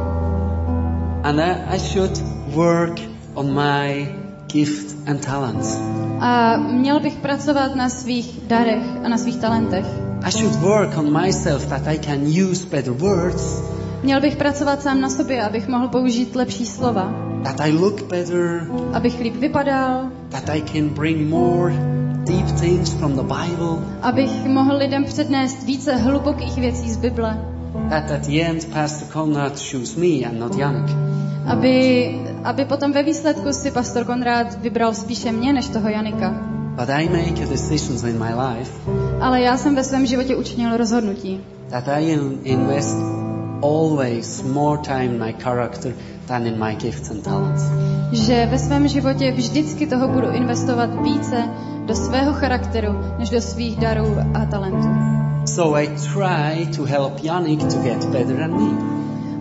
And 1.22 1.40
I, 1.40 1.76
I 1.76 1.78
should 1.78 2.22
work 2.54 3.00
on 3.34 3.54
my 3.54 4.08
gift 4.46 4.96
and 5.06 5.24
talents. 5.24 5.78
A 6.20 6.56
měl 6.56 7.00
bych 7.00 7.14
pracovat 7.14 7.74
na 7.74 7.88
svých 7.88 8.40
darech 8.46 8.82
a 9.04 9.08
na 9.08 9.18
svých 9.18 9.36
talentech. 9.36 9.86
I 10.22 10.30
should 10.32 10.56
work 10.56 10.98
on 10.98 11.22
myself 11.22 11.66
that 11.66 11.86
I 11.86 11.98
can 11.98 12.20
use 12.24 12.66
better 12.66 12.92
words, 12.92 13.62
Měl 14.04 14.20
bych 14.20 14.36
pracovat 14.36 14.82
sám 14.82 15.00
na 15.00 15.10
sobě, 15.10 15.42
abych 15.42 15.68
mohl 15.68 15.88
použít 15.88 16.36
lepší 16.36 16.66
slova. 16.66 17.12
that 17.44 17.60
I 17.60 17.72
look 17.72 18.02
better, 18.02 18.66
Abych 18.92 19.20
líp 19.20 19.34
vypadal, 19.36 20.04
that 20.28 20.48
I 20.50 20.62
can 20.62 20.88
bring 20.88 21.28
more 21.28 21.74
deep 22.26 22.46
things 22.60 22.90
from 22.92 23.12
the 23.16 23.22
Bible. 23.22 23.78
abych 24.02 24.44
mohl 24.46 24.76
lidem 24.76 25.04
přednést 25.04 25.62
více 25.62 25.96
hlubokých 25.96 26.56
věcí 26.58 26.90
z 26.90 26.96
Bible. 26.96 27.38
that 27.90 28.10
at 28.10 28.26
the 28.26 28.40
end 28.40 28.64
Pastor 28.72 29.08
Conrad 29.12 29.52
choose 29.70 30.00
me 30.00 30.28
and 30.28 30.38
not 30.38 30.58
Yannick. 30.58 30.96
Aby, 31.46 32.20
aby 32.44 32.64
potom 32.64 32.92
ve 32.92 33.02
výsledku 33.02 33.52
si 33.52 33.70
pastor 33.70 34.04
Konrád 34.04 34.58
vybral 34.60 34.94
spíše 34.94 35.32
mě 35.32 35.52
než 35.52 35.68
toho 35.68 35.88
Janika. 35.88 36.30
But 36.76 36.88
I 36.88 37.08
make 37.08 37.42
a 37.44 37.48
decisions 37.50 38.02
in 38.04 38.18
my 38.18 38.34
life 38.34 38.72
Ale 39.20 39.40
já 39.40 39.56
jsem 39.56 39.74
ve 39.74 39.84
svém 39.84 40.06
životě 40.06 40.36
učinil 40.36 40.76
rozhodnutí, 40.76 41.40
that 41.70 41.88
I 41.88 42.04
in- 42.10 42.38
invest 42.44 43.23
always 43.64 44.42
more 44.42 44.82
time 44.82 45.10
in 45.14 45.18
my 45.18 45.32
character 45.32 45.92
than 46.26 46.46
in 46.46 46.58
my 46.58 46.74
gifts 46.74 47.10
and 47.10 47.24
talents. 47.24 47.64
že 48.12 48.46
ve 48.46 48.58
svém 48.58 48.88
životě 48.88 49.32
vždycky 49.32 49.86
toho 49.86 50.08
budu 50.08 50.30
investovat 50.30 50.90
více 51.02 51.36
do 51.86 51.94
svého 51.94 52.32
charakteru, 52.32 52.92
než 53.18 53.30
do 53.30 53.40
svých 53.40 53.76
darů 53.76 54.16
a 54.34 54.46
talentů. 54.46 54.88
So 55.46 55.80
I 55.80 55.86
try 55.86 56.66
to 56.76 56.84
help 56.84 57.24
Yannick 57.24 57.74
to 57.74 57.78
get 57.82 58.04
better 58.04 58.36
than 58.36 58.52
me. 58.54 58.94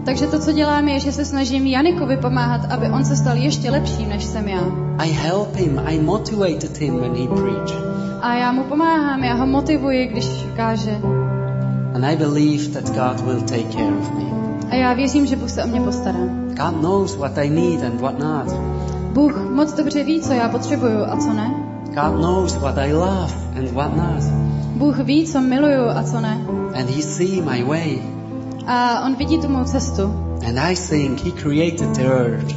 Takže 0.05 0.27
to, 0.27 0.39
co 0.39 0.51
dělám, 0.51 0.87
je, 0.87 0.99
že 0.99 1.11
se 1.11 1.25
snažím 1.25 1.67
Janikovi 1.67 2.17
pomáhat, 2.17 2.71
aby 2.71 2.89
on 2.89 3.05
se 3.05 3.15
stal 3.15 3.37
ještě 3.37 3.71
lepším, 3.71 4.09
než 4.09 4.23
jsem 4.23 4.47
já. 4.47 4.61
I 4.97 5.11
help 5.11 5.55
him, 5.55 5.81
I 5.85 5.99
motivated 5.99 6.77
him 6.77 6.99
when 6.99 7.15
he 7.15 7.27
preached. 7.27 7.75
A 8.21 8.35
já 8.35 8.51
mu 8.51 8.63
pomáhám, 8.63 9.23
já 9.23 9.33
ho 9.33 9.47
motivuji, 9.47 10.07
když 10.07 10.45
káže. 10.55 11.01
And 11.93 12.05
I 12.05 12.15
believe 12.15 12.73
that 12.73 12.93
God 12.93 13.25
will 13.25 13.41
take 13.41 13.71
care 13.71 13.97
of 13.99 14.11
me. 14.13 14.23
A 14.69 14.75
já 14.75 14.93
věřím, 14.93 15.25
že 15.25 15.35
Bůh 15.35 15.49
se 15.49 15.63
o 15.63 15.67
mě 15.67 15.81
postará. 15.81 16.19
God 16.47 16.81
knows 16.81 17.15
what 17.15 17.37
I 17.37 17.49
need 17.49 17.83
and 17.83 18.01
what 18.01 18.19
not. 18.19 18.53
Bůh 19.13 19.49
moc 19.49 19.73
dobře 19.73 20.03
ví, 20.03 20.21
co 20.21 20.33
já 20.33 20.49
potřebuju 20.49 21.03
a 21.03 21.17
co 21.17 21.33
ne. 21.33 21.53
God 21.85 22.15
knows 22.19 22.55
what 22.55 22.77
I 22.77 22.93
love 22.93 23.33
and 23.57 23.71
what 23.71 23.95
not. 23.97 24.23
Bůh 24.75 24.97
ví, 24.97 25.25
co 25.25 25.41
miluju 25.41 25.89
a 25.89 26.03
co 26.03 26.21
ne. 26.21 26.45
And 26.75 26.89
he 26.89 27.01
see 27.01 27.41
my 27.41 27.63
way. 27.63 28.01
A 28.67 29.05
on 29.05 29.15
vidí 29.15 29.39
tu 29.39 29.49
mou 29.49 29.63
cestu. 29.63 30.03
And 30.47 30.59
I 30.59 30.75
think 30.75 31.19
he 31.19 31.31
created 31.31 31.97
the 31.97 32.03
earth. 32.03 32.55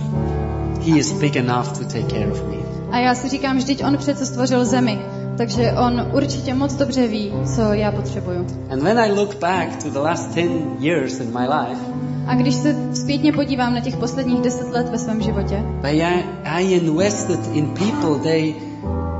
He 0.87 0.99
is 0.99 1.13
big 1.13 1.37
enough 1.37 1.79
to 1.79 1.85
take 1.85 2.07
care 2.09 2.33
of 2.33 2.43
me. 2.49 2.57
A 2.91 2.99
já 2.99 3.15
si 3.15 3.29
říkám, 3.29 3.57
vždyť 3.57 3.85
on 3.85 3.97
přece 3.97 4.27
stvořil 4.27 4.65
zemi. 4.65 4.99
Takže 5.37 5.73
on 5.73 6.07
určitě 6.13 6.55
moc 6.55 6.75
dobře 6.75 7.09
ví, 7.09 7.33
co 7.55 7.61
já 7.73 7.93
potřebuju. 7.93 8.47
And 8.71 8.83
when 8.83 8.99
I 8.99 9.13
look 9.13 9.39
back 9.41 9.83
to 9.83 9.91
the 9.91 9.99
last 9.99 10.35
10 10.35 10.51
years 10.81 11.21
in 11.21 11.27
my 11.39 11.47
life, 11.49 11.81
A 12.27 12.35
když 12.35 12.55
se 12.55 12.77
zpětně 12.95 13.33
podívám 13.33 13.75
na 13.75 13.81
těch 13.81 13.97
posledních 13.97 14.41
deset 14.41 14.73
let 14.73 14.89
ve 14.89 14.99
svém 14.99 15.23
životě, 15.23 15.63
I, 15.83 16.03
I 16.45 16.63
invested 16.63 17.41
in 17.53 17.67
people 17.67 18.19
they 18.23 18.55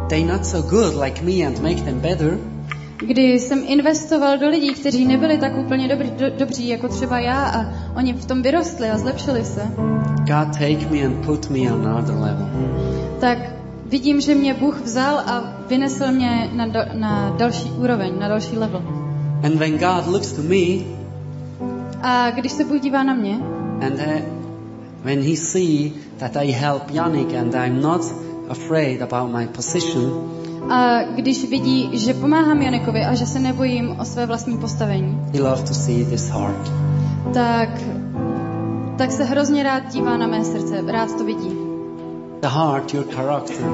they 0.09 0.25
not 0.25 0.47
so 0.47 0.71
good 0.71 1.03
like 1.03 1.23
me 1.23 1.47
and 1.47 1.63
make 1.63 1.83
them 1.83 2.01
better, 2.01 2.39
kdy 3.07 3.23
jsem 3.23 3.63
investoval 3.67 4.39
do 4.39 4.49
lidí, 4.49 4.75
kteří 4.75 5.05
nebyli 5.05 5.39
tak 5.39 5.59
úplně 5.59 5.89
dobrý, 5.89 6.11
do, 6.11 6.31
dobří 6.39 6.69
jako 6.69 6.89
třeba 6.89 7.19
já 7.19 7.45
a 7.45 7.67
oni 7.97 8.13
v 8.13 8.25
tom 8.25 8.43
vyrostli 8.43 8.91
a 8.91 8.99
zlepšili 8.99 9.45
se, 9.45 9.63
God 10.17 10.53
take 10.53 10.87
me 10.91 11.03
and 11.07 11.27
put 11.27 11.51
me 11.51 11.59
on 11.73 11.87
another 11.87 12.15
level. 12.15 12.49
tak 13.21 13.39
vidím, 13.89 14.21
že 14.21 14.35
mě 14.35 14.55
Bůh 14.55 14.81
vzal 14.81 15.19
a 15.19 15.45
vynesl 15.69 16.13
mě 16.13 16.51
na, 16.53 16.67
do, 16.67 16.81
na 16.93 17.35
další 17.39 17.71
úroveň, 17.71 18.19
na 18.19 18.29
další 18.29 18.59
level. 18.59 18.83
And 19.45 19.55
when 19.55 19.79
God 19.79 20.07
looks 20.07 20.33
to 20.33 20.43
me 20.43 20.85
A 22.03 22.31
když 22.31 22.53
se 22.53 22.65
Bůh 22.65 22.81
dívá 22.81 23.03
na 23.03 23.15
mě 23.15 23.39
and 23.81 24.01
uh, 24.01 24.23
when 25.05 25.23
he 25.23 25.37
see 25.37 25.93
that 26.19 26.37
I 26.37 26.53
help 26.53 26.91
Yannick 26.91 27.35
and 27.35 27.55
I'm 27.55 27.81
not 27.81 28.01
afraid 28.49 29.03
about 29.03 29.33
my 29.33 29.47
position, 29.47 30.33
a 30.71 31.03
když 31.03 31.49
vidí, 31.49 31.91
že 31.93 32.15
pomáhám 32.15 32.63
Janikovi 32.63 33.05
a 33.05 33.15
že 33.15 33.27
se 33.27 33.39
nebojím 33.39 33.97
o 34.01 34.05
své 34.05 34.27
vlastní 34.27 34.59
postavení, 34.59 35.23
he 35.33 35.41
love 35.41 35.63
to 35.63 35.75
see 35.75 36.05
this 36.05 36.29
heart. 36.29 36.73
tak, 37.35 37.69
tak 38.99 39.13
se 39.13 39.25
hrozně 39.25 39.63
rád 39.63 39.93
dívá 39.93 40.17
na 40.17 40.27
mé 40.27 40.45
srdce, 40.45 40.83
rád 40.87 41.19
to 41.19 41.25
vidí. 41.25 41.66
The 42.41 42.49
heart, 42.49 42.93
your 42.93 43.05
character, 43.05 43.65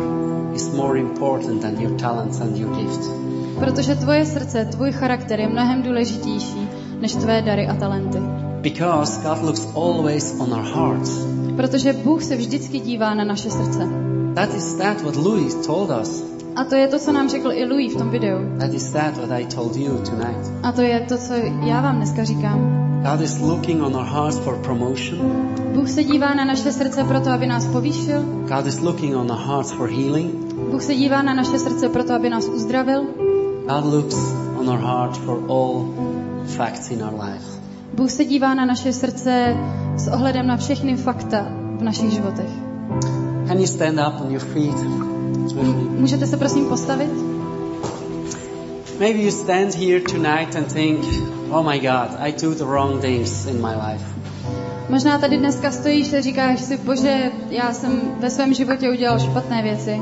is 0.55 0.73
more 0.75 0.97
important 0.97 1.63
than 1.63 1.81
your 1.81 1.97
talents 1.99 2.41
and 2.41 2.57
your 2.57 2.71
gifts. 2.77 3.11
Protože 3.59 3.95
tvoje 3.95 4.27
srdce, 4.27 4.65
tvůj 4.65 4.93
charakter 4.93 5.41
je 5.41 5.49
mnohem 5.49 5.83
důležitější 5.83 6.69
než 7.01 7.15
tvé 7.15 7.43
dary 7.43 7.69
a 7.69 7.75
talenty. 7.75 8.19
Because 8.61 9.29
God 9.29 9.43
looks 9.43 9.69
always 9.77 10.37
on 10.39 10.53
our 10.53 10.65
hearts. 10.65 11.27
Protože 11.57 11.93
Bůh 11.93 12.23
se 12.23 12.37
vždycky 12.37 12.81
dívá 12.81 13.15
na 13.15 13.25
naše 13.25 13.51
srdce. 13.51 13.89
That 14.35 14.55
is 14.55 14.75
that 14.75 15.03
what 15.03 15.17
Louis 15.17 15.55
told 15.67 15.91
us. 16.03 16.25
A 16.57 16.65
to 16.65 16.75
je 16.75 16.89
to, 16.89 16.99
co 16.99 17.13
nám 17.13 17.29
řekl 17.29 17.53
i 17.53 17.65
Louis 17.65 17.95
v 17.95 17.99
tom 17.99 18.11
videu. 18.11 18.37
That 18.59 18.75
is 18.75 18.93
that 18.93 19.17
what 19.17 19.31
I 19.31 19.47
told 19.47 19.77
you 19.77 19.99
tonight. 19.99 20.53
A 20.63 20.73
to 20.73 20.83
je 20.83 21.01
to, 21.01 21.19
co 21.19 21.35
já 21.67 21.81
vám 21.81 21.97
dneska 21.97 22.25
říkám. 22.25 22.82
God 23.03 23.21
is 23.21 23.41
looking 23.41 23.83
on 23.83 23.97
our 23.97 24.07
hearts 24.07 24.39
for 24.39 24.57
promotion. 24.57 25.19
Bůh 25.75 25.91
se 25.91 26.05
dívá 26.05 26.35
na 26.35 26.45
naše 26.45 26.73
srdce 26.73 27.05
proto, 27.05 27.31
aby 27.31 27.47
nás 27.47 27.67
povýšil. 27.67 28.23
God 28.49 28.67
is 28.67 28.79
looking 28.79 29.17
on 29.17 29.31
our 29.31 29.39
hearts 29.39 29.73
for 29.73 29.89
healing. 29.89 30.55
Bůh 30.71 30.83
se 30.83 30.95
dívá 30.95 31.23
na 31.23 31.35
naše 31.35 31.59
srdce 31.59 31.89
proto, 31.89 32.15
aby 32.15 32.31
nás 32.31 32.49
uzdravil. 32.49 33.03
God 33.69 33.85
looks 33.85 34.17
on 34.59 34.69
our 34.69 34.79
heart 34.79 35.17
for 35.17 35.45
all 35.49 35.95
facts 36.47 36.91
in 36.91 37.03
our 37.03 37.15
life. 37.21 37.45
Bůh 37.95 38.11
se 38.11 38.25
dívá 38.25 38.55
na 38.55 38.65
naše 38.65 38.93
srdce 38.93 39.57
s 39.97 40.09
ohledem 40.09 40.47
na 40.47 40.57
všechny 40.57 40.97
fakta 40.97 41.47
v 41.79 41.83
našich 41.83 42.11
životech. 42.11 42.51
Can 43.47 43.59
you 43.59 43.67
stand 43.67 43.99
up 43.99 44.21
on 44.21 44.31
your 44.31 44.43
feet? 44.43 44.77
Můžete 45.99 46.27
se 46.27 46.37
prosím 46.37 46.65
postavit? 46.65 47.11
Maybe 48.99 49.23
you 49.23 49.31
stand 49.31 49.75
here 49.75 50.01
tonight 50.01 50.57
and 50.57 50.73
think, 50.73 51.01
oh 51.51 51.63
my 51.63 51.79
God, 51.79 52.17
I 52.19 52.33
do 52.33 52.55
the 52.55 52.65
wrong 52.65 53.01
things 53.01 53.47
in 53.47 53.61
my 53.61 53.75
life. 53.75 54.05
Možná 54.89 55.19
tady 55.19 55.37
dneska 55.37 55.71
stojíš 55.71 56.13
a 56.13 56.21
říkáš 56.21 56.61
si, 56.61 56.77
bože, 56.77 57.31
já 57.51 57.73
jsem 57.73 58.01
ve 58.21 58.31
svém 58.31 58.55
životě 58.55 58.91
udělal 58.91 59.19
špatné 59.19 59.63
věci. 59.63 60.01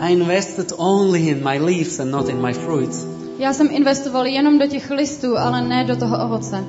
I 0.00 0.12
invested 0.12 0.72
only 0.76 1.20
in 1.20 1.44
my 1.44 1.58
leaves 1.58 2.00
and 2.00 2.10
not 2.10 2.28
in 2.28 2.42
my 2.42 2.52
fruits. 2.52 3.06
Já 3.38 3.52
jsem 3.52 3.68
investoval 3.70 4.26
jenom 4.26 4.58
do 4.58 4.66
těch 4.66 4.90
listů, 4.90 5.38
ale 5.38 5.62
ne 5.62 5.84
do 5.84 5.96
toho 5.96 6.24
ovoce. 6.24 6.64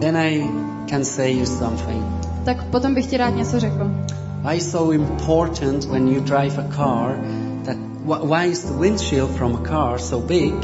Then 0.00 0.16
I 0.16 0.50
can 0.88 1.04
say 1.04 1.32
you 1.32 1.46
something. 1.46 2.04
Tak 2.44 2.64
potom 2.64 2.94
bych 2.94 3.06
ti 3.06 3.16
rád 3.16 3.30
něco 3.30 3.60
řekl. 3.60 3.90
Why 4.42 4.60
so 4.60 4.94
important 4.94 5.84
when 5.84 6.08
you 6.08 6.20
drive 6.20 6.58
a 6.58 6.76
car 6.76 7.18
why 8.04 8.44
is 8.44 8.64
the 8.64 8.72
windshield 8.72 9.30
from 9.36 9.54
a 9.54 9.68
car 9.68 9.98
so 9.98 10.26
big 10.26 10.54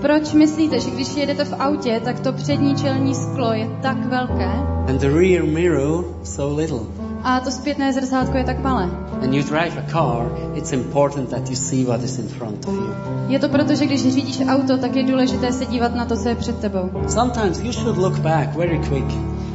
Proč 0.00 0.32
myslíte, 0.32 0.80
že 0.80 0.90
když 0.90 1.16
jedete 1.16 1.44
v 1.44 1.52
autě, 1.52 2.00
tak 2.04 2.20
to 2.20 2.32
přední 2.32 2.76
čelní 2.76 3.14
sklo 3.14 3.52
je 3.52 3.68
tak 3.82 4.06
velké 4.06 4.72
and 4.88 5.00
the 5.00 5.08
rear 5.08 5.44
mirror 5.44 6.04
so 6.22 6.60
little? 6.60 6.80
a 7.24 7.40
to 7.40 7.50
zpětné 7.50 7.92
zrcátko 7.92 8.36
je 8.36 8.44
tak 8.44 8.62
malé? 8.62 8.90
When 9.20 9.34
you 9.34 9.42
drive 9.42 9.78
a 9.78 9.90
car, 9.90 10.32
it's 10.54 10.72
important 10.72 11.30
that 11.30 11.50
you 11.50 11.56
see 11.56 11.84
what 11.84 12.02
is 12.02 12.18
in 12.18 12.28
front 12.28 12.68
of 12.68 12.74
you. 12.74 12.94
Je 13.28 13.38
to 13.38 13.48
proto, 13.48 13.74
že 13.74 13.86
když 13.86 14.02
řídíš 14.02 14.40
auto, 14.48 14.78
tak 14.78 14.96
je 14.96 15.02
důležité 15.02 15.52
se 15.52 15.66
dívat 15.66 15.94
na 15.94 16.04
to, 16.04 16.16
co 16.16 16.28
je 16.28 16.34
před 16.34 16.60
tebou. 16.60 16.90
Sometimes 17.08 17.60
you 17.60 17.72
should 17.72 17.98
look 17.98 18.18
back 18.18 18.56
very 18.56 18.78
quick, 18.78 19.06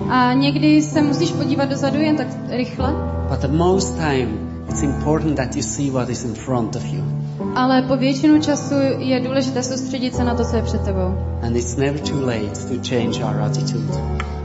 A 0.09 0.33
někdy 0.33 0.81
se 0.81 1.01
musíš 1.01 1.31
podívat 1.31 1.69
dozadu 1.69 1.99
jen 1.99 2.17
tak 2.17 2.27
rychle, 2.49 2.93
but 3.29 3.39
the 3.39 3.47
most 3.47 3.97
time 3.97 4.46
it's 4.69 4.83
important 4.83 5.35
that 5.37 5.55
you 5.55 5.61
see 5.61 5.91
what 5.91 6.09
is 6.09 6.23
in 6.23 6.33
front 6.35 6.75
of 6.75 6.85
you. 6.85 7.03
ale 7.55 7.81
po 7.81 7.97
většinu 7.97 8.41
času 8.41 8.73
je 8.97 9.19
důležité 9.19 9.63
soustředit 9.63 10.15
se 10.15 10.23
na 10.23 10.35
to, 10.35 10.45
co 10.45 10.55
je 10.55 10.61
před 10.61 10.81
tebou. 10.81 11.15
And 11.41 11.55
it's 11.55 11.75
never 11.75 11.99
too 11.99 12.25
late 12.25 12.67
to 12.69 12.89
change 12.89 13.23
our 13.25 13.41
attitude. 13.41 13.93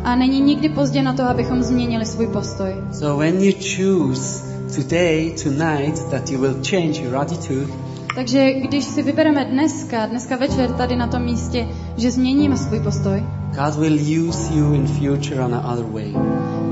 A 0.04 0.16
není 0.16 0.40
nikdy 0.40 0.68
pozdě 0.68 1.02
na 1.02 1.12
to, 1.12 1.22
abychom 1.22 1.62
změnili 1.62 2.06
svůj 2.06 2.26
postoj. 2.26 2.74
So 2.92 3.24
when 3.24 3.42
you 3.42 3.52
choose 3.52 4.44
today, 4.76 5.34
tonight, 5.42 6.10
that 6.10 6.30
you 6.30 6.40
will 6.40 6.54
change 6.70 7.02
your 7.02 7.16
attitude, 7.16 7.66
Takže 8.14 8.52
když 8.52 8.84
si 8.84 9.02
vybereme 9.02 9.44
dneska, 9.44 10.06
dneska 10.06 10.36
večer 10.36 10.70
tady 10.72 10.96
na 10.96 11.06
tom 11.06 11.22
místě, 11.24 11.68
že 11.96 12.10
změníme 12.10 12.56
svůj 12.56 12.80
postoj, 12.80 13.22
God 13.56 13.76
will 13.76 14.28
use 14.28 14.54
you 14.54 14.74
in 14.74 14.86
future 14.86 15.44
on 15.44 15.54
another 15.54 15.84
way. 15.84 16.14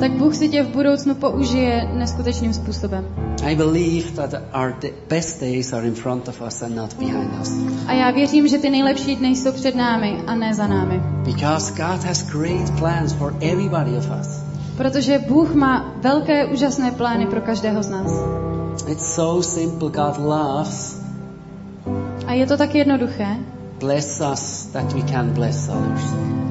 tak 0.00 0.12
Bůh 0.12 0.34
si 0.34 0.48
tě 0.48 0.62
v 0.62 0.68
budoucnu 0.68 1.14
použije 1.14 1.88
neskutečným 1.94 2.52
způsobem. 2.52 3.04
I 3.42 3.54
believe 3.54 4.16
that 4.16 4.34
our 4.52 4.74
best 5.08 5.40
days 5.40 5.72
are 5.72 5.86
in 5.86 5.94
front 5.94 6.28
of 6.28 6.42
us 6.42 6.62
and 6.62 6.76
not 6.76 6.94
behind 6.98 7.30
us. 7.40 7.50
A 7.86 7.92
já 7.92 8.10
věřím, 8.10 8.48
že 8.48 8.58
ty 8.58 8.70
nejlepší 8.70 9.16
dny 9.16 9.28
jsou 9.28 9.52
před 9.52 9.74
námi 9.74 10.22
a 10.26 10.34
ne 10.34 10.54
za 10.54 10.66
námi. 10.66 11.00
Because 11.24 11.72
God 11.72 12.04
has 12.04 12.22
great 12.22 12.70
plans 12.78 13.12
for 13.12 13.34
everybody 13.40 13.96
of 13.96 14.10
us. 14.20 14.40
Protože 14.76 15.18
Bůh 15.18 15.54
má 15.54 15.94
velké, 16.02 16.46
úžasné 16.46 16.90
plány 16.90 17.26
pro 17.26 17.40
každého 17.40 17.82
z 17.82 17.88
nás. 17.88 18.12
It's 18.88 19.14
so 19.14 19.42
simple. 19.42 19.90
God 19.90 20.18
loves, 20.18 21.00
A 22.26 22.32
je 22.32 22.46
to 22.46 22.56
tak 22.56 22.74
jednoduché, 22.74 23.36
bless 23.80 24.20
us 24.20 24.66
that 24.72 24.92
we 24.92 25.02
can 25.02 25.30
bless 25.34 25.68
others. 25.68 26.00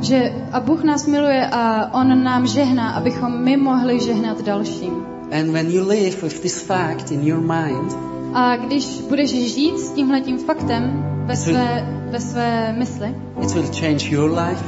že 0.01 0.31
a 0.51 0.59
Bůh 0.59 0.83
nás 0.83 1.05
miluje 1.07 1.47
a 1.51 1.93
On 1.93 2.23
nám 2.23 2.47
žehná, 2.47 2.89
abychom 2.91 3.43
my 3.43 3.57
mohli 3.57 3.99
žehnat 3.99 4.41
dalším. 4.41 4.93
And 5.31 5.51
when 5.51 5.71
you 5.71 5.87
live 5.87 6.21
with 6.23 6.41
this 6.41 6.61
fact 6.61 7.11
in 7.11 7.21
your 7.27 7.41
mind, 7.41 7.97
A 8.33 8.55
když 8.55 9.01
budeš 9.09 9.29
žít 9.29 9.79
s 9.79 9.91
tímhletím 9.91 10.37
faktem 10.37 11.03
ve 11.25 11.35
své, 11.35 11.87
ve 12.11 12.19
své 12.19 12.73
mysli, 12.77 13.15
it 13.41 13.53
will 13.53 13.67
change 13.79 14.09
your 14.15 14.39
life, 14.39 14.63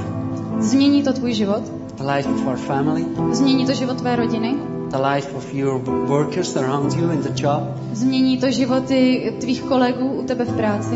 Změní 0.59 1.03
to 1.03 1.13
tvůj 1.13 1.33
život, 1.33 1.63
the 1.97 2.03
life 2.03 2.29
of 2.29 2.47
our 2.47 2.57
family, 2.57 3.05
změní 3.31 3.65
to 3.65 3.73
život 3.73 3.97
tvé 3.97 4.15
rodiny, 4.15 4.55
the 4.89 4.97
life 5.13 5.35
of 5.35 5.53
your 5.53 5.81
workers 6.07 6.55
around 6.55 6.93
you 6.93 7.11
in 7.11 7.21
the 7.21 7.43
job. 7.43 7.63
změní 7.93 8.37
to 8.37 8.51
životy 8.51 9.33
tvých 9.39 9.61
kolegů 9.61 10.07
u 10.07 10.23
tebe 10.23 10.45
v 10.45 10.53
práci, 10.57 10.95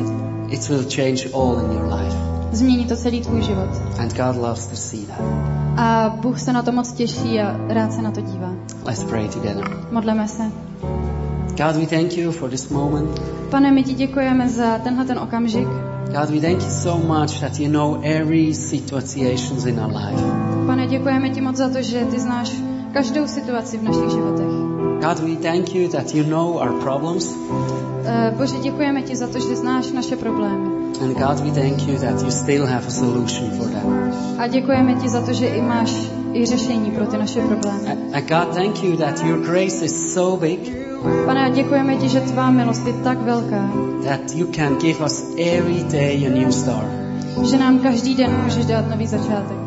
It 0.55 0.69
will 0.69 0.85
change 0.85 1.27
all 1.33 1.59
in 1.59 1.71
your 1.71 1.93
life. 1.93 2.15
změní 2.51 2.85
to 2.85 2.95
celý 2.95 3.21
tvůj 3.21 3.41
život. 3.41 3.69
And 3.99 4.13
God 4.13 4.35
loves 4.35 4.67
to 4.67 4.75
see 4.75 5.05
that. 5.05 5.19
A 5.77 6.17
Bůh 6.21 6.39
se 6.39 6.53
na 6.53 6.61
to 6.61 6.71
moc 6.71 6.91
těší 6.91 7.39
a 7.39 7.59
rád 7.67 7.93
se 7.93 8.01
na 8.01 8.11
to 8.11 8.21
dívá. 8.21 8.53
Let's 8.85 9.03
pray 9.03 9.27
together. 9.27 9.63
Modleme 9.91 10.27
se. 10.27 10.43
God, 11.57 11.75
we 11.75 11.85
thank 11.85 12.17
you 12.17 12.31
for 12.31 12.49
this 12.49 12.69
moment. 12.69 13.21
Pane, 13.49 13.71
my 13.71 13.83
ti 13.83 13.93
děkujeme 13.93 14.49
za 14.49 14.77
tenhle 14.77 15.05
ten 15.05 15.19
okamžik. 15.19 15.67
God, 16.05 16.29
we 16.29 16.39
thank 16.39 16.61
you 16.63 16.69
so 16.69 17.07
much 17.07 17.39
that 17.39 17.59
you 17.59 17.71
know 17.71 17.99
every 18.03 18.53
situations 18.53 19.65
in 19.65 19.79
our 19.79 19.91
life. 19.95 20.23
Pane, 20.67 20.87
děkujeme 20.87 21.29
ti 21.29 21.41
moc 21.41 21.55
za 21.55 21.69
to, 21.69 21.81
že 21.81 22.05
ty 22.05 22.19
znáš 22.19 22.51
každou 22.93 23.27
situaci 23.27 23.77
v 23.77 23.83
našich 23.83 24.09
životech. 24.09 24.47
God, 25.07 25.19
we 25.19 25.35
thank 25.35 25.75
you 25.75 25.89
that 25.89 26.15
you 26.15 26.23
know 26.23 26.57
our 26.57 26.81
problems. 26.81 27.35
Eh, 28.07 28.33
Bože, 28.37 28.57
děkujeme 28.57 29.01
ti 29.01 29.15
za 29.15 29.27
to, 29.27 29.39
že 29.39 29.55
znáš 29.55 29.91
naše 29.91 30.15
problémy. 30.15 30.69
And 31.01 31.13
God, 31.13 31.39
we 31.39 31.51
thank 31.51 31.87
you 31.87 31.99
that 31.99 32.21
you 32.21 32.31
still 32.31 32.65
have 32.65 32.87
a 32.87 32.91
solution 32.91 33.49
for 33.57 33.67
them. 33.67 34.13
A 34.37 34.47
děkujeme 34.47 34.93
ti 34.93 35.09
za 35.09 35.21
to, 35.21 35.33
že 35.33 35.47
i 35.47 35.61
máš 35.61 35.91
i 36.33 36.45
řešení 36.45 36.91
pro 36.91 37.05
ty 37.05 37.17
naše 37.17 37.41
problémy. 37.41 37.87
And 38.13 38.27
God, 38.27 38.55
thank 38.55 38.83
you 38.83 38.97
that 38.97 39.23
your 39.23 39.37
grace 39.39 39.85
is 39.85 40.13
so 40.13 40.41
big 40.41 40.85
Pane, 41.25 41.51
děkujeme 41.51 41.95
ti, 41.95 42.09
že 42.09 42.21
tvá 42.21 42.51
milost 42.51 42.87
je 42.87 42.93
tak 42.93 43.21
velká, 43.21 43.69
that 44.03 44.35
you 44.35 44.47
can 44.47 44.77
give 44.77 45.05
us 45.05 45.35
every 45.37 45.83
day 45.83 46.27
a 46.27 46.29
new 46.29 46.51
start. 46.51 46.87
že 47.49 47.57
nám 47.57 47.79
každý 47.79 48.15
den 48.15 48.31
můžeš 48.43 48.65
dát 48.65 48.89
nový 48.89 49.07
začátek. 49.07 49.64